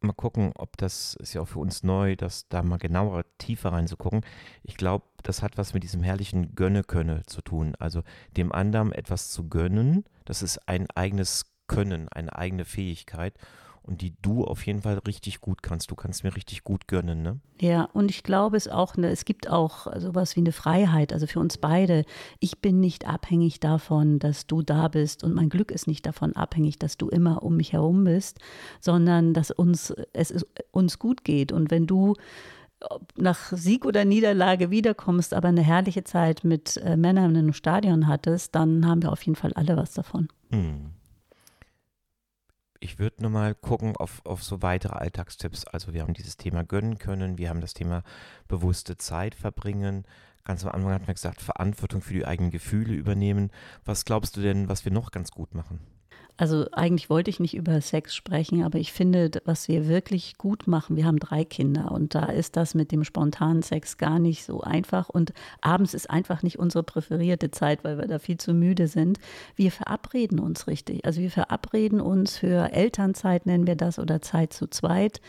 mal 0.03 0.13
gucken, 0.13 0.53
ob 0.57 0.77
das 0.77 1.15
ist 1.15 1.35
ja 1.35 1.43
auch 1.43 1.49
für 1.49 1.59
uns 1.59 1.83
neu, 1.83 2.17
dass 2.17 2.49
da 2.49 2.63
mal 2.63 2.79
genauer 2.79 3.25
tiefer 3.39 3.73
reinzugucken. 3.73 4.23
Ich 4.63 4.77
glaube, 4.77 5.05
das 5.23 5.43
hat 5.43 5.59
was 5.59 5.75
mit 5.75 5.83
diesem 5.83 6.03
herrlichen 6.03 6.55
Gönne-Könne 6.55 7.23
zu 7.27 7.43
tun. 7.43 7.75
Also 7.79 8.03
dem 8.37 8.53
anderen 8.53 8.93
etwas 8.93 9.31
zu 9.31 9.49
gönnen, 9.49 10.05
das 10.25 10.43
ist 10.43 10.69
ein 10.69 10.89
eigenes 10.95 11.47
Können, 11.67 12.09
eine 12.09 12.35
eigene 12.37 12.65
Fähigkeit 12.65 13.35
und 13.91 14.01
die 14.01 14.15
du 14.23 14.45
auf 14.45 14.65
jeden 14.67 14.83
Fall 14.83 14.99
richtig 14.99 15.41
gut 15.41 15.63
kannst. 15.63 15.91
Du 15.91 15.97
kannst 15.97 16.23
mir 16.23 16.35
richtig 16.35 16.63
gut 16.63 16.87
gönnen, 16.87 17.23
ne? 17.23 17.41
Ja, 17.61 17.89
und 17.93 18.11
ich 18.11 18.23
glaube 18.23 18.57
es 18.57 18.69
auch, 18.69 18.97
ne, 18.97 19.11
es 19.11 19.25
gibt 19.25 19.51
auch 19.51 19.89
sowas 19.99 20.37
wie 20.37 20.41
eine 20.41 20.53
Freiheit, 20.53 21.13
also 21.13 21.27
für 21.27 21.41
uns 21.41 21.59
beide. 21.59 22.05
Ich 22.39 22.61
bin 22.61 22.81
nicht 22.81 23.07
abhängig 23.07 23.59
davon, 23.61 24.19
dass 24.21 24.47
du 24.47 24.63
da 24.63 24.89
bist 24.89 25.25
und 25.25 25.35
mein 25.35 25.51
Glück 25.51 25.71
ist 25.73 25.89
nicht 25.89 26.07
davon 26.07 26.35
abhängig, 26.37 26.79
dass 26.79 26.97
du 26.97 27.09
immer 27.09 27.43
um 27.43 27.57
mich 27.57 27.73
herum 27.73 28.05
bist, 28.05 28.39
sondern 28.81 29.35
dass 29.35 29.51
uns 29.51 29.93
es 30.13 30.47
uns 30.71 30.99
gut 30.99 31.25
geht 31.25 31.53
und 31.53 31.71
wenn 31.71 31.87
du 31.87 32.15
nach 33.17 33.53
Sieg 33.53 33.85
oder 33.85 34.07
Niederlage 34.07 34.71
wiederkommst, 34.71 35.35
aber 35.35 35.49
eine 35.49 35.61
herrliche 35.61 36.05
Zeit 36.05 36.45
mit 36.45 36.79
äh, 36.79 36.97
Männern 36.97 37.33
in 37.33 37.37
einem 37.37 37.53
Stadion 37.53 38.07
hattest, 38.07 38.55
dann 38.55 38.87
haben 38.87 39.03
wir 39.03 39.13
auf 39.13 39.23
jeden 39.23 39.37
Fall 39.37 39.53
alle 39.53 39.77
was 39.77 39.93
davon. 39.93 40.29
Hm 40.51 40.93
ich 42.91 42.99
würde 42.99 43.23
nochmal 43.23 43.55
gucken 43.55 43.97
auf, 43.97 44.21
auf 44.25 44.43
so 44.43 44.63
weitere 44.63 44.95
Alltagstipps. 44.95 45.65
Also 45.65 45.95
wir 45.95 46.03
haben 46.03 46.13
dieses 46.13 46.37
Thema 46.37 46.65
gönnen 46.65 46.99
können, 46.99 47.39
wir 47.39 47.49
haben 47.49 47.61
das 47.61 47.73
Thema 47.73 48.03
bewusste 48.49 48.97
Zeit 48.97 49.37
verbringen. 49.37 50.05
Ganz 50.43 50.65
am 50.65 50.73
Anfang 50.73 50.93
hat 50.95 51.07
man 51.07 51.15
gesagt, 51.15 51.41
Verantwortung 51.41 52.03
für 52.03 52.15
die 52.15 52.27
eigenen 52.27 52.51
Gefühle 52.51 52.95
übernehmen. 52.95 53.51
Was 53.85 54.05
glaubst 54.05 54.37
du 54.37 54.41
denn, 54.41 54.69
was 54.69 54.85
wir 54.85 54.91
noch 54.91 55.13
ganz 55.13 55.31
gut 55.31 55.55
machen? 55.55 55.79
Also 56.41 56.65
eigentlich 56.73 57.11
wollte 57.11 57.29
ich 57.29 57.39
nicht 57.39 57.55
über 57.55 57.83
Sex 57.83 58.15
sprechen, 58.15 58.65
aber 58.65 58.79
ich 58.79 58.95
finde, 58.95 59.31
was 59.45 59.69
wir 59.69 59.89
wirklich 59.89 60.39
gut 60.39 60.67
machen, 60.67 60.97
wir 60.97 61.05
haben 61.05 61.19
drei 61.19 61.45
Kinder 61.45 61.93
und 61.93 62.15
da 62.15 62.25
ist 62.25 62.57
das 62.57 62.75
mit 62.75 62.93
dem 62.93 63.05
spontanen 63.05 63.61
Sex 63.61 63.99
gar 63.99 64.19
nicht 64.19 64.47
so 64.47 64.63
einfach 64.63 65.11
und 65.11 65.35
abends 65.61 65.93
ist 65.93 66.09
einfach 66.09 66.43
nicht 66.43 66.59
unsere 66.59 66.83
präferierte 66.83 67.51
Zeit, 67.51 67.85
weil 67.85 67.99
wir 67.99 68.07
da 68.07 68.19
viel 68.19 68.39
zu 68.39 68.55
müde 68.55 68.89
sind. 68.89 69.19
Wir 69.55 69.71
verabreden 69.71 70.39
uns 70.39 70.67
richtig. 70.67 71.05
Also 71.05 71.21
wir 71.21 71.31
verabreden 71.31 72.01
uns 72.01 72.39
für 72.39 72.73
Elternzeit, 72.73 73.45
nennen 73.45 73.67
wir 73.67 73.77
das, 73.77 73.99
oder 73.99 74.23
Zeit 74.23 74.55
zu 74.55 74.67
zweit 74.67 75.21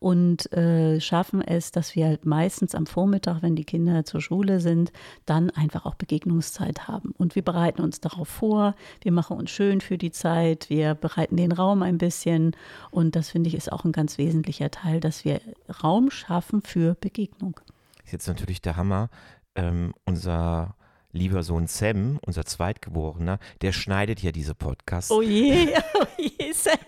und 0.00 0.52
äh, 0.52 0.98
schaffen 1.00 1.42
es, 1.42 1.70
dass 1.70 1.94
wir 1.94 2.06
halt 2.06 2.24
meistens 2.24 2.74
am 2.74 2.86
Vormittag, 2.86 3.42
wenn 3.42 3.54
die 3.54 3.64
Kinder 3.64 4.04
zur 4.04 4.20
Schule 4.20 4.58
sind, 4.60 4.92
dann 5.26 5.50
einfach 5.50 5.86
auch 5.86 5.94
Begegnungszeit 5.94 6.88
haben. 6.88 7.12
Und 7.18 7.36
wir 7.36 7.42
bereiten 7.42 7.82
uns 7.82 8.00
darauf 8.00 8.28
vor, 8.28 8.74
wir 9.02 9.12
machen 9.12 9.36
uns 9.36 9.50
schön 9.50 9.80
für 9.80 9.98
die 9.98 10.10
Zeit, 10.10 10.70
wir 10.70 10.94
bereiten 10.94 11.36
den 11.36 11.52
Raum 11.52 11.82
ein 11.82 11.98
bisschen 11.98 12.56
und 12.90 13.14
das 13.14 13.30
finde 13.30 13.48
ich 13.48 13.54
ist 13.54 13.70
auch 13.70 13.84
ein 13.84 13.92
ganz 13.92 14.16
wesentlicher 14.16 14.70
Teil, 14.70 15.00
dass 15.00 15.24
wir 15.24 15.40
Raum 15.82 16.10
schaffen 16.10 16.62
für 16.62 16.94
Begegnung. 16.94 17.60
Ist 18.04 18.12
jetzt 18.12 18.26
natürlich 18.26 18.62
der 18.62 18.76
Hammer. 18.76 19.10
Ähm, 19.54 19.92
unser 20.06 20.76
lieber 21.12 21.42
Sohn 21.42 21.66
Sam, 21.66 22.18
unser 22.24 22.44
Zweitgeborener, 22.44 23.38
der 23.62 23.72
schneidet 23.72 24.22
ja 24.22 24.32
diese 24.32 24.54
Podcasts. 24.54 25.10
Oh 25.10 25.22
je, 25.22 25.68
oh 26.00 26.06
je, 26.16 26.29
Sam, 26.52 26.78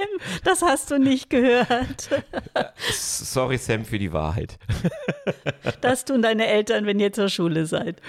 das 0.44 0.62
hast 0.62 0.90
du 0.90 0.98
nicht 0.98 1.30
gehört. 1.30 2.10
Sorry, 2.90 3.58
Sam, 3.58 3.84
für 3.84 3.98
die 3.98 4.12
Wahrheit. 4.12 4.58
Das 5.80 6.04
tun 6.04 6.22
deine 6.22 6.46
Eltern, 6.46 6.86
wenn 6.86 7.00
ihr 7.00 7.12
zur 7.12 7.28
Schule 7.28 7.66
seid. 7.66 8.00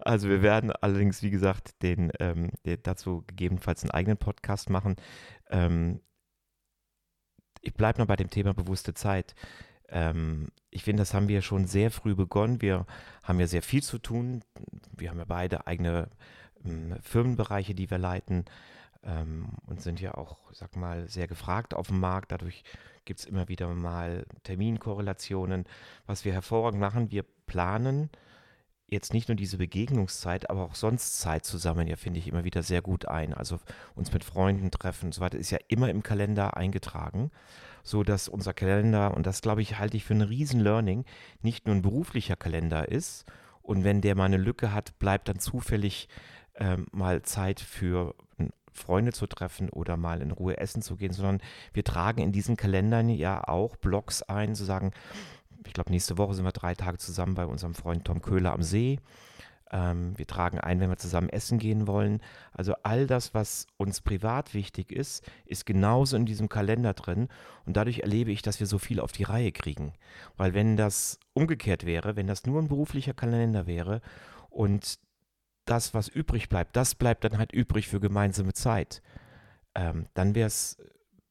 Also 0.00 0.28
wir 0.28 0.42
werden 0.42 0.72
allerdings, 0.72 1.22
wie 1.22 1.30
gesagt, 1.30 1.82
den, 1.82 2.12
ähm, 2.20 2.50
dazu 2.82 3.24
gegebenenfalls 3.26 3.82
einen 3.82 3.90
eigenen 3.90 4.16
Podcast 4.16 4.70
machen. 4.70 4.96
Ähm, 5.50 6.00
ich 7.60 7.74
bleibe 7.74 7.98
noch 7.98 8.06
bei 8.06 8.16
dem 8.16 8.30
Thema 8.30 8.54
bewusste 8.54 8.94
Zeit. 8.94 9.34
Ähm, 9.88 10.48
ich 10.70 10.84
finde, 10.84 11.02
das 11.02 11.14
haben 11.14 11.28
wir 11.28 11.42
schon 11.42 11.66
sehr 11.66 11.90
früh 11.90 12.14
begonnen. 12.14 12.62
Wir 12.62 12.86
haben 13.22 13.40
ja 13.40 13.46
sehr 13.46 13.62
viel 13.62 13.82
zu 13.82 13.98
tun. 13.98 14.42
Wir 14.96 15.10
haben 15.10 15.18
ja 15.18 15.24
beide 15.26 15.66
eigene 15.66 16.08
ähm, 16.64 16.96
Firmenbereiche, 17.02 17.74
die 17.74 17.90
wir 17.90 17.98
leiten 17.98 18.44
ähm, 19.02 19.48
und 19.66 19.80
sind 19.80 20.00
ja 20.00 20.14
auch, 20.14 20.38
sag 20.52 20.76
mal, 20.76 21.08
sehr 21.08 21.28
gefragt 21.28 21.74
auf 21.74 21.88
dem 21.88 22.00
Markt. 22.00 22.32
Dadurch 22.32 22.64
gibt 23.04 23.20
es 23.20 23.26
immer 23.26 23.48
wieder 23.48 23.68
mal 23.68 24.26
Terminkorrelationen. 24.42 25.64
Was 26.06 26.24
wir 26.24 26.32
hervorragend 26.32 26.80
machen, 26.80 27.10
wir 27.10 27.24
planen 27.46 28.10
jetzt 28.86 29.14
nicht 29.14 29.28
nur 29.28 29.36
diese 29.36 29.56
Begegnungszeit, 29.56 30.50
aber 30.50 30.64
auch 30.64 30.74
sonst 30.74 31.20
Zeit 31.20 31.44
zusammen, 31.44 31.86
ja, 31.86 31.94
finde 31.94 32.18
ich 32.18 32.26
immer 32.26 32.42
wieder 32.44 32.62
sehr 32.62 32.82
gut 32.82 33.06
ein. 33.06 33.32
Also 33.32 33.60
uns 33.94 34.12
mit 34.12 34.24
Freunden 34.24 34.70
treffen 34.72 35.06
und 35.06 35.14
so 35.14 35.20
weiter 35.20 35.38
ist 35.38 35.50
ja 35.50 35.58
immer 35.68 35.90
im 35.90 36.02
Kalender 36.02 36.56
eingetragen 36.56 37.30
so 37.82 38.02
dass 38.02 38.28
unser 38.28 38.54
Kalender, 38.54 39.14
und 39.14 39.26
das 39.26 39.42
glaube 39.42 39.62
ich, 39.62 39.78
halte 39.78 39.96
ich 39.96 40.04
für 40.04 40.14
ein 40.14 40.22
Riesen-Learning, 40.22 41.04
nicht 41.42 41.66
nur 41.66 41.74
ein 41.74 41.82
beruflicher 41.82 42.36
Kalender 42.36 42.88
ist. 42.88 43.24
Und 43.62 43.84
wenn 43.84 44.00
der 44.00 44.14
mal 44.14 44.24
eine 44.24 44.36
Lücke 44.36 44.72
hat, 44.72 44.98
bleibt 44.98 45.28
dann 45.28 45.38
zufällig 45.38 46.08
ähm, 46.56 46.86
mal 46.92 47.22
Zeit 47.22 47.60
für 47.60 48.14
Freunde 48.72 49.12
zu 49.12 49.26
treffen 49.26 49.70
oder 49.70 49.96
mal 49.96 50.22
in 50.22 50.30
Ruhe 50.30 50.56
essen 50.58 50.82
zu 50.82 50.96
gehen, 50.96 51.12
sondern 51.12 51.40
wir 51.72 51.84
tragen 51.84 52.22
in 52.22 52.32
diesen 52.32 52.56
Kalendern 52.56 53.08
ja 53.08 53.46
auch 53.46 53.76
Blogs 53.76 54.22
ein, 54.22 54.54
zu 54.54 54.64
sagen, 54.64 54.92
ich 55.66 55.72
glaube, 55.72 55.90
nächste 55.90 56.18
Woche 56.18 56.34
sind 56.34 56.44
wir 56.44 56.52
drei 56.52 56.74
Tage 56.74 56.98
zusammen 56.98 57.34
bei 57.34 57.46
unserem 57.46 57.74
Freund 57.74 58.04
Tom 58.04 58.22
Köhler 58.22 58.52
am 58.52 58.62
See. 58.62 58.98
Ähm, 59.70 60.18
wir 60.18 60.26
tragen 60.26 60.58
ein, 60.58 60.80
wenn 60.80 60.90
wir 60.90 60.96
zusammen 60.96 61.28
essen 61.28 61.58
gehen 61.58 61.86
wollen. 61.86 62.20
Also 62.52 62.74
all 62.82 63.06
das, 63.06 63.34
was 63.34 63.66
uns 63.76 64.00
privat 64.00 64.52
wichtig 64.54 64.90
ist, 64.90 65.24
ist 65.44 65.66
genauso 65.66 66.16
in 66.16 66.26
diesem 66.26 66.48
Kalender 66.48 66.94
drin. 66.94 67.28
Und 67.66 67.76
dadurch 67.76 68.00
erlebe 68.00 68.32
ich, 68.32 68.42
dass 68.42 68.58
wir 68.58 68.66
so 68.66 68.78
viel 68.78 69.00
auf 69.00 69.12
die 69.12 69.22
Reihe 69.22 69.52
kriegen. 69.52 69.92
Weil 70.36 70.54
wenn 70.54 70.76
das 70.76 71.20
umgekehrt 71.34 71.86
wäre, 71.86 72.16
wenn 72.16 72.26
das 72.26 72.46
nur 72.46 72.60
ein 72.60 72.68
beruflicher 72.68 73.14
Kalender 73.14 73.66
wäre 73.66 74.00
und 74.48 74.98
das, 75.70 75.94
was 75.94 76.08
übrig 76.08 76.48
bleibt, 76.48 76.76
das 76.76 76.94
bleibt 76.94 77.24
dann 77.24 77.38
halt 77.38 77.52
übrig 77.52 77.88
für 77.88 78.00
gemeinsame 78.00 78.52
Zeit, 78.52 79.02
ähm, 79.74 80.06
dann 80.14 80.34
wäre 80.34 80.48
es 80.48 80.78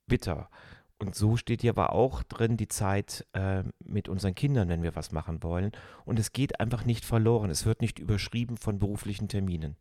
bitter. 0.08 0.50
Und 0.98 1.15
so 1.15 1.38
steht 1.38 1.62
hier 1.62 1.72
aber 1.72 1.93
auch 1.93 2.24
drin 2.24 2.58
die 2.58 2.67
Zeit 2.67 3.25
äh, 3.34 3.63
mit 3.79 4.10
unseren 4.10 4.36
Kindern, 4.36 4.67
wenn 4.67 4.84
wir 4.84 4.96
was 4.96 5.13
machen 5.13 5.43
wollen. 5.43 5.72
Und 6.03 6.19
es 6.19 6.34
geht 6.34 6.60
einfach 6.60 6.84
nicht 6.84 7.05
verloren. 7.05 7.50
Es 7.50 7.65
wird 7.65 7.79
nicht 7.79 8.00
überschrieben 8.00 8.58
von 8.58 8.79
beruflichen 8.79 9.29
Terminen. 9.29 9.77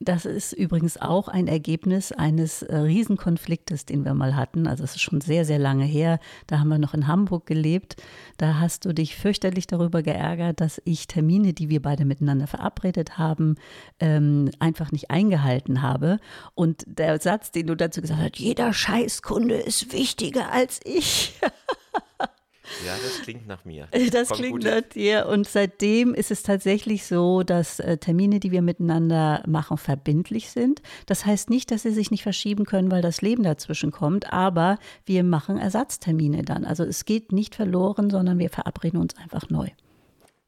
Das 0.00 0.26
ist 0.26 0.52
übrigens 0.52 0.96
auch 0.96 1.26
ein 1.26 1.48
Ergebnis 1.48 2.12
eines 2.12 2.62
äh, 2.62 2.76
Riesenkonfliktes, 2.76 3.84
den 3.84 4.04
wir 4.04 4.14
mal 4.14 4.36
hatten. 4.36 4.68
Also 4.68 4.84
es 4.84 4.94
ist 4.94 5.00
schon 5.00 5.20
sehr, 5.20 5.44
sehr 5.44 5.58
lange 5.58 5.84
her. 5.84 6.20
Da 6.46 6.60
haben 6.60 6.68
wir 6.68 6.78
noch 6.78 6.94
in 6.94 7.08
Hamburg 7.08 7.46
gelebt. 7.46 7.96
Da 8.36 8.60
hast 8.60 8.84
du 8.84 8.94
dich 8.94 9.16
fürchterlich 9.16 9.66
darüber 9.66 10.02
geärgert, 10.02 10.60
dass 10.60 10.80
ich 10.84 11.08
Termine, 11.08 11.52
die 11.52 11.68
wir 11.68 11.82
beide 11.82 12.04
miteinander 12.04 12.46
verabredet 12.46 13.18
haben, 13.18 13.56
ähm, 13.98 14.52
einfach 14.60 14.92
nicht 14.92 15.10
eingehalten 15.10 15.82
habe. 15.82 16.20
Und 16.54 16.84
der 16.86 17.20
Satz, 17.20 17.50
den 17.50 17.66
du 17.66 17.74
dazu 17.74 18.00
gesagt 18.00 18.20
hast, 18.20 18.38
jeder 18.38 18.72
Scheißkunde 18.72 19.56
ist 19.56 19.92
wichtiger 19.92 20.52
als 20.52 20.80
ich. 20.84 21.34
Ja, 22.86 22.96
das 23.02 23.22
klingt 23.22 23.46
nach 23.46 23.64
mir. 23.64 23.88
Das 24.12 24.28
Kommt 24.28 24.40
klingt 24.40 24.64
nach 24.64 24.82
dir. 24.82 25.26
Und 25.26 25.48
seitdem 25.48 26.14
ist 26.14 26.30
es 26.30 26.42
tatsächlich 26.42 27.06
so, 27.06 27.42
dass 27.42 27.80
äh, 27.80 27.98
Termine, 27.98 28.40
die 28.40 28.50
wir 28.50 28.62
miteinander 28.62 29.42
machen, 29.46 29.78
verbindlich 29.78 30.50
sind. 30.50 30.82
Das 31.06 31.26
heißt 31.26 31.50
nicht, 31.50 31.70
dass 31.70 31.82
sie 31.82 31.92
sich 31.92 32.10
nicht 32.10 32.22
verschieben 32.22 32.64
können, 32.64 32.90
weil 32.90 33.02
das 33.02 33.22
Leben 33.22 33.42
dazwischen 33.42 33.90
kommt, 33.90 34.32
aber 34.32 34.78
wir 35.04 35.24
machen 35.24 35.58
Ersatztermine 35.58 36.42
dann. 36.42 36.64
Also 36.64 36.84
es 36.84 37.04
geht 37.04 37.32
nicht 37.32 37.54
verloren, 37.54 38.10
sondern 38.10 38.38
wir 38.38 38.50
verabreden 38.50 39.00
uns 39.00 39.16
einfach 39.16 39.48
neu. 39.50 39.68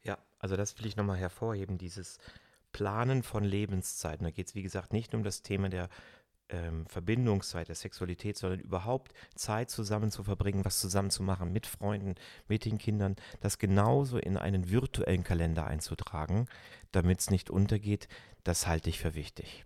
Ja, 0.03 0.17
also 0.39 0.55
das 0.55 0.77
will 0.79 0.85
ich 0.85 0.95
nochmal 0.95 1.17
hervorheben, 1.17 1.77
dieses 1.77 2.17
Planen 2.71 3.23
von 3.23 3.43
Lebenszeiten. 3.43 4.23
Da 4.23 4.31
geht 4.31 4.47
es, 4.47 4.55
wie 4.55 4.63
gesagt, 4.63 4.93
nicht 4.93 5.13
nur 5.13 5.19
um 5.19 5.23
das 5.23 5.41
Thema 5.41 5.69
der 5.69 5.89
ähm, 6.51 6.85
Verbindungszeit, 6.87 7.67
der 7.67 7.75
Sexualität, 7.75 8.37
sondern 8.37 8.59
überhaupt 8.59 9.13
Zeit 9.35 9.69
zusammen 9.69 10.11
zu 10.11 10.23
verbringen, 10.23 10.65
was 10.65 10.79
zusammen 10.79 11.09
zu 11.09 11.23
machen, 11.23 11.51
mit 11.51 11.65
Freunden, 11.65 12.15
mit 12.47 12.65
den 12.65 12.77
Kindern, 12.77 13.15
das 13.39 13.57
genauso 13.57 14.17
in 14.17 14.37
einen 14.37 14.69
virtuellen 14.69 15.23
Kalender 15.23 15.65
einzutragen, 15.65 16.47
damit 16.91 17.19
es 17.19 17.29
nicht 17.29 17.49
untergeht, 17.49 18.07
das 18.43 18.67
halte 18.67 18.89
ich 18.89 18.99
für 18.99 19.15
wichtig. 19.15 19.65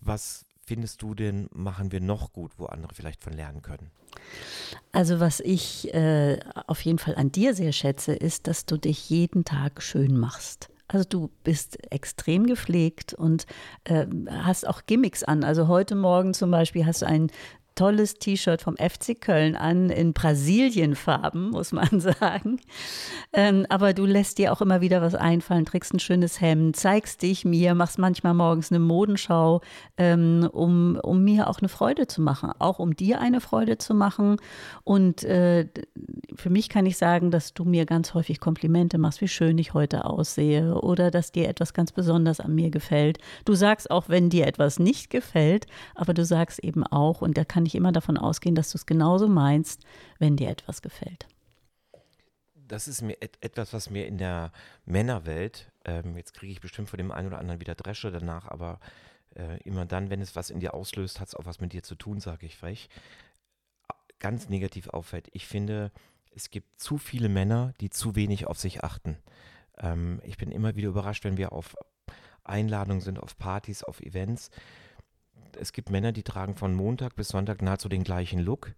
Was 0.00 0.46
findest 0.62 1.02
du 1.02 1.14
denn, 1.14 1.48
machen 1.52 1.92
wir 1.92 2.00
noch 2.00 2.32
gut, 2.32 2.52
wo 2.58 2.66
andere 2.66 2.94
vielleicht 2.94 3.22
von 3.22 3.32
lernen 3.32 3.62
können? 3.62 3.90
Also 4.92 5.20
was 5.20 5.40
ich 5.40 5.92
äh, 5.94 6.40
auf 6.66 6.80
jeden 6.80 6.98
Fall 6.98 7.16
an 7.16 7.32
dir 7.32 7.54
sehr 7.54 7.72
schätze, 7.72 8.14
ist, 8.14 8.46
dass 8.46 8.66
du 8.66 8.76
dich 8.76 9.08
jeden 9.10 9.44
Tag 9.44 9.82
schön 9.82 10.16
machst. 10.16 10.70
Also 10.88 11.04
du 11.08 11.30
bist 11.42 11.78
extrem 11.92 12.46
gepflegt 12.46 13.12
und 13.14 13.46
äh, 13.84 14.06
hast 14.30 14.66
auch 14.66 14.82
Gimmicks 14.86 15.24
an. 15.24 15.42
Also 15.42 15.68
heute 15.68 15.94
Morgen 15.94 16.32
zum 16.34 16.50
Beispiel 16.50 16.86
hast 16.86 17.02
du 17.02 17.06
ein 17.06 17.30
tolles 17.76 18.14
T-Shirt 18.14 18.62
vom 18.62 18.76
FC 18.76 19.20
Köln 19.20 19.54
an, 19.54 19.90
in 19.90 20.12
Brasilienfarben, 20.12 21.50
muss 21.50 21.70
man 21.70 22.00
sagen. 22.00 22.60
Ähm, 23.32 23.66
aber 23.68 23.92
du 23.92 24.04
lässt 24.04 24.38
dir 24.38 24.52
auch 24.52 24.60
immer 24.60 24.80
wieder 24.80 25.02
was 25.02 25.14
einfallen, 25.14 25.64
trägst 25.64 25.94
ein 25.94 26.00
schönes 26.00 26.40
Hemd, 26.40 26.74
zeigst 26.74 27.22
dich 27.22 27.44
mir, 27.44 27.74
machst 27.74 27.98
manchmal 27.98 28.34
morgens 28.34 28.72
eine 28.72 28.80
Modenschau, 28.80 29.60
ähm, 29.96 30.48
um, 30.52 30.98
um 31.02 31.22
mir 31.22 31.48
auch 31.48 31.60
eine 31.60 31.68
Freude 31.68 32.08
zu 32.08 32.20
machen, 32.20 32.50
auch 32.58 32.78
um 32.80 32.96
dir 32.96 33.20
eine 33.20 33.40
Freude 33.40 33.78
zu 33.78 33.94
machen. 33.94 34.38
Und 34.82 35.22
äh, 35.22 35.68
für 36.34 36.50
mich 36.50 36.68
kann 36.68 36.86
ich 36.86 36.96
sagen, 36.96 37.30
dass 37.30 37.54
du 37.54 37.64
mir 37.64 37.86
ganz 37.86 38.14
häufig 38.14 38.40
Komplimente 38.40 38.98
machst, 38.98 39.20
wie 39.20 39.28
schön 39.28 39.58
ich 39.58 39.74
heute 39.74 40.06
aussehe 40.06 40.74
oder 40.80 41.10
dass 41.10 41.30
dir 41.30 41.48
etwas 41.48 41.74
ganz 41.74 41.92
besonders 41.92 42.40
an 42.40 42.54
mir 42.54 42.70
gefällt. 42.70 43.18
Du 43.44 43.54
sagst 43.54 43.90
auch, 43.90 44.08
wenn 44.08 44.30
dir 44.30 44.46
etwas 44.46 44.78
nicht 44.78 45.10
gefällt, 45.10 45.66
aber 45.94 46.14
du 46.14 46.24
sagst 46.24 46.58
eben 46.60 46.82
auch, 46.84 47.20
und 47.20 47.36
da 47.36 47.44
kann 47.44 47.65
ich 47.66 47.74
immer 47.74 47.92
davon 47.92 48.16
ausgehen, 48.18 48.54
dass 48.54 48.70
du 48.70 48.78
es 48.78 48.86
genauso 48.86 49.28
meinst, 49.28 49.84
wenn 50.18 50.36
dir 50.36 50.50
etwas 50.50 50.82
gefällt. 50.82 51.26
Das 52.54 52.88
ist 52.88 53.02
mir 53.02 53.16
et 53.20 53.38
etwas, 53.40 53.72
was 53.72 53.90
mir 53.90 54.06
in 54.06 54.18
der 54.18 54.50
Männerwelt, 54.84 55.70
ähm, 55.84 56.16
jetzt 56.16 56.34
kriege 56.34 56.52
ich 56.52 56.60
bestimmt 56.60 56.90
von 56.90 56.98
dem 56.98 57.12
einen 57.12 57.28
oder 57.28 57.38
anderen 57.38 57.60
wieder 57.60 57.76
Dresche 57.76 58.10
danach, 58.10 58.48
aber 58.48 58.80
äh, 59.36 59.62
immer 59.62 59.86
dann, 59.86 60.10
wenn 60.10 60.20
es 60.20 60.34
was 60.34 60.50
in 60.50 60.60
dir 60.60 60.74
auslöst, 60.74 61.20
hat 61.20 61.28
es 61.28 61.34
auch 61.34 61.44
was 61.44 61.60
mit 61.60 61.72
dir 61.72 61.82
zu 61.82 61.94
tun, 61.94 62.18
sage 62.18 62.46
ich 62.46 62.56
frech, 62.56 62.88
ganz 64.18 64.48
negativ 64.48 64.88
auffällt. 64.88 65.28
Ich 65.32 65.46
finde, 65.46 65.92
es 66.34 66.50
gibt 66.50 66.80
zu 66.80 66.98
viele 66.98 67.28
Männer, 67.28 67.72
die 67.80 67.90
zu 67.90 68.16
wenig 68.16 68.46
auf 68.46 68.58
sich 68.58 68.82
achten. 68.82 69.16
Ähm, 69.78 70.20
ich 70.24 70.36
bin 70.36 70.50
immer 70.50 70.74
wieder 70.74 70.88
überrascht, 70.88 71.24
wenn 71.24 71.36
wir 71.36 71.52
auf 71.52 71.76
Einladungen 72.44 73.00
sind, 73.00 73.18
auf 73.18 73.36
Partys, 73.38 73.82
auf 73.82 74.00
Events, 74.00 74.50
es 75.58 75.72
gibt 75.72 75.90
Männer, 75.90 76.12
die 76.12 76.22
tragen 76.22 76.56
von 76.56 76.74
Montag 76.74 77.16
bis 77.16 77.28
Sonntag 77.28 77.62
nahezu 77.62 77.88
den 77.88 78.04
gleichen 78.04 78.40
Look. 78.40 78.74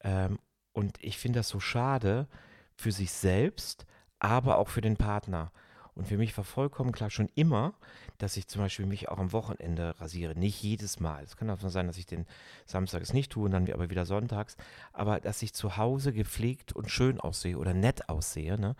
Ähm, 0.00 0.38
und 0.72 0.96
ich 1.00 1.18
finde 1.18 1.40
das 1.40 1.48
so 1.48 1.60
schade 1.60 2.28
für 2.76 2.92
sich 2.92 3.10
selbst, 3.12 3.86
aber 4.18 4.58
auch 4.58 4.68
für 4.68 4.80
den 4.80 4.96
Partner. 4.96 5.52
Und 5.98 6.06
für 6.06 6.16
mich 6.16 6.36
war 6.36 6.44
vollkommen 6.44 6.92
klar 6.92 7.10
schon 7.10 7.28
immer, 7.34 7.74
dass 8.18 8.36
ich 8.36 8.46
zum 8.46 8.62
Beispiel 8.62 8.86
mich 8.86 9.08
auch 9.08 9.18
am 9.18 9.32
Wochenende 9.32 10.00
rasiere. 10.00 10.38
Nicht 10.38 10.62
jedes 10.62 11.00
Mal. 11.00 11.24
Es 11.24 11.36
kann 11.36 11.50
auch 11.50 11.58
sein, 11.58 11.88
dass 11.88 11.98
ich 11.98 12.06
den 12.06 12.24
Samstags 12.66 13.12
nicht 13.12 13.32
tue 13.32 13.46
und 13.46 13.50
dann 13.50 13.68
aber 13.72 13.90
wieder 13.90 14.06
sonntags. 14.06 14.56
Aber 14.92 15.18
dass 15.18 15.42
ich 15.42 15.54
zu 15.54 15.76
Hause 15.76 16.12
gepflegt 16.12 16.72
und 16.72 16.88
schön 16.88 17.18
aussehe 17.18 17.58
oder 17.58 17.74
nett 17.74 18.08
aussehe. 18.08 18.60
Ne? 18.60 18.76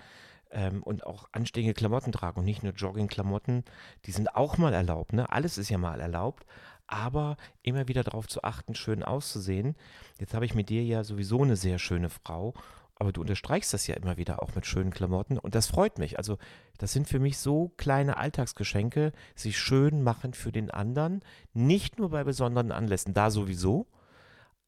Ähm, 0.53 0.81
und 0.85 1.05
auch 1.07 1.29
anständige 1.33 1.75
Klamotten 1.75 2.13
trage 2.13 2.39
und 2.39 2.45
nicht 2.45 2.63
nur 2.63 2.73
Jogging-Klamotten. 2.73 3.65
Die 4.05 4.13
sind 4.13 4.37
auch 4.37 4.57
mal 4.57 4.73
erlaubt. 4.73 5.13
Ne? 5.13 5.29
Alles 5.29 5.59
ist 5.59 5.71
ja 5.71 5.79
mal 5.79 6.01
erlaubt 6.01 6.47
aber 6.89 7.37
immer 7.63 7.87
wieder 7.87 8.03
darauf 8.03 8.27
zu 8.27 8.43
achten, 8.43 8.75
schön 8.75 9.03
auszusehen. 9.03 9.77
Jetzt 10.19 10.35
habe 10.35 10.45
ich 10.45 10.55
mit 10.55 10.69
dir 10.69 10.83
ja 10.83 11.05
sowieso 11.05 11.43
eine 11.43 11.57
sehr 11.57 11.79
schöne 11.79 12.11
Frau, 12.11 12.55
aber 12.97 13.13
du 13.13 13.21
unterstreichst 13.21 13.73
das 13.73 13.87
ja 13.87 13.95
immer 13.95 14.17
wieder 14.17 14.43
auch 14.43 14.55
mit 14.55 14.67
schönen 14.67 14.91
Klamotten 14.91 15.39
und 15.39 15.55
das 15.55 15.69
freut 15.69 15.99
mich. 15.99 16.19
Also 16.19 16.39
das 16.79 16.93
sind 16.93 17.09
für 17.09 17.21
mich 17.21 17.39
so 17.39 17.71
kleine 17.77 18.17
Alltagsgeschenke, 18.17 19.13
sich 19.37 19.59
schön 19.59 20.03
machen 20.03 20.35
für 20.35 20.51
den 20.51 20.71
anderen, 20.71 21.23
nicht 21.53 21.99
nur 21.99 22.11
bei 22.11 22.25
besonderen 22.25 22.73
Anlässen, 22.73 23.15
da 23.15 23.31
sowieso, 23.31 23.87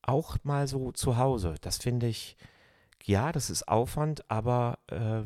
auch 0.03 0.37
mal 0.45 0.69
so 0.69 0.93
zu 0.93 1.17
Hause. 1.17 1.57
Das 1.61 1.79
finde 1.79 2.07
ich, 2.07 2.37
ja, 3.05 3.33
das 3.33 3.51
ist 3.51 3.67
Aufwand, 3.67 4.31
aber 4.31 4.79
äh, 4.87 5.23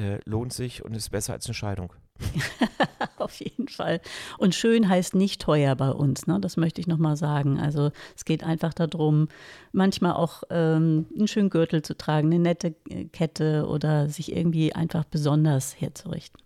äh, 0.00 0.20
lohnt 0.24 0.52
sich 0.52 0.84
und 0.84 0.94
ist 0.94 1.10
besser 1.10 1.32
als 1.32 1.46
eine 1.46 1.54
Scheidung. 1.54 1.92
Auf 3.24 3.40
jeden 3.40 3.68
Fall. 3.68 4.00
Und 4.38 4.54
schön 4.54 4.88
heißt 4.88 5.14
nicht 5.14 5.40
teuer 5.40 5.74
bei 5.74 5.90
uns, 5.90 6.26
ne? 6.26 6.38
das 6.40 6.56
möchte 6.56 6.80
ich 6.80 6.86
nochmal 6.86 7.16
sagen. 7.16 7.58
Also 7.58 7.90
es 8.16 8.24
geht 8.24 8.44
einfach 8.44 8.74
darum, 8.74 9.28
manchmal 9.72 10.12
auch 10.12 10.42
ähm, 10.50 11.06
einen 11.16 11.28
schönen 11.28 11.50
Gürtel 11.50 11.82
zu 11.82 11.96
tragen, 11.96 12.28
eine 12.28 12.40
nette 12.40 12.74
äh, 12.88 13.04
Kette 13.04 13.66
oder 13.66 14.08
sich 14.08 14.34
irgendwie 14.36 14.74
einfach 14.74 15.04
besonders 15.04 15.80
herzurichten. 15.80 16.42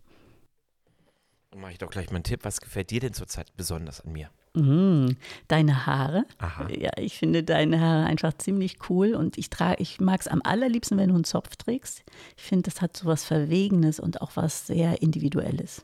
Dann 1.50 1.60
mache 1.60 1.72
ich 1.72 1.78
doch 1.78 1.90
gleich 1.90 2.10
mal 2.10 2.16
einen 2.16 2.24
Tipp. 2.24 2.40
Was 2.42 2.60
gefällt 2.60 2.90
dir 2.90 3.00
denn 3.00 3.14
zurzeit 3.14 3.56
besonders 3.56 4.02
an 4.02 4.12
mir? 4.12 4.30
Mm, 4.56 5.16
deine 5.48 5.86
Haare. 5.86 6.24
Aha. 6.38 6.68
Ja, 6.70 6.90
ich 6.96 7.18
finde 7.18 7.42
deine 7.42 7.80
Haare 7.80 8.06
einfach 8.06 8.32
ziemlich 8.38 8.78
cool 8.88 9.14
und 9.14 9.36
ich 9.36 9.50
trage, 9.50 9.82
ich 9.82 10.00
mag 10.00 10.20
es 10.20 10.28
am 10.28 10.40
allerliebsten, 10.42 10.96
wenn 10.96 11.10
du 11.10 11.14
einen 11.14 11.24
Zopf 11.24 11.56
trägst. 11.56 12.02
Ich 12.36 12.42
finde, 12.42 12.62
das 12.70 12.80
hat 12.80 12.96
so 12.96 13.06
was 13.06 13.24
Verwegenes 13.24 14.00
und 14.00 14.22
auch 14.22 14.32
was 14.34 14.66
sehr 14.66 15.02
Individuelles. 15.02 15.82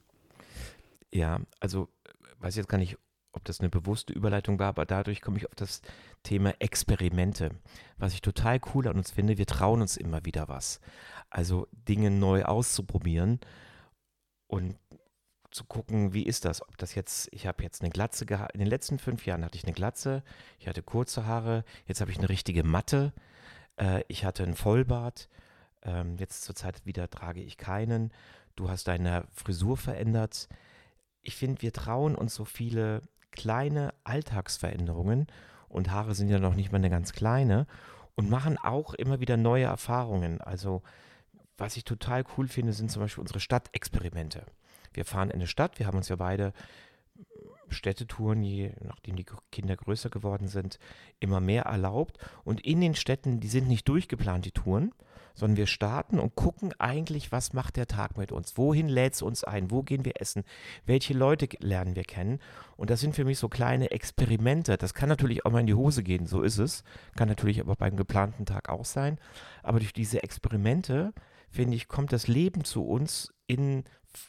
Ja, 1.12 1.40
also 1.60 1.88
weiß 2.38 2.56
jetzt 2.56 2.68
gar 2.68 2.78
nicht, 2.78 2.96
ob 3.32 3.44
das 3.44 3.60
eine 3.60 3.70
bewusste 3.70 4.12
Überleitung 4.12 4.58
war, 4.58 4.68
aber 4.68 4.84
dadurch 4.84 5.20
komme 5.22 5.38
ich 5.38 5.46
auf 5.46 5.54
das 5.54 5.80
Thema 6.22 6.54
Experimente. 6.60 7.50
Was 7.96 8.12
ich 8.12 8.20
total 8.20 8.60
cool 8.74 8.88
an 8.88 8.96
uns 8.96 9.10
finde, 9.10 9.38
wir 9.38 9.46
trauen 9.46 9.80
uns 9.80 9.96
immer 9.96 10.24
wieder 10.24 10.48
was. 10.48 10.80
Also 11.30 11.66
Dinge 11.72 12.10
neu 12.10 12.44
auszuprobieren 12.44 13.40
und 14.46 14.76
zu 15.50 15.64
gucken, 15.64 16.12
wie 16.12 16.24
ist 16.24 16.44
das? 16.44 16.62
Ob 16.62 16.76
das 16.78 16.94
jetzt, 16.94 17.28
ich 17.32 17.46
habe 17.46 17.62
jetzt 17.62 17.82
eine 17.82 17.90
Glatze 17.90 18.26
gehabt, 18.26 18.52
in 18.52 18.60
den 18.60 18.68
letzten 18.68 18.98
fünf 18.98 19.26
Jahren 19.26 19.44
hatte 19.44 19.56
ich 19.56 19.64
eine 19.64 19.74
Glatze, 19.74 20.22
ich 20.58 20.68
hatte 20.68 20.82
kurze 20.82 21.26
Haare, 21.26 21.64
jetzt 21.86 22.00
habe 22.00 22.10
ich 22.10 22.18
eine 22.18 22.28
richtige 22.28 22.64
Matte, 22.64 23.12
äh, 23.76 24.02
ich 24.08 24.24
hatte 24.24 24.42
einen 24.42 24.56
Vollbart, 24.56 25.28
ähm, 25.82 26.16
jetzt 26.16 26.42
zurzeit 26.44 26.84
wieder 26.86 27.08
trage 27.10 27.42
ich 27.42 27.58
keinen, 27.58 28.12
du 28.56 28.70
hast 28.70 28.88
deine 28.88 29.26
Frisur 29.32 29.76
verändert. 29.76 30.48
Ich 31.22 31.36
finde, 31.36 31.62
wir 31.62 31.72
trauen 31.72 32.14
uns 32.14 32.34
so 32.34 32.44
viele 32.44 33.02
kleine 33.30 33.94
Alltagsveränderungen 34.04 35.26
und 35.68 35.90
Haare 35.90 36.14
sind 36.14 36.28
ja 36.28 36.38
noch 36.38 36.54
nicht 36.54 36.70
mal 36.72 36.78
eine 36.78 36.90
ganz 36.90 37.12
kleine 37.12 37.66
und 38.14 38.28
machen 38.28 38.58
auch 38.58 38.94
immer 38.94 39.20
wieder 39.20 39.36
neue 39.36 39.64
Erfahrungen. 39.64 40.40
Also 40.40 40.82
was 41.56 41.76
ich 41.76 41.84
total 41.84 42.24
cool 42.36 42.48
finde, 42.48 42.72
sind 42.72 42.90
zum 42.90 43.02
Beispiel 43.02 43.22
unsere 43.22 43.40
Stadtexperimente. 43.40 44.44
Wir 44.92 45.04
fahren 45.04 45.30
in 45.30 45.36
eine 45.36 45.46
Stadt, 45.46 45.78
wir 45.78 45.86
haben 45.86 45.96
uns 45.96 46.08
ja 46.08 46.16
beide 46.16 46.52
Städtetouren, 47.68 48.42
je 48.42 48.72
nachdem 48.80 49.16
die 49.16 49.26
Kinder 49.50 49.76
größer 49.76 50.10
geworden 50.10 50.48
sind, 50.48 50.78
immer 51.20 51.40
mehr 51.40 51.64
erlaubt. 51.64 52.18
Und 52.44 52.60
in 52.60 52.80
den 52.80 52.94
Städten, 52.94 53.40
die 53.40 53.48
sind 53.48 53.68
nicht 53.68 53.88
durchgeplant, 53.88 54.44
die 54.44 54.50
Touren, 54.50 54.92
sondern 55.34 55.56
wir 55.56 55.66
starten 55.66 56.18
und 56.18 56.34
gucken 56.34 56.72
eigentlich, 56.78 57.32
was 57.32 57.52
macht 57.52 57.76
der 57.76 57.86
Tag 57.86 58.16
mit 58.16 58.32
uns? 58.32 58.56
Wohin 58.56 58.88
lädt 58.88 59.14
es 59.14 59.22
uns 59.22 59.44
ein? 59.44 59.70
Wo 59.70 59.82
gehen 59.82 60.04
wir 60.04 60.20
essen? 60.20 60.44
Welche 60.86 61.14
Leute 61.14 61.48
lernen 61.60 61.96
wir 61.96 62.04
kennen? 62.04 62.38
Und 62.76 62.90
das 62.90 63.00
sind 63.00 63.14
für 63.14 63.24
mich 63.24 63.38
so 63.38 63.48
kleine 63.48 63.90
Experimente. 63.90 64.76
Das 64.76 64.94
kann 64.94 65.08
natürlich 65.08 65.44
auch 65.46 65.50
mal 65.50 65.60
in 65.60 65.66
die 65.66 65.74
Hose 65.74 66.02
gehen, 66.02 66.26
so 66.26 66.42
ist 66.42 66.58
es. 66.58 66.84
Kann 67.16 67.28
natürlich 67.28 67.60
aber 67.60 67.76
beim 67.76 67.96
geplanten 67.96 68.46
Tag 68.46 68.68
auch 68.68 68.84
sein. 68.84 69.18
Aber 69.62 69.78
durch 69.78 69.92
diese 69.92 70.22
Experimente, 70.22 71.12
finde 71.50 71.76
ich, 71.76 71.88
kommt 71.88 72.12
das 72.12 72.28
Leben 72.28 72.64
zu 72.64 72.84
uns 72.84 73.32
in 73.46 73.84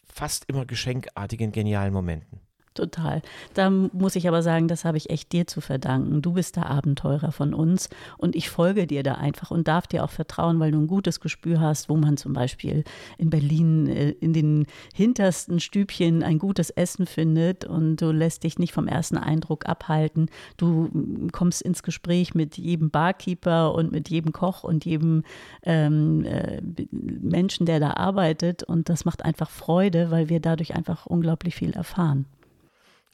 fast 0.06 0.46
immer 0.50 0.66
geschenkartigen, 0.66 1.52
genialen 1.52 1.94
Momenten. 1.94 2.40
Total. 2.74 3.22
Da 3.54 3.70
muss 3.70 4.16
ich 4.16 4.28
aber 4.28 4.42
sagen, 4.42 4.68
das 4.68 4.84
habe 4.84 4.98
ich 4.98 5.12
echt 5.12 5.32
dir 5.32 5.46
zu 5.46 5.62
verdanken. 5.62 6.24
Du 6.24 6.34
bist 6.34 6.56
der 6.56 6.72
Abenteurer 6.72 7.32
von 7.32 7.54
uns 7.54 7.88
und 8.18 8.36
ich 8.36 8.50
folge 8.50 8.88
dir 8.88 9.04
da 9.04 9.14
einfach 9.14 9.52
und 9.52 9.68
darf 9.68 9.86
dir 9.86 10.04
auch 10.04 10.10
vertrauen, 10.10 10.60
weil 10.60 10.72
du 10.72 10.80
ein 10.80 10.88
gutes 10.88 11.20
Gespür 11.20 11.60
hast, 11.60 11.88
wo 11.88 11.98
man 11.98 12.18
zum 12.18 12.34
Beispiel 12.34 12.84
in 13.20 13.30
Berlin 13.30 13.88
äh, 13.88 14.10
in 14.10 14.34
den 14.34 14.66
hintersten 14.96 15.60
Stübchen 15.60 16.24
ein 16.24 16.40
gutes 16.40 16.72
Essen 16.72 17.06
findet 17.06 17.64
und 17.64 17.98
du 17.98 18.12
lässt 18.12 18.44
dich 18.44 18.58
nicht 18.58 18.74
vom 18.74 18.88
ersten 18.88 19.18
Eindruck 19.18 19.70
abhalten. 19.70 20.30
Du 20.58 20.90
mm, 20.92 21.30
kommst 21.32 21.62
ins 21.62 21.84
Gespräch 21.84 22.34
mit 22.34 22.58
jedem 22.58 22.90
Barkeeper 22.90 23.76
und 23.76 23.92
mit 23.92 24.10
jedem 24.10 24.32
Koch 24.32 24.64
und 24.64 24.84
jedem 24.84 25.24
ähm, 25.62 26.26
äh, 26.26 26.60
Menschen, 26.92 27.68
der 27.68 27.80
da 27.80 27.92
arbeitet 27.92 28.64
und 28.64 28.90
das 28.90 29.06
macht 29.06 29.24
einfach 29.24 29.52
Freude, 29.52 30.10
weil 30.10 30.30
wir 30.30 30.40
dadurch 30.40 30.74
einfach 30.74 31.06
unglaublich 31.06 31.54
viel 31.54 31.74
erfahren. 31.74 32.26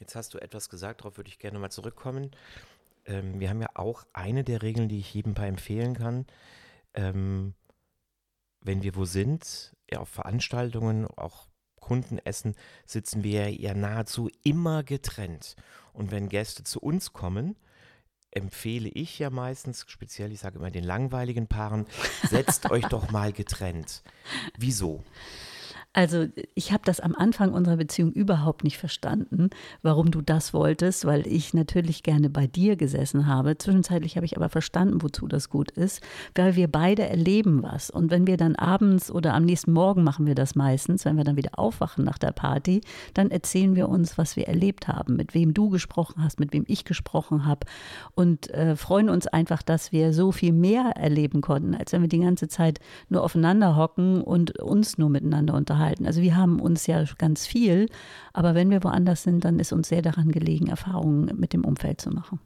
Jetzt 0.00 0.16
hast 0.16 0.32
du 0.34 0.38
etwas 0.38 0.70
gesagt, 0.70 1.02
darauf 1.02 1.18
würde 1.18 1.28
ich 1.28 1.38
gerne 1.38 1.58
mal 1.58 1.70
zurückkommen. 1.70 2.30
Ähm, 3.04 3.38
wir 3.38 3.50
haben 3.50 3.60
ja 3.60 3.68
auch 3.74 4.04
eine 4.14 4.42
der 4.42 4.62
Regeln, 4.62 4.88
die 4.88 4.98
ich 4.98 5.12
jedem 5.12 5.34
Paar 5.34 5.46
empfehlen 5.46 5.94
kann. 5.94 6.26
Ähm, 6.94 7.54
wenn 8.62 8.82
wir 8.82 8.96
wo 8.96 9.04
sind, 9.04 9.76
ja, 9.90 10.00
auf 10.00 10.08
Veranstaltungen, 10.08 11.06
auch 11.06 11.48
Kundenessen, 11.80 12.54
sitzen 12.86 13.22
wir 13.22 13.50
ja 13.50 13.74
nahezu 13.74 14.30
immer 14.42 14.82
getrennt. 14.82 15.54
Und 15.92 16.10
wenn 16.10 16.28
Gäste 16.28 16.64
zu 16.64 16.80
uns 16.80 17.12
kommen, 17.12 17.56
empfehle 18.30 18.88
ich 18.88 19.18
ja 19.18 19.28
meistens, 19.28 19.84
speziell, 19.88 20.32
ich 20.32 20.40
sage 20.40 20.58
immer 20.58 20.70
den 20.70 20.84
langweiligen 20.84 21.46
Paaren, 21.46 21.86
setzt 22.28 22.70
euch 22.70 22.86
doch 22.86 23.10
mal 23.10 23.32
getrennt. 23.32 24.02
Wieso? 24.56 25.04
Also 25.92 26.28
ich 26.54 26.70
habe 26.70 26.82
das 26.84 27.00
am 27.00 27.16
Anfang 27.16 27.52
unserer 27.52 27.76
Beziehung 27.76 28.12
überhaupt 28.12 28.62
nicht 28.62 28.78
verstanden, 28.78 29.50
warum 29.82 30.12
du 30.12 30.20
das 30.20 30.54
wolltest, 30.54 31.04
weil 31.04 31.26
ich 31.26 31.52
natürlich 31.52 32.04
gerne 32.04 32.30
bei 32.30 32.46
dir 32.46 32.76
gesessen 32.76 33.26
habe. 33.26 33.58
Zwischenzeitlich 33.58 34.14
habe 34.14 34.24
ich 34.24 34.36
aber 34.36 34.48
verstanden, 34.50 35.02
wozu 35.02 35.26
das 35.26 35.50
gut 35.50 35.72
ist, 35.72 36.00
weil 36.36 36.54
wir 36.54 36.68
beide 36.68 37.08
erleben 37.08 37.64
was. 37.64 37.90
Und 37.90 38.12
wenn 38.12 38.28
wir 38.28 38.36
dann 38.36 38.54
abends 38.54 39.10
oder 39.10 39.34
am 39.34 39.44
nächsten 39.44 39.72
Morgen 39.72 40.04
machen 40.04 40.26
wir 40.26 40.36
das 40.36 40.54
meistens, 40.54 41.04
wenn 41.04 41.16
wir 41.16 41.24
dann 41.24 41.36
wieder 41.36 41.58
aufwachen 41.58 42.04
nach 42.04 42.18
der 42.18 42.30
Party, 42.30 42.82
dann 43.14 43.32
erzählen 43.32 43.74
wir 43.74 43.88
uns, 43.88 44.16
was 44.16 44.36
wir 44.36 44.46
erlebt 44.46 44.86
haben, 44.86 45.16
mit 45.16 45.34
wem 45.34 45.54
du 45.54 45.70
gesprochen 45.70 46.22
hast, 46.22 46.38
mit 46.38 46.52
wem 46.52 46.62
ich 46.68 46.84
gesprochen 46.84 47.46
habe 47.46 47.66
und 48.14 48.48
äh, 48.50 48.76
freuen 48.76 49.10
uns 49.10 49.26
einfach, 49.26 49.62
dass 49.62 49.90
wir 49.90 50.12
so 50.12 50.30
viel 50.30 50.52
mehr 50.52 50.92
erleben 50.94 51.40
konnten, 51.40 51.74
als 51.74 51.92
wenn 51.92 52.02
wir 52.02 52.08
die 52.08 52.20
ganze 52.20 52.46
Zeit 52.46 52.78
nur 53.08 53.24
aufeinander 53.24 53.74
hocken 53.74 54.22
und 54.22 54.60
uns 54.60 54.96
nur 54.96 55.10
miteinander 55.10 55.54
unterhalten 55.54 55.79
unterhalten. 55.80 56.06
Also 56.06 56.20
wir 56.20 56.36
haben 56.36 56.60
uns 56.60 56.86
ja 56.86 57.04
ganz 57.18 57.46
viel, 57.46 57.88
aber 58.32 58.54
wenn 58.54 58.70
wir 58.70 58.84
woanders 58.84 59.22
sind, 59.22 59.44
dann 59.44 59.58
ist 59.58 59.72
uns 59.72 59.88
sehr 59.88 60.02
daran 60.02 60.30
gelegen, 60.30 60.68
Erfahrungen 60.68 61.38
mit 61.38 61.52
dem 61.52 61.64
Umfeld 61.64 62.00
zu 62.00 62.10
machen. 62.10 62.40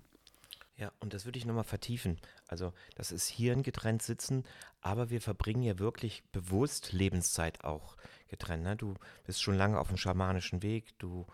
Ja, 0.76 0.90
und 1.00 1.14
das 1.14 1.24
würde 1.24 1.38
ich 1.38 1.46
nochmal 1.46 1.64
vertiefen. 1.64 2.18
Also 2.48 2.72
das 2.96 3.12
ist 3.12 3.26
hier 3.26 3.52
ein 3.52 3.62
getrennt 3.62 4.02
sitzen, 4.02 4.44
aber 4.80 5.10
wir 5.10 5.20
verbringen 5.20 5.62
ja 5.62 5.78
wirklich 5.78 6.24
bewusst 6.32 6.92
Lebenszeit 6.92 7.64
auch 7.64 7.96
getrennt. 8.28 8.64
Ne? 8.64 8.76
Du 8.76 8.94
bist 9.24 9.42
schon 9.42 9.56
lange 9.56 9.78
auf 9.78 9.88
dem 9.88 9.96
schamanischen 9.96 10.62
Weg, 10.62 10.98
du 10.98 11.26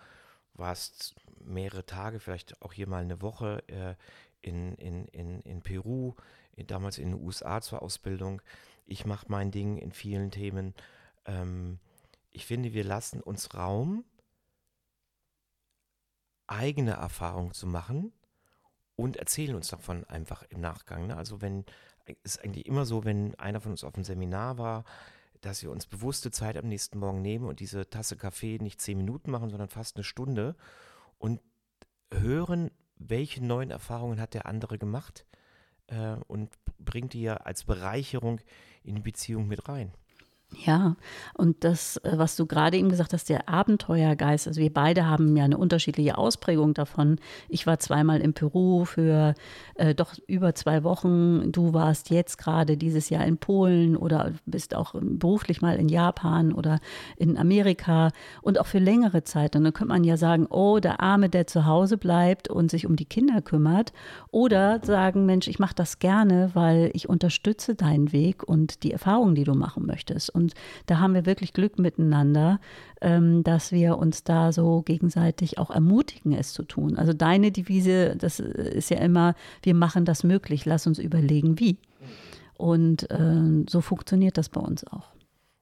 warst 0.55 1.15
mehrere 1.43 1.87
Tage, 1.87 2.21
vielleicht 2.21 2.61
auch 2.61 2.73
hier 2.73 2.87
mal 2.87 3.03
eine 3.03 3.23
Woche 3.23 3.63
äh, 3.69 3.95
in, 4.43 4.75
in, 4.75 5.07
in, 5.07 5.41
in 5.41 5.63
Peru, 5.63 6.15
in, 6.55 6.67
damals 6.67 6.99
in 6.99 7.13
den 7.13 7.21
USA 7.21 7.63
zur 7.63 7.81
Ausbildung. 7.81 8.43
Ich 8.87 9.07
mache 9.07 9.27
mein 9.29 9.51
Ding 9.51 9.79
in 9.79 9.93
vielen 9.93 10.31
Themen. 10.31 10.75
Ähm, 11.25 11.79
ich 12.31 12.47
finde, 12.47 12.73
wir 12.73 12.85
lassen 12.85 13.21
uns 13.21 13.55
Raum, 13.55 14.05
eigene 16.47 16.93
Erfahrungen 16.93 17.53
zu 17.53 17.66
machen 17.66 18.12
und 18.97 19.16
erzählen 19.16 19.55
uns 19.55 19.69
davon 19.69 20.05
einfach 20.05 20.43
im 20.51 20.61
Nachgang. 20.61 21.07
Ne? 21.07 21.16
Also 21.16 21.40
wenn, 21.40 21.64
es 22.05 22.37
ist 22.37 22.45
eigentlich 22.45 22.66
immer 22.66 22.85
so, 22.85 23.05
wenn 23.05 23.35
einer 23.37 23.61
von 23.61 23.73
uns 23.73 23.85
auf 23.85 23.95
einem 23.95 24.05
Seminar 24.05 24.59
war, 24.59 24.85
dass 25.40 25.62
wir 25.62 25.71
uns 25.71 25.87
bewusste 25.87 26.31
Zeit 26.31 26.57
am 26.57 26.69
nächsten 26.69 26.99
Morgen 26.99 27.23
nehmen 27.23 27.47
und 27.47 27.61
diese 27.61 27.88
Tasse 27.88 28.16
Kaffee 28.16 28.59
nicht 28.61 28.81
zehn 28.81 28.99
Minuten 28.99 29.31
machen, 29.31 29.51
sondern 29.51 29.69
fast 29.69 29.97
eine 29.97 30.05
Stunde 30.05 30.55
und 31.19 31.40
hören, 32.12 32.71
welche 32.97 33.43
neuen 33.43 33.71
Erfahrungen 33.71 34.21
hat 34.21 34.35
der 34.35 34.47
andere 34.47 34.79
gemacht 34.79 35.25
äh, 35.87 36.16
und 36.27 36.51
bringt 36.79 37.14
die 37.14 37.23
ja 37.23 37.37
als 37.38 37.64
Bereicherung 37.64 38.40
in 38.83 38.97
die 38.97 39.03
Beziehung 39.03 39.47
mit 39.47 39.69
rein. 39.69 39.93
Ja, 40.57 40.97
und 41.35 41.63
das, 41.63 41.97
äh, 41.99 42.13
was 42.17 42.35
du 42.35 42.45
gerade 42.45 42.77
eben 42.77 42.89
gesagt 42.89 43.13
hast, 43.13 43.29
der 43.29 43.49
Abenteuergeist, 43.49 44.49
also 44.49 44.61
wir 44.61 44.73
beide 44.73 45.07
haben 45.07 45.37
ja 45.37 45.45
eine 45.45 45.57
unterschiedliche 45.57 46.19
Ausprägung 46.19 46.75
davon. 46.75 47.19
Ich 47.49 47.67
war 47.69 47.79
zweimal 47.79 48.21
in 48.21 48.35
Peru 48.35 48.85
für 48.85 49.35
äh, 49.77 49.95
doch 49.95 50.15
über 50.27 50.55
zwei 50.55 50.83
Wochen. 50.83 51.53
Du 51.53 51.73
warst 51.73 52.11
jetzt 52.11 52.37
gerade 52.37 52.77
dieses 52.77 53.11
Jahr 53.11 53.25
in 53.27 53.39
Polen 53.39 53.97
oder 53.97 54.33
bist 54.45 54.75
auch 54.75 54.95
beruflich 55.01 55.63
mal 55.63 55.77
in 55.77 55.89
Japan 55.89 56.53
oder 56.53 56.81
in 57.17 57.39
Amerika 57.39 58.11
und 58.43 58.59
auch 58.59 58.67
für 58.67 58.81
längere 58.81 59.23
Zeit. 59.23 59.55
Und 59.55 59.63
dann 59.63 59.73
könnte 59.73 59.93
man 59.93 60.05
ja 60.05 60.17
sagen, 60.17 60.47
oh, 60.51 60.81
der 60.81 61.01
Arme, 61.01 61.29
der 61.29 61.47
zu 61.47 61.65
Hause 61.65 61.97
bleibt 61.97 62.51
und 62.51 62.73
sich 62.73 62.87
um 62.87 62.97
die 62.97 63.05
Kinder 63.05 63.41
kümmert. 63.41 63.93
Oder 64.33 64.81
sagen, 64.85 65.27
Mensch, 65.27 65.47
ich 65.47 65.61
mache 65.61 65.77
das 65.77 66.01
gerne, 66.01 66.51
weil 66.55 66.91
ich 66.93 67.09
unterstütze 67.09 67.77
deinen 67.77 68.13
Weg 68.13 68.43
und 68.43 68.83
die 68.83 68.93
Erfahrungen, 68.93 69.37
die 69.37 69.45
du 69.45 69.55
machen 69.55 69.87
möchtest. 69.87 70.29
Und 70.31 70.39
da 70.87 70.98
haben 70.98 71.14
wir 71.14 71.26
wirklich 71.26 71.53
Glück 71.53 71.79
miteinander, 71.79 72.61
ähm, 73.00 73.42
dass 73.42 73.72
wir 73.72 73.98
uns 73.98 74.24
da 74.24 74.53
so 74.53 74.83
gegenseitig 74.83 75.59
auch 75.59 75.70
ermutigen, 75.70 76.33
es 76.33 76.53
zu 76.53 76.62
tun. 76.62 76.96
Also 76.96 77.12
deine 77.12 77.53
Devise, 77.53 78.16
das 78.16 78.40
ist 78.40 78.90
ja 78.90 78.98
immer, 78.98 79.35
wir 79.62 79.74
machen 79.74 80.05
das 80.05 80.24
möglich, 80.24 80.64
lass 80.64 80.87
uns 80.87 80.98
überlegen, 80.98 81.59
wie. 81.59 81.79
Und 82.55 83.11
äh, 83.11 83.64
so 83.68 83.81
funktioniert 83.81 84.37
das 84.37 84.48
bei 84.50 84.61
uns 84.61 84.85
auch. 84.87 85.12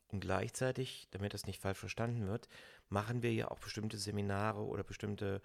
Und 0.08 0.20
gleichzeitig, 0.20 1.06
damit 1.10 1.34
das 1.34 1.46
nicht 1.46 1.60
falsch 1.60 1.78
verstanden 1.78 2.26
wird, 2.26 2.48
machen 2.88 3.22
wir 3.22 3.32
ja 3.32 3.50
auch 3.50 3.58
bestimmte 3.58 3.98
Seminare 3.98 4.64
oder 4.64 4.82
bestimmte 4.82 5.42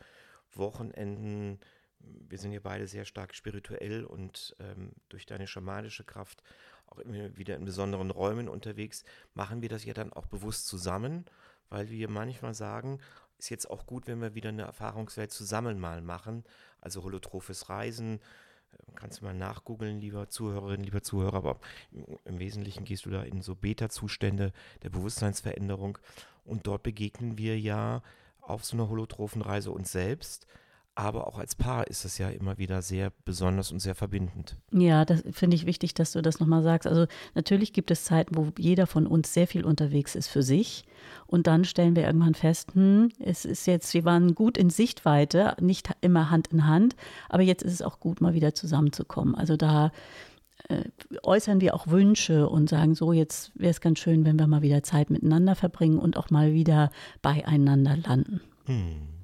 Wochenenden. 0.56 1.60
Wir 2.00 2.38
sind 2.38 2.54
ja 2.54 2.60
beide 2.62 2.88
sehr 2.88 3.06
stark 3.06 3.36
spirituell 3.36 4.04
und 4.04 4.56
ähm, 4.60 4.94
durch 5.10 5.26
deine 5.26 5.48
schamanische 5.48 6.04
Kraft 6.04 6.44
auch 6.88 7.00
immer 7.00 7.36
wieder 7.38 7.56
in 7.56 7.66
besonderen 7.66 8.12
Räumen 8.12 8.48
unterwegs, 8.48 9.04
machen 9.34 9.62
wir 9.62 9.70
das 9.70 9.86
ja 9.86 9.94
dann 9.94 10.14
auch 10.14 10.28
bewusst 10.28 10.68
zusammen, 10.68 11.26
weil 11.70 11.90
wir 11.90 12.10
manchmal 12.10 12.54
sagen, 12.54 13.00
ist 13.38 13.50
jetzt 13.50 13.70
auch 13.70 13.86
gut, 13.86 14.08
wenn 14.08 14.22
wir 14.22 14.36
wieder 14.36 14.50
eine 14.50 14.64
Erfahrungswelt 14.64 15.32
zusammen 15.32 15.80
mal 15.80 16.02
machen, 16.02 16.44
also 16.80 17.04
holotrophes 17.04 17.70
Reisen. 17.70 18.20
Äh, 18.72 18.92
kannst 18.96 19.22
du 19.22 19.26
mal 19.26 19.34
nachgoogeln, 19.34 20.00
lieber 20.00 20.30
Zuhörerin, 20.30 20.84
lieber 20.84 21.02
Zuhörer, 21.02 21.38
aber 21.38 21.60
im 22.26 22.40
Wesentlichen 22.40 22.86
gehst 22.86 23.06
du 23.06 23.10
da 23.10 23.24
in 23.24 23.42
so 23.42 23.56
Beta-Zustände 23.56 24.54
der 24.84 24.90
Bewusstseinsveränderung 24.90 25.98
und 26.46 26.68
dort 26.68 26.84
begegnen 26.84 27.38
wir 27.38 27.60
ja 27.60 28.02
auf 28.40 28.66
so 28.66 28.76
einer 28.76 28.90
holotrophen 28.90 29.42
Reise 29.42 29.72
uns 29.72 29.92
selbst 29.92 30.48
aber 30.96 31.28
auch 31.28 31.40
als 31.40 31.56
Paar 31.56 31.88
ist 31.88 32.06
es 32.06 32.18
ja 32.18 32.30
immer 32.30 32.58
wieder 32.58 32.82
sehr 32.82 33.12
besonders 33.26 33.72
und 33.72 33.80
sehr 33.80 33.96
verbindend. 33.96 34.58
Ja, 34.72 35.06
das 35.06 35.24
finde 35.32 35.56
ich 35.56 35.66
wichtig, 35.66 35.94
dass 35.94 36.12
du 36.12 36.22
das 36.22 36.40
nochmal 36.40 36.62
sagst. 36.62 36.88
Also 36.88 37.08
natürlich 37.34 37.74
gibt 37.74 37.90
es 37.90 38.04
Zeiten, 38.04 38.36
wo 38.36 38.50
jeder 38.58 38.86
von 38.86 39.08
uns 39.08 39.34
sehr 39.34 39.48
viel 39.48 39.66
unterwegs 39.66 40.16
ist 40.16 40.28
für 40.28 40.44
sich. 40.44 40.86
Und 41.26 41.48
dann 41.48 41.66
stellen 41.66 41.96
wir 41.96 42.04
irgendwann 42.04 42.36
fest, 42.36 42.76
hm, 42.76 43.10
es 43.20 43.44
ist 43.46 43.66
jetzt, 43.66 43.94
wir 43.94 44.06
waren 44.06 44.36
gut 44.36 44.58
in 44.58 44.70
Sichtweite, 44.70 45.56
nicht 45.60 45.90
immer 46.02 46.30
Hand 46.30 46.48
in 46.48 46.68
Hand, 46.68 46.96
aber 47.30 47.44
jetzt 47.44 47.64
ist 47.64 47.74
es 47.74 47.82
auch 47.82 48.00
gut, 48.00 48.22
mal 48.22 48.34
wieder 48.36 48.54
zusammenzukommen. 48.54 49.36
Also 49.36 49.58
da 49.58 49.92
äh, 50.70 50.84
äußern 51.24 51.60
wir 51.60 51.74
auch 51.74 51.88
Wünsche 51.88 52.48
und 52.48 52.70
sagen 52.70 52.94
so, 52.94 53.14
jetzt 53.14 53.52
wäre 53.56 53.72
es 53.72 53.82
ganz 53.82 54.00
schön, 54.00 54.26
wenn 54.26 54.38
wir 54.38 54.48
mal 54.48 54.62
wieder 54.62 54.84
Zeit 54.84 55.10
miteinander 55.10 55.56
verbringen 55.56 55.98
und 55.98 56.18
auch 56.18 56.30
mal 56.30 56.54
wieder 56.54 56.92
beieinander 57.22 57.98
landen. 57.98 58.42
Hm. 58.66 59.23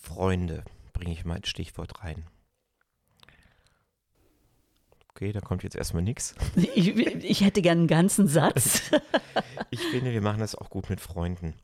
Freunde 0.00 0.64
bringe 0.92 1.12
ich 1.12 1.24
mal 1.24 1.34
als 1.34 1.48
Stichwort 1.48 2.02
rein. 2.02 2.26
Okay, 5.10 5.32
da 5.32 5.40
kommt 5.40 5.62
jetzt 5.62 5.76
erstmal 5.76 6.02
nichts. 6.02 6.34
Ich, 6.56 6.96
ich, 6.96 7.40
hätte 7.42 7.62
gern 7.62 7.78
einen 7.78 7.86
ganzen 7.86 8.26
Satz. 8.26 8.90
ich 9.70 9.80
finde, 9.80 10.12
wir 10.12 10.22
machen 10.22 10.40
das 10.40 10.54
auch 10.54 10.70
gut 10.70 10.88
mit 10.88 11.00
Freunden. 11.00 11.54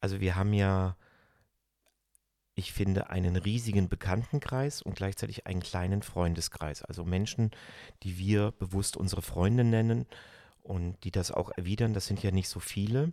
Also 0.00 0.20
wir 0.20 0.36
haben 0.36 0.54
ja, 0.54 0.96
ich 2.54 2.72
finde, 2.72 3.10
einen 3.10 3.36
riesigen 3.36 3.88
Bekanntenkreis 3.88 4.80
und 4.80 4.96
gleichzeitig 4.96 5.46
einen 5.46 5.60
kleinen 5.60 6.02
Freundeskreis. 6.02 6.82
Also 6.82 7.04
Menschen, 7.04 7.50
die 8.02 8.18
wir 8.18 8.52
bewusst 8.52 8.96
unsere 8.96 9.22
Freunde 9.22 9.64
nennen 9.64 10.06
und 10.62 10.96
die 11.04 11.10
das 11.10 11.30
auch 11.30 11.50
erwidern. 11.50 11.92
Das 11.92 12.06
sind 12.06 12.22
ja 12.22 12.30
nicht 12.30 12.48
so 12.48 12.60
viele. 12.60 13.12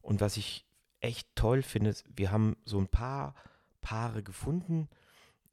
Und 0.00 0.22
was 0.22 0.38
ich 0.38 0.64
echt 1.00 1.28
toll 1.34 1.62
finde, 1.62 1.94
wir 2.16 2.30
haben 2.30 2.56
so 2.64 2.78
ein 2.78 2.88
paar 2.88 3.34
Paare 3.80 4.22
gefunden. 4.22 4.88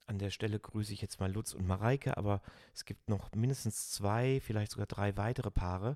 An 0.08 0.20
der 0.20 0.30
Stelle 0.30 0.60
grüße 0.60 0.94
ich 0.94 1.02
jetzt 1.02 1.20
mal 1.20 1.32
Lutz 1.32 1.54
und 1.54 1.66
Mareike, 1.66 2.18
aber 2.18 2.42
es 2.74 2.86
gibt 2.86 3.10
noch 3.10 3.32
mindestens 3.34 3.90
zwei, 3.92 4.40
vielleicht 4.44 4.72
sogar 4.72 4.86
drei 4.86 5.18
weitere 5.18 5.50
Paare, 5.50 5.96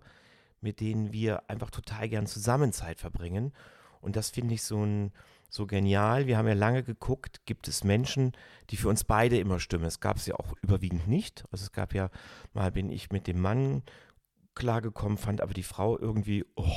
mit 0.62 0.80
denen 0.80 1.14
wir 1.14 1.50
einfach 1.50 1.70
total 1.70 2.10
gern 2.10 2.26
zusammen 2.26 2.74
Zeit 2.74 3.00
verbringen. 3.00 3.54
Und 4.02 4.16
das 4.16 4.30
finde 4.30 4.56
ich 4.56 4.64
so, 4.64 4.84
ein, 4.84 5.12
so 5.50 5.68
genial. 5.68 6.26
Wir 6.26 6.38
haben 6.38 6.48
ja 6.48 6.54
lange 6.54 6.84
geguckt, 6.84 7.46
gibt 7.46 7.68
es 7.68 7.84
Menschen, 7.84 8.32
die 8.70 8.78
für 8.78 8.90
uns 8.90 9.04
beide 9.04 9.38
immer 9.38 9.60
stimmen. 9.60 9.86
Es 9.86 10.00
gab 10.00 10.18
es 10.18 10.26
ja 10.26 10.36
auch 10.36 10.54
überwiegend 10.62 11.08
nicht. 11.08 11.44
Also 11.52 11.64
es 11.64 11.72
gab 11.72 11.94
ja, 11.94 12.10
mal 12.54 12.72
bin 12.72 12.90
ich 12.90 13.12
mit 13.12 13.28
dem 13.28 13.42
Mann 13.42 13.84
klargekommen, 14.56 15.18
fand 15.18 15.42
aber 15.42 15.54
die 15.54 15.64
Frau 15.64 15.98
irgendwie 15.98 16.46
oh, 16.56 16.68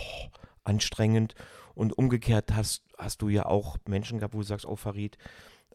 anstrengend. 0.64 1.34
Und 1.74 1.96
umgekehrt 1.96 2.54
hast, 2.54 2.84
hast 2.98 3.22
du 3.22 3.28
ja 3.28 3.46
auch 3.46 3.78
Menschen 3.86 4.18
gehabt, 4.18 4.34
wo 4.34 4.38
du 4.38 4.44
sagst, 4.44 4.66
oh 4.66 4.76
Farid, 4.76 5.18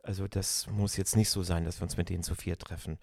also 0.03 0.27
das 0.27 0.67
muss 0.67 0.97
jetzt 0.97 1.15
nicht 1.15 1.29
so 1.29 1.43
sein, 1.43 1.65
dass 1.65 1.79
wir 1.79 1.83
uns 1.83 1.97
mit 1.97 2.09
denen 2.09 2.23
zu 2.23 2.35
vier 2.35 2.57
treffen. 2.57 2.97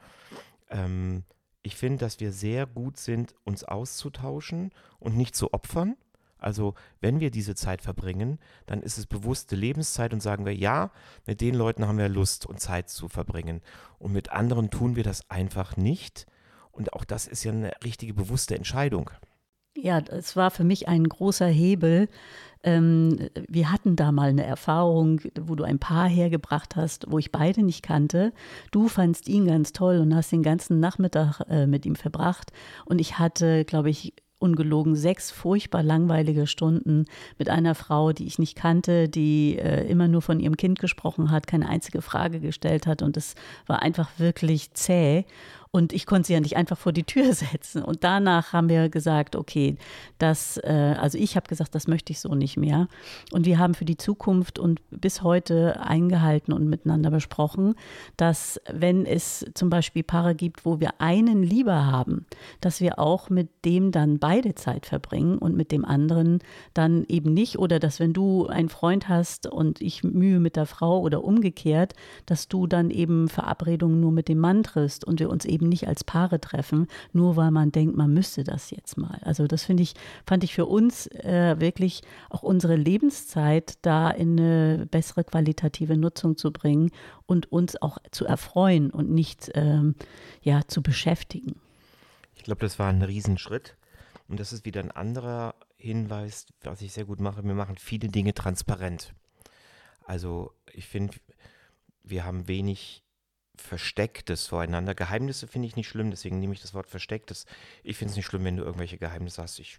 Ähm, 0.70 1.24
ich 1.62 1.76
finde, 1.76 1.98
dass 1.98 2.20
wir 2.20 2.32
sehr 2.32 2.66
gut 2.66 2.98
sind, 2.98 3.34
uns 3.44 3.64
auszutauschen 3.64 4.70
und 4.98 5.16
nicht 5.16 5.34
zu 5.34 5.52
opfern. 5.52 5.96
Also 6.38 6.74
wenn 7.00 7.20
wir 7.20 7.30
diese 7.30 7.54
Zeit 7.54 7.80
verbringen, 7.80 8.38
dann 8.66 8.82
ist 8.82 8.98
es 8.98 9.06
bewusste 9.06 9.56
Lebenszeit 9.56 10.12
und 10.12 10.20
sagen 10.20 10.44
wir, 10.44 10.54
ja, 10.54 10.90
mit 11.24 11.40
den 11.40 11.54
Leuten 11.54 11.86
haben 11.86 11.96
wir 11.96 12.10
Lust 12.10 12.44
und 12.44 12.60
Zeit 12.60 12.90
zu 12.90 13.08
verbringen. 13.08 13.62
Und 13.98 14.12
mit 14.12 14.30
anderen 14.30 14.70
tun 14.70 14.94
wir 14.94 15.04
das 15.04 15.30
einfach 15.30 15.78
nicht. 15.78 16.26
Und 16.70 16.92
auch 16.92 17.04
das 17.04 17.26
ist 17.26 17.44
ja 17.44 17.52
eine 17.52 17.72
richtige 17.82 18.12
bewusste 18.12 18.56
Entscheidung. 18.56 19.10
Ja, 19.76 19.98
es 19.98 20.36
war 20.36 20.50
für 20.50 20.64
mich 20.64 20.88
ein 20.88 21.04
großer 21.08 21.46
Hebel. 21.46 22.08
Ähm, 22.62 23.28
wir 23.48 23.72
hatten 23.72 23.96
da 23.96 24.12
mal 24.12 24.30
eine 24.30 24.44
Erfahrung, 24.44 25.20
wo 25.40 25.56
du 25.56 25.64
ein 25.64 25.80
Paar 25.80 26.08
hergebracht 26.08 26.76
hast, 26.76 27.10
wo 27.10 27.18
ich 27.18 27.32
beide 27.32 27.62
nicht 27.62 27.82
kannte. 27.82 28.32
Du 28.70 28.88
fandst 28.88 29.28
ihn 29.28 29.46
ganz 29.46 29.72
toll 29.72 29.98
und 29.98 30.14
hast 30.14 30.30
den 30.32 30.42
ganzen 30.42 30.78
Nachmittag 30.80 31.40
äh, 31.50 31.66
mit 31.66 31.86
ihm 31.86 31.96
verbracht. 31.96 32.52
Und 32.84 33.00
ich 33.00 33.18
hatte, 33.18 33.64
glaube 33.64 33.90
ich, 33.90 34.14
ungelogen 34.38 34.94
sechs 34.94 35.30
furchtbar 35.30 35.82
langweilige 35.82 36.46
Stunden 36.46 37.06
mit 37.38 37.48
einer 37.48 37.74
Frau, 37.74 38.12
die 38.12 38.26
ich 38.26 38.38
nicht 38.38 38.56
kannte, 38.56 39.08
die 39.08 39.58
äh, 39.58 39.86
immer 39.88 40.06
nur 40.06 40.22
von 40.22 40.38
ihrem 40.38 40.56
Kind 40.56 40.78
gesprochen 40.78 41.30
hat, 41.30 41.46
keine 41.46 41.68
einzige 41.68 42.00
Frage 42.02 42.40
gestellt 42.40 42.86
hat. 42.86 43.02
Und 43.02 43.16
es 43.16 43.34
war 43.66 43.82
einfach 43.82 44.10
wirklich 44.18 44.72
zäh. 44.74 45.24
Und 45.74 45.92
ich 45.92 46.06
konnte 46.06 46.28
sie 46.28 46.34
ja 46.34 46.40
nicht 46.40 46.56
einfach 46.56 46.78
vor 46.78 46.92
die 46.92 47.02
Tür 47.02 47.32
setzen. 47.34 47.82
Und 47.82 48.04
danach 48.04 48.52
haben 48.52 48.68
wir 48.68 48.88
gesagt, 48.88 49.34
okay, 49.34 49.76
das, 50.18 50.56
äh, 50.58 50.94
also 51.00 51.18
ich 51.18 51.34
habe 51.34 51.48
gesagt, 51.48 51.74
das 51.74 51.88
möchte 51.88 52.12
ich 52.12 52.20
so 52.20 52.36
nicht 52.36 52.56
mehr. 52.56 52.86
Und 53.32 53.44
wir 53.44 53.58
haben 53.58 53.74
für 53.74 53.84
die 53.84 53.96
Zukunft 53.96 54.60
und 54.60 54.80
bis 54.92 55.24
heute 55.24 55.80
eingehalten 55.80 56.52
und 56.52 56.68
miteinander 56.68 57.10
besprochen, 57.10 57.74
dass 58.16 58.60
wenn 58.72 59.04
es 59.04 59.44
zum 59.54 59.68
Beispiel 59.68 60.04
Paare 60.04 60.36
gibt, 60.36 60.64
wo 60.64 60.78
wir 60.78 61.00
einen 61.00 61.42
lieber 61.42 61.86
haben, 61.86 62.24
dass 62.60 62.80
wir 62.80 63.00
auch 63.00 63.28
mit 63.28 63.48
dem 63.64 63.90
dann 63.90 64.20
beide 64.20 64.54
Zeit 64.54 64.86
verbringen 64.86 65.38
und 65.38 65.56
mit 65.56 65.72
dem 65.72 65.84
anderen 65.84 66.38
dann 66.72 67.04
eben 67.08 67.34
nicht. 67.34 67.58
Oder 67.58 67.80
dass 67.80 67.98
wenn 67.98 68.12
du 68.12 68.46
einen 68.46 68.68
Freund 68.68 69.08
hast 69.08 69.48
und 69.48 69.80
ich 69.80 70.04
Mühe 70.04 70.38
mit 70.38 70.54
der 70.54 70.66
Frau 70.66 71.00
oder 71.00 71.24
umgekehrt, 71.24 71.94
dass 72.26 72.46
du 72.46 72.68
dann 72.68 72.90
eben 72.90 73.26
Verabredungen 73.26 73.98
nur 73.98 74.12
mit 74.12 74.28
dem 74.28 74.38
Mann 74.38 74.62
triffst 74.62 75.04
und 75.04 75.18
wir 75.18 75.30
uns 75.30 75.44
eben 75.44 75.63
eben 75.64 75.68
nicht 75.68 75.88
als 75.88 76.04
Paare 76.04 76.40
treffen, 76.40 76.86
nur 77.12 77.36
weil 77.36 77.50
man 77.50 77.72
denkt, 77.72 77.96
man 77.96 78.12
müsste 78.12 78.44
das 78.44 78.70
jetzt 78.70 78.96
mal. 78.96 79.18
Also 79.22 79.46
das 79.46 79.64
finde 79.64 79.82
ich, 79.82 79.94
fand 80.26 80.44
ich 80.44 80.54
für 80.54 80.66
uns 80.66 81.06
äh, 81.06 81.56
wirklich 81.58 82.02
auch 82.28 82.42
unsere 82.42 82.76
Lebenszeit 82.76 83.74
da 83.82 84.10
in 84.10 84.38
eine 84.38 84.86
bessere 84.86 85.24
qualitative 85.24 85.96
Nutzung 85.96 86.36
zu 86.36 86.52
bringen 86.52 86.90
und 87.26 87.50
uns 87.50 87.80
auch 87.80 87.98
zu 88.10 88.26
erfreuen 88.26 88.90
und 88.90 89.10
nicht 89.10 89.50
ähm, 89.54 89.94
ja, 90.42 90.62
zu 90.66 90.82
beschäftigen. 90.82 91.56
Ich 92.34 92.42
glaube, 92.42 92.60
das 92.60 92.78
war 92.78 92.88
ein 92.88 93.02
Riesenschritt. 93.02 93.76
Und 94.26 94.40
das 94.40 94.52
ist 94.54 94.64
wieder 94.64 94.80
ein 94.80 94.90
anderer 94.90 95.54
Hinweis, 95.76 96.46
was 96.62 96.80
ich 96.80 96.92
sehr 96.92 97.04
gut 97.04 97.20
mache. 97.20 97.44
Wir 97.44 97.54
machen 97.54 97.76
viele 97.76 98.08
Dinge 98.08 98.32
transparent. 98.32 99.14
Also 100.02 100.52
ich 100.72 100.86
finde, 100.86 101.14
wir 102.02 102.24
haben 102.24 102.48
wenig 102.48 103.03
Verstecktes 103.56 104.46
voreinander. 104.46 104.94
Geheimnisse 104.94 105.46
finde 105.46 105.68
ich 105.68 105.76
nicht 105.76 105.88
schlimm, 105.88 106.10
deswegen 106.10 106.38
nehme 106.40 106.54
ich 106.54 106.60
das 106.60 106.74
Wort 106.74 106.88
Verstecktes. 106.88 107.46
Ich 107.82 107.96
finde 107.96 108.10
es 108.10 108.16
nicht 108.16 108.26
schlimm, 108.26 108.44
wenn 108.44 108.56
du 108.56 108.64
irgendwelche 108.64 108.98
Geheimnisse 108.98 109.42
hast. 109.42 109.58
Ich 109.58 109.78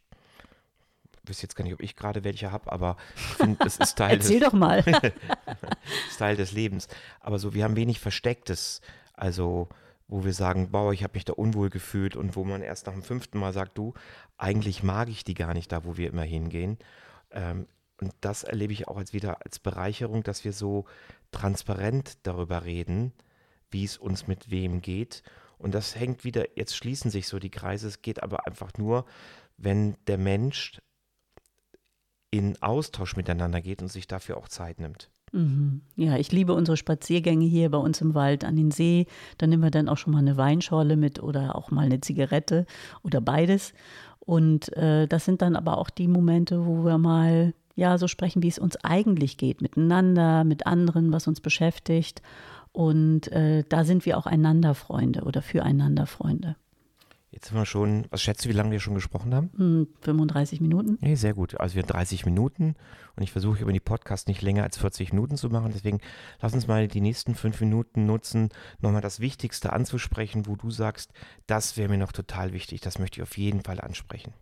weiß 1.27 1.41
jetzt 1.41 1.55
gar 1.55 1.63
nicht, 1.63 1.73
ob 1.73 1.81
ich 1.81 1.95
gerade 1.95 2.23
welche 2.23 2.51
habe, 2.51 2.71
aber 2.71 2.97
ich 3.15 3.21
finde, 3.21 3.57
das 3.63 3.77
ist 3.77 3.95
Teil 3.97 4.17
Erzähl 4.17 4.39
des, 4.39 4.49
doch 4.49 4.53
mal. 4.53 4.79
ist 6.09 6.17
Teil 6.17 6.35
des 6.35 6.51
Lebens. 6.51 6.88
Aber 7.19 7.39
so, 7.39 7.53
wir 7.53 7.63
haben 7.63 7.75
wenig 7.75 7.99
Verstecktes. 7.99 8.81
Also 9.13 9.69
wo 10.07 10.23
wir 10.23 10.33
sagen, 10.33 10.69
boah, 10.69 10.93
ich 10.93 11.03
habe 11.03 11.15
mich 11.15 11.25
da 11.25 11.33
unwohl 11.33 11.69
gefühlt 11.69 12.15
und 12.15 12.35
wo 12.35 12.43
man 12.43 12.61
erst 12.61 12.85
nach 12.85 12.93
dem 12.93 13.03
fünften 13.03 13.39
Mal 13.39 13.53
sagt, 13.53 13.77
du, 13.77 13.93
eigentlich 14.38 14.83
mag 14.83 15.09
ich 15.09 15.23
die 15.23 15.33
gar 15.33 15.53
nicht 15.53 15.71
da, 15.71 15.83
wo 15.83 15.97
wir 15.97 16.09
immer 16.09 16.23
hingehen. 16.23 16.77
Ähm, 17.31 17.67
und 17.99 18.13
das 18.21 18.43
erlebe 18.43 18.73
ich 18.73 18.88
auch 18.88 18.97
als 18.97 19.13
wieder 19.13 19.43
als 19.43 19.59
Bereicherung, 19.59 20.21
dass 20.23 20.43
wir 20.43 20.53
so 20.53 20.85
transparent 21.31 22.17
darüber 22.23 22.65
reden, 22.65 23.13
wie 23.75 23.83
es 23.83 23.97
uns 23.97 24.25
mit 24.25 24.49
wem 24.51 24.81
geht. 24.81 25.21
Und 25.57 25.75
das 25.75 25.97
hängt 25.97 26.23
wieder, 26.23 26.57
jetzt 26.57 26.77
schließen 26.77 27.11
sich 27.11 27.27
so 27.27 27.39
die 27.39 27.49
Kreise, 27.49 27.89
es 27.89 28.01
geht 28.01 28.23
aber 28.23 28.47
einfach 28.47 28.71
nur, 28.77 29.03
wenn 29.57 29.97
der 30.07 30.17
Mensch 30.17 30.81
in 32.31 32.55
Austausch 32.61 33.17
miteinander 33.17 33.59
geht 33.59 33.81
und 33.81 33.89
sich 33.89 34.07
dafür 34.07 34.38
auch 34.38 34.47
Zeit 34.47 34.79
nimmt. 34.79 35.09
Mhm. 35.33 35.81
Ja, 35.97 36.15
ich 36.15 36.31
liebe 36.31 36.53
unsere 36.53 36.77
Spaziergänge 36.77 37.45
hier 37.45 37.69
bei 37.69 37.77
uns 37.77 37.99
im 37.99 38.15
Wald 38.15 38.45
an 38.45 38.55
den 38.55 38.71
See. 38.71 39.07
Da 39.38 39.45
nehmen 39.45 39.63
wir 39.63 39.71
dann 39.71 39.89
auch 39.89 39.97
schon 39.97 40.13
mal 40.13 40.19
eine 40.19 40.38
Weinschorle 40.38 40.95
mit 40.95 41.21
oder 41.21 41.57
auch 41.57 41.69
mal 41.69 41.85
eine 41.85 41.99
Zigarette 41.99 42.65
oder 43.03 43.19
beides. 43.19 43.73
Und 44.19 44.71
äh, 44.77 45.05
das 45.05 45.25
sind 45.25 45.41
dann 45.41 45.57
aber 45.57 45.77
auch 45.79 45.89
die 45.89 46.07
Momente, 46.07 46.65
wo 46.65 46.85
wir 46.85 46.97
mal 46.97 47.53
ja 47.75 47.97
so 47.97 48.07
sprechen, 48.07 48.41
wie 48.41 48.47
es 48.47 48.57
uns 48.57 48.77
eigentlich 48.77 49.35
geht, 49.35 49.61
miteinander, 49.61 50.45
mit 50.45 50.65
anderen, 50.65 51.11
was 51.11 51.27
uns 51.27 51.41
beschäftigt. 51.41 52.21
Und 52.75 53.31
äh, 53.31 53.63
da 53.69 53.85
sind 53.85 54.05
wir 54.05 54.17
auch 54.17 54.25
einander 54.25 54.75
Freunde 54.75 55.21
oder 55.21 55.41
füreinander 55.41 56.05
Freunde. 56.07 56.57
Jetzt 57.31 57.47
sind 57.47 57.57
wir 57.57 57.65
schon, 57.65 58.05
was 58.09 58.21
schätzt 58.21 58.43
du, 58.43 58.49
wie 58.49 58.53
lange 58.53 58.71
wir 58.71 58.81
schon 58.81 58.95
gesprochen 58.95 59.33
haben? 59.33 59.88
35 60.01 60.59
hm, 60.59 60.67
Minuten. 60.67 60.97
Nee, 60.99 61.15
sehr 61.15 61.33
gut. 61.33 61.57
Also 61.57 61.75
wir 61.75 61.83
haben 61.83 61.88
30 61.88 62.25
Minuten 62.25 62.75
und 63.15 63.23
ich 63.23 63.31
versuche 63.31 63.61
über 63.61 63.71
die 63.71 63.79
Podcast 63.79 64.27
nicht 64.27 64.41
länger 64.41 64.63
als 64.63 64.77
40 64.77 65.13
Minuten 65.13 65.38
zu 65.38 65.49
machen. 65.49 65.71
Deswegen 65.73 66.01
lass 66.41 66.53
uns 66.53 66.67
mal 66.67 66.89
die 66.89 66.99
nächsten 66.99 67.33
fünf 67.35 67.61
Minuten 67.61 68.05
nutzen, 68.05 68.49
nochmal 68.81 69.01
das 69.01 69.21
Wichtigste 69.21 69.71
anzusprechen, 69.71 70.45
wo 70.45 70.57
du 70.57 70.69
sagst, 70.69 71.13
das 71.47 71.77
wäre 71.77 71.88
mir 71.88 71.97
noch 71.97 72.11
total 72.11 72.51
wichtig, 72.51 72.81
das 72.81 72.99
möchte 72.99 73.21
ich 73.21 73.23
auf 73.23 73.38
jeden 73.38 73.61
Fall 73.61 73.79
ansprechen. 73.79 74.33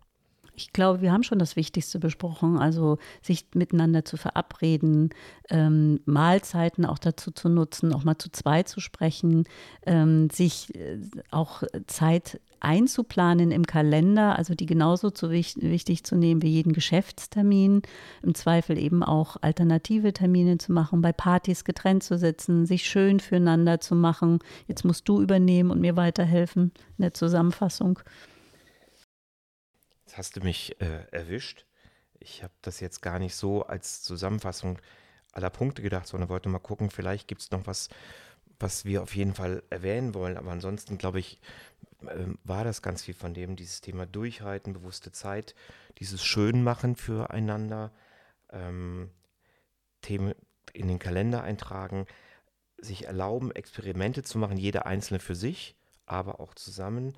Ich 0.56 0.72
glaube, 0.72 1.00
wir 1.00 1.12
haben 1.12 1.24
schon 1.24 1.38
das 1.38 1.56
Wichtigste 1.56 1.98
besprochen, 1.98 2.58
also 2.58 2.98
sich 3.22 3.46
miteinander 3.54 4.04
zu 4.04 4.16
verabreden, 4.16 5.10
ähm, 5.50 6.00
Mahlzeiten 6.04 6.84
auch 6.86 6.98
dazu 6.98 7.32
zu 7.32 7.48
nutzen, 7.48 7.92
auch 7.92 8.04
mal 8.04 8.18
zu 8.18 8.30
zweit 8.30 8.68
zu 8.68 8.80
sprechen, 8.80 9.44
ähm, 9.84 10.30
sich 10.30 10.74
äh, 10.74 11.00
auch 11.30 11.64
Zeit 11.86 12.40
einzuplanen 12.60 13.50
im 13.50 13.66
Kalender, 13.66 14.36
also 14.38 14.54
die 14.54 14.66
genauso 14.66 15.10
zu 15.10 15.30
wichtig, 15.30 15.62
wichtig 15.62 16.04
zu 16.04 16.16
nehmen 16.16 16.42
wie 16.42 16.48
jeden 16.48 16.72
Geschäftstermin, 16.72 17.82
im 18.22 18.34
Zweifel 18.34 18.78
eben 18.78 19.02
auch 19.02 19.36
alternative 19.42 20.12
Termine 20.12 20.58
zu 20.58 20.72
machen, 20.72 21.02
bei 21.02 21.12
Partys 21.12 21.64
getrennt 21.64 22.02
zu 22.02 22.16
sitzen, 22.16 22.64
sich 22.64 22.86
schön 22.86 23.20
füreinander 23.20 23.80
zu 23.80 23.94
machen. 23.94 24.38
Jetzt 24.66 24.84
musst 24.84 25.08
du 25.08 25.20
übernehmen 25.20 25.70
und 25.70 25.80
mir 25.80 25.96
weiterhelfen 25.96 26.72
in 26.96 27.02
der 27.02 27.14
Zusammenfassung 27.14 28.00
hast 30.16 30.36
du 30.36 30.40
mich 30.40 30.80
äh, 30.80 31.06
erwischt. 31.10 31.66
Ich 32.18 32.42
habe 32.42 32.54
das 32.62 32.80
jetzt 32.80 33.02
gar 33.02 33.18
nicht 33.18 33.34
so 33.34 33.64
als 33.64 34.02
Zusammenfassung 34.02 34.78
aller 35.32 35.50
Punkte 35.50 35.82
gedacht, 35.82 36.06
sondern 36.06 36.28
wollte 36.28 36.48
mal 36.48 36.58
gucken, 36.58 36.90
vielleicht 36.90 37.28
gibt 37.28 37.42
es 37.42 37.50
noch 37.50 37.66
was, 37.66 37.88
was 38.60 38.84
wir 38.84 39.02
auf 39.02 39.14
jeden 39.16 39.34
Fall 39.34 39.62
erwähnen 39.70 40.14
wollen. 40.14 40.36
Aber 40.36 40.52
ansonsten, 40.52 40.96
glaube 40.96 41.18
ich, 41.18 41.40
äh, 42.06 42.26
war 42.44 42.64
das 42.64 42.82
ganz 42.82 43.02
viel 43.02 43.14
von 43.14 43.34
dem, 43.34 43.56
dieses 43.56 43.80
Thema 43.80 44.06
Durchhalten, 44.06 44.72
bewusste 44.72 45.12
Zeit, 45.12 45.54
dieses 45.98 46.24
Schönmachen 46.24 46.96
füreinander, 46.96 47.92
ähm, 48.50 49.10
Themen 50.00 50.34
in 50.72 50.88
den 50.88 50.98
Kalender 50.98 51.42
eintragen, 51.42 52.06
sich 52.78 53.06
erlauben, 53.06 53.50
Experimente 53.52 54.22
zu 54.22 54.38
machen, 54.38 54.56
jeder 54.56 54.86
einzelne 54.86 55.20
für 55.20 55.34
sich, 55.34 55.76
aber 56.06 56.40
auch 56.40 56.54
zusammen 56.54 57.16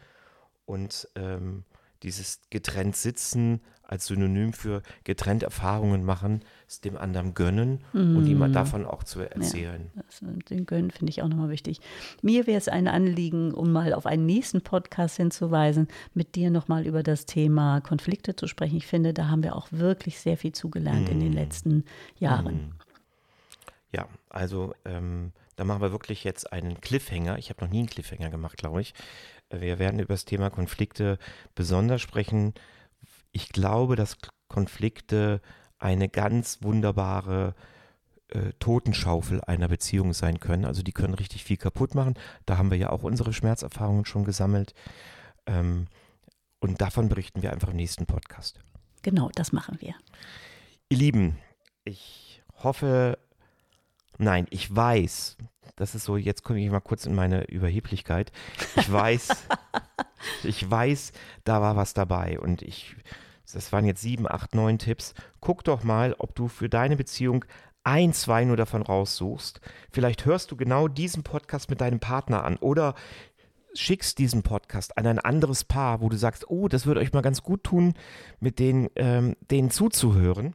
und 0.65 1.09
ähm, 1.17 1.65
dieses 2.07 2.41
getrennt 2.51 2.97
sitzen 2.97 3.61
als 3.83 4.07
Synonym 4.07 4.53
für 4.53 4.83
getrennt 5.05 5.43
Erfahrungen 5.43 6.05
machen, 6.05 6.41
es 6.67 6.81
dem 6.81 6.97
anderen 6.97 7.35
gönnen 7.35 7.85
mm. 7.93 8.17
und 8.17 8.27
ihm 8.27 8.39
mhm. 8.39 8.53
davon 8.53 8.85
auch 8.85 9.05
zu 9.05 9.21
erzählen. 9.21 9.91
Ja, 9.95 10.03
das, 10.03 10.21
den 10.49 10.67
Gönnen 10.67 10.91
finde 10.91 11.11
ich 11.11 11.23
auch 11.23 11.29
nochmal 11.29 11.51
wichtig. 11.51 11.81
Mir 12.23 12.47
wäre 12.47 12.59
es 12.59 12.69
ein 12.69 12.89
Anliegen, 12.89 13.53
um 13.53 13.73
mal 13.73 13.93
auf 13.93 14.07
einen 14.07 14.27
nächsten 14.27 14.61
Podcast 14.61 15.17
hinzuweisen, 15.17 15.89
mit 16.15 16.35
dir 16.35 16.51
nochmal 16.51 16.87
über 16.87 17.03
das 17.03 17.27
Thema 17.27 17.81
Konflikte 17.81 18.35
zu 18.35 18.49
sprechen. 18.49 18.77
Ich 18.77 18.87
finde, 18.87 19.13
da 19.13 19.29
haben 19.29 19.45
wir 19.45 19.55
auch 19.55 19.69
wirklich 19.71 20.19
sehr 20.19 20.37
viel 20.37 20.53
zugelernt 20.53 21.09
mm. 21.09 21.13
in 21.13 21.21
den 21.21 21.31
mhm. 21.31 21.35
letzten 21.35 21.85
Jahren. 22.19 22.55
Mm. 22.55 22.73
Ja, 23.93 24.09
also 24.31 24.75
ähm, 24.85 25.33
da 25.57 25.65
machen 25.65 25.81
wir 25.81 25.93
wirklich 25.93 26.25
jetzt 26.25 26.53
einen 26.53 26.81
Cliffhanger. 26.81 27.39
Ich 27.39 27.51
habe 27.51 27.65
noch 27.65 27.71
nie 27.71 27.79
einen 27.79 27.89
Cliffhanger 27.89 28.31
gemacht, 28.31 28.57
glaube 28.59 28.83
ich. 28.83 28.95
Wir 29.51 29.79
werden 29.79 30.01
über 30.01 30.15
das 30.15 30.25
Thema 30.25 30.51
Konflikte 30.51 31.19
besonders 31.55 32.03
sprechen. 32.03 32.55
Ich 33.33 33.51
glaube, 33.51 33.97
dass 33.97 34.19
Konflikte 34.49 35.41
eine 35.79 36.09
ganz 36.09 36.63
wunderbare 36.63 37.55
äh, 38.29 38.53
Totenschaufel 38.59 39.41
einer 39.43 39.69
Beziehung 39.69 40.13
sein 40.13 40.41
können. 40.41 40.65
Also 40.65 40.83
die 40.83 40.93
können 40.93 41.15
richtig 41.15 41.45
viel 41.45 41.57
kaputt 41.57 41.95
machen. 41.95 42.15
Da 42.45 42.59
haben 42.59 42.71
wir 42.71 42.79
ja 42.79 42.91
auch 42.91 43.03
unsere 43.03 43.33
Schmerzerfahrungen 43.33 44.05
schon 44.05 44.25
gesammelt. 44.25 44.75
Ähm, 45.47 45.87
und 46.61 46.81
davon 46.81 47.09
berichten 47.09 47.43
wir 47.43 47.53
einfach 47.53 47.69
im 47.69 47.77
nächsten 47.77 48.07
Podcast. 48.07 48.61
Genau, 49.03 49.31
das 49.35 49.53
machen 49.53 49.79
wir. 49.81 49.95
Ihr 50.89 50.99
Lieben, 50.99 51.39
ich 51.85 52.43
hoffe, 52.63 53.19
nein, 54.19 54.47
ich 54.51 54.75
weiß, 54.75 55.37
das 55.77 55.95
ist 55.95 56.05
so, 56.05 56.17
jetzt 56.17 56.43
komme 56.43 56.61
ich 56.61 56.71
mal 56.71 56.81
kurz 56.81 57.07
in 57.07 57.15
meine 57.15 57.45
Überheblichkeit. 57.45 58.33
Ich 58.77 58.91
weiß, 58.91 59.29
ich 60.45 60.71
weiß, 60.71 61.13
da 61.45 61.61
war 61.61 61.77
was 61.77 61.95
dabei 61.95 62.39
und 62.39 62.63
ich, 62.63 62.97
das 63.53 63.73
waren 63.73 63.85
jetzt 63.85 64.01
sieben, 64.01 64.27
acht, 64.29 64.55
neun 64.55 64.79
Tipps. 64.79 65.15
Guck 65.41 65.65
doch 65.65 65.83
mal, 65.83 66.15
ob 66.19 66.35
du 66.35 66.49
für 66.49 66.69
deine 66.69 66.97
Beziehung 66.97 67.45
ein, 67.85 68.13
zwei 68.13 68.45
nur 68.45 68.57
davon 68.57 68.83
raussuchst. 68.83 69.61
Vielleicht 69.93 70.25
hörst 70.25 70.51
du 70.51 70.57
genau 70.57 70.89
diesen 70.89 71.23
Podcast 71.23 71.71
mit 71.71 71.81
deinem 71.81 72.01
Partner 72.01 72.45
an 72.45 72.57
oder 72.57 72.95
schickst 73.75 74.19
diesen 74.19 74.43
Podcast 74.43 74.97
an 74.99 75.07
ein 75.07 75.19
anderes 75.19 75.63
Paar, 75.65 76.01
wo 76.01 76.09
du 76.09 76.17
sagst, 76.17 76.51
oh, 76.51 76.69
das 76.69 76.87
würde 76.87 77.01
euch 77.01 77.13
mal 77.13 77.21
ganz 77.21 77.43
gut 77.43 77.63
tun, 77.63 77.95
mit 78.41 78.59
denen, 78.59 78.89
ähm, 78.97 79.37
denen 79.51 79.71
zuzuhören. 79.71 80.55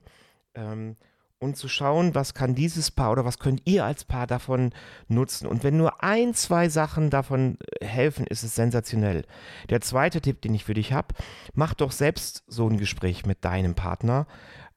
Ähm, 0.55 0.95
und 1.41 1.57
zu 1.57 1.67
schauen, 1.67 2.13
was 2.15 2.33
kann 2.33 2.55
dieses 2.55 2.91
Paar 2.91 3.11
oder 3.11 3.25
was 3.25 3.39
könnt 3.39 3.63
ihr 3.65 3.83
als 3.83 4.05
Paar 4.05 4.27
davon 4.27 4.71
nutzen. 5.07 5.47
Und 5.47 5.63
wenn 5.63 5.75
nur 5.75 6.03
ein, 6.03 6.33
zwei 6.33 6.69
Sachen 6.69 7.09
davon 7.09 7.57
äh, 7.79 7.85
helfen, 7.85 8.27
ist 8.27 8.43
es 8.43 8.55
sensationell. 8.55 9.23
Der 9.69 9.81
zweite 9.81 10.21
Tipp, 10.21 10.41
den 10.41 10.53
ich 10.53 10.63
für 10.63 10.75
dich 10.75 10.93
habe, 10.93 11.15
mach 11.53 11.73
doch 11.73 11.91
selbst 11.91 12.43
so 12.47 12.69
ein 12.69 12.77
Gespräch 12.77 13.25
mit 13.25 13.43
deinem 13.43 13.73
Partner 13.73 14.27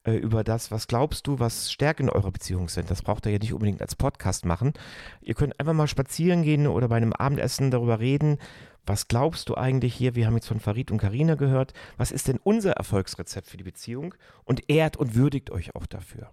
äh, 0.05 0.13
über 0.13 0.43
das, 0.43 0.71
was 0.71 0.89
glaubst 0.89 1.27
du, 1.27 1.39
was 1.39 1.71
Stärken 1.71 2.09
eurer 2.09 2.33
Beziehung 2.33 2.71
sind. 2.71 2.91
Das 2.91 3.03
braucht 3.03 3.27
ihr 3.27 3.33
ja 3.33 3.39
nicht 3.39 3.53
unbedingt 3.53 3.83
als 3.83 3.95
Podcast 3.95 4.47
machen. 4.47 4.73
Ihr 5.21 5.35
könnt 5.35 5.61
einfach 5.61 5.75
mal 5.75 5.87
spazieren 5.87 6.43
gehen 6.43 6.67
oder 6.67 6.89
bei 6.89 6.97
einem 6.97 7.13
Abendessen 7.13 7.71
darüber 7.71 8.01
reden. 8.01 8.39
Was 8.87 9.09
glaubst 9.09 9.51
du 9.51 9.55
eigentlich 9.55 9.95
hier? 9.95 10.15
Wir 10.15 10.27
haben 10.27 10.35
jetzt 10.35 10.49
von 10.49 10.61
Farid 10.61 10.91
und 10.91 10.99
Karina 10.99 11.35
gehört. 11.35 11.75
Was 11.99 12.11
ist 12.11 12.29
denn 12.29 12.41
unser 12.43 12.73
Erfolgsrezept 12.73 13.49
für 13.49 13.57
die 13.59 13.65
Beziehung? 13.65 14.15
Und 14.45 14.71
ehrt 14.71 14.97
und 14.97 15.15
würdigt 15.15 15.51
euch 15.51 15.75
auch 15.75 15.87
dafür. 15.87 16.31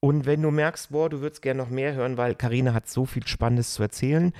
Und 0.00 0.26
wenn 0.26 0.42
du 0.42 0.50
merkst, 0.50 0.90
boah, 0.90 1.08
du 1.08 1.20
würdest 1.20 1.42
gerne 1.42 1.62
noch 1.62 1.70
mehr 1.70 1.94
hören, 1.94 2.16
weil 2.16 2.34
Karina 2.34 2.74
hat 2.74 2.88
so 2.88 3.06
viel 3.06 3.26
Spannendes 3.26 3.72
zu 3.72 3.82
erzählen, 3.82 4.32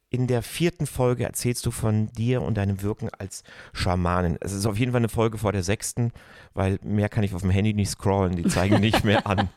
in 0.09 0.27
der 0.27 0.41
vierten 0.41 0.87
Folge 0.87 1.23
erzählst 1.23 1.65
du 1.65 1.71
von 1.71 2.07
dir 2.11 2.41
und 2.41 2.55
deinem 2.55 2.81
Wirken 2.81 3.09
als 3.17 3.43
Schamanin. 3.71 4.37
Es 4.41 4.51
ist 4.51 4.65
auf 4.65 4.77
jeden 4.77 4.91
Fall 4.91 4.99
eine 4.99 5.09
Folge 5.09 5.37
vor 5.37 5.53
der 5.53 5.63
sechsten, 5.63 6.11
weil 6.53 6.79
mehr 6.83 7.07
kann 7.07 7.23
ich 7.23 7.33
auf 7.33 7.41
dem 7.41 7.49
Handy 7.51 7.73
nicht 7.73 7.91
scrollen. 7.91 8.35
Die 8.35 8.43
zeigen 8.43 8.79
nicht 8.81 9.05
mehr 9.05 9.25
an. 9.25 9.47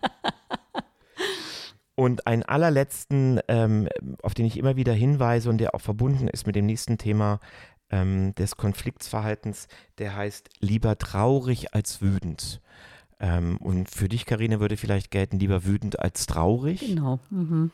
Und 1.96 2.26
einen 2.26 2.42
allerletzten, 2.42 3.40
ähm, 3.48 3.88
auf 4.22 4.34
den 4.34 4.46
ich 4.46 4.56
immer 4.56 4.76
wieder 4.76 4.92
hinweise 4.92 5.48
und 5.48 5.58
der 5.58 5.74
auch 5.74 5.80
verbunden 5.80 6.28
ist 6.28 6.46
mit 6.46 6.56
dem 6.56 6.66
nächsten 6.66 6.98
Thema 6.98 7.40
ähm, 7.90 8.34
des 8.34 8.56
Konfliktsverhaltens, 8.56 9.68
der 9.98 10.16
heißt 10.16 10.48
lieber 10.60 10.98
traurig 10.98 11.74
als 11.74 12.00
wütend. 12.00 12.60
Ähm, 13.20 13.56
und 13.58 13.90
für 13.90 14.08
dich, 14.08 14.26
Karine, 14.26 14.60
würde 14.60 14.76
vielleicht 14.76 15.10
gelten, 15.10 15.38
lieber 15.38 15.64
wütend 15.64 15.98
als 15.98 16.26
traurig. 16.26 16.80
Genau. 16.80 17.20
Mhm. 17.30 17.70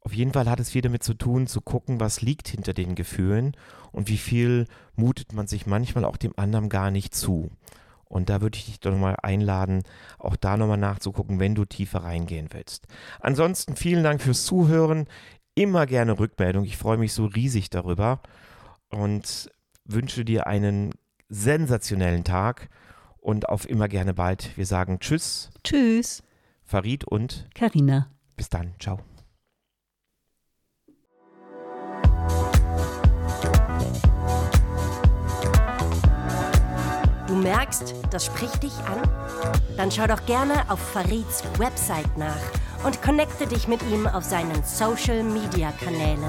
Auf 0.00 0.12
jeden 0.12 0.32
Fall 0.32 0.50
hat 0.50 0.60
es 0.60 0.70
viel 0.70 0.82
damit 0.82 1.02
zu 1.02 1.14
tun, 1.14 1.46
zu 1.46 1.62
gucken, 1.62 1.98
was 1.98 2.20
liegt 2.20 2.48
hinter 2.48 2.74
den 2.74 2.94
Gefühlen 2.94 3.56
und 3.90 4.08
wie 4.08 4.18
viel 4.18 4.66
mutet 4.96 5.32
man 5.32 5.46
sich 5.46 5.66
manchmal 5.66 6.04
auch 6.04 6.18
dem 6.18 6.34
anderen 6.36 6.68
gar 6.68 6.90
nicht 6.90 7.14
zu. 7.14 7.50
Und 8.04 8.28
da 8.28 8.42
würde 8.42 8.58
ich 8.58 8.66
dich 8.66 8.80
doch 8.80 8.90
nochmal 8.90 9.16
einladen, 9.22 9.82
auch 10.18 10.36
da 10.36 10.58
nochmal 10.58 10.76
nachzugucken, 10.76 11.40
wenn 11.40 11.54
du 11.54 11.64
tiefer 11.64 12.04
reingehen 12.04 12.48
willst. 12.50 12.86
Ansonsten 13.18 13.76
vielen 13.76 14.04
Dank 14.04 14.20
fürs 14.20 14.44
Zuhören. 14.44 15.06
Immer 15.54 15.86
gerne 15.86 16.18
Rückmeldung. 16.18 16.64
Ich 16.64 16.76
freue 16.76 16.98
mich 16.98 17.14
so 17.14 17.24
riesig 17.24 17.70
darüber 17.70 18.20
und 18.94 19.50
wünsche 19.84 20.24
dir 20.24 20.46
einen 20.46 20.92
sensationellen 21.28 22.24
Tag 22.24 22.68
und 23.18 23.48
auf 23.48 23.68
immer 23.68 23.88
gerne 23.88 24.14
bald. 24.14 24.56
Wir 24.56 24.66
sagen 24.66 25.00
Tschüss. 25.00 25.50
Tschüss. 25.62 26.22
Farid 26.62 27.04
und 27.04 27.48
Karina. 27.54 28.08
Bis 28.36 28.48
dann. 28.48 28.74
Ciao. 28.78 29.00
Du 37.26 37.34
merkst, 37.40 37.94
das 38.10 38.26
spricht 38.26 38.62
dich 38.62 38.76
an? 38.84 39.02
Dann 39.76 39.90
schau 39.90 40.06
doch 40.06 40.24
gerne 40.26 40.70
auf 40.70 40.78
Farids 40.78 41.42
Website 41.58 42.16
nach 42.16 42.36
und 42.84 43.02
connecte 43.02 43.46
dich 43.46 43.66
mit 43.66 43.82
ihm 43.90 44.06
auf 44.06 44.24
seinen 44.24 44.62
Social 44.62 45.24
Media 45.24 45.72
Kanälen. 45.72 46.22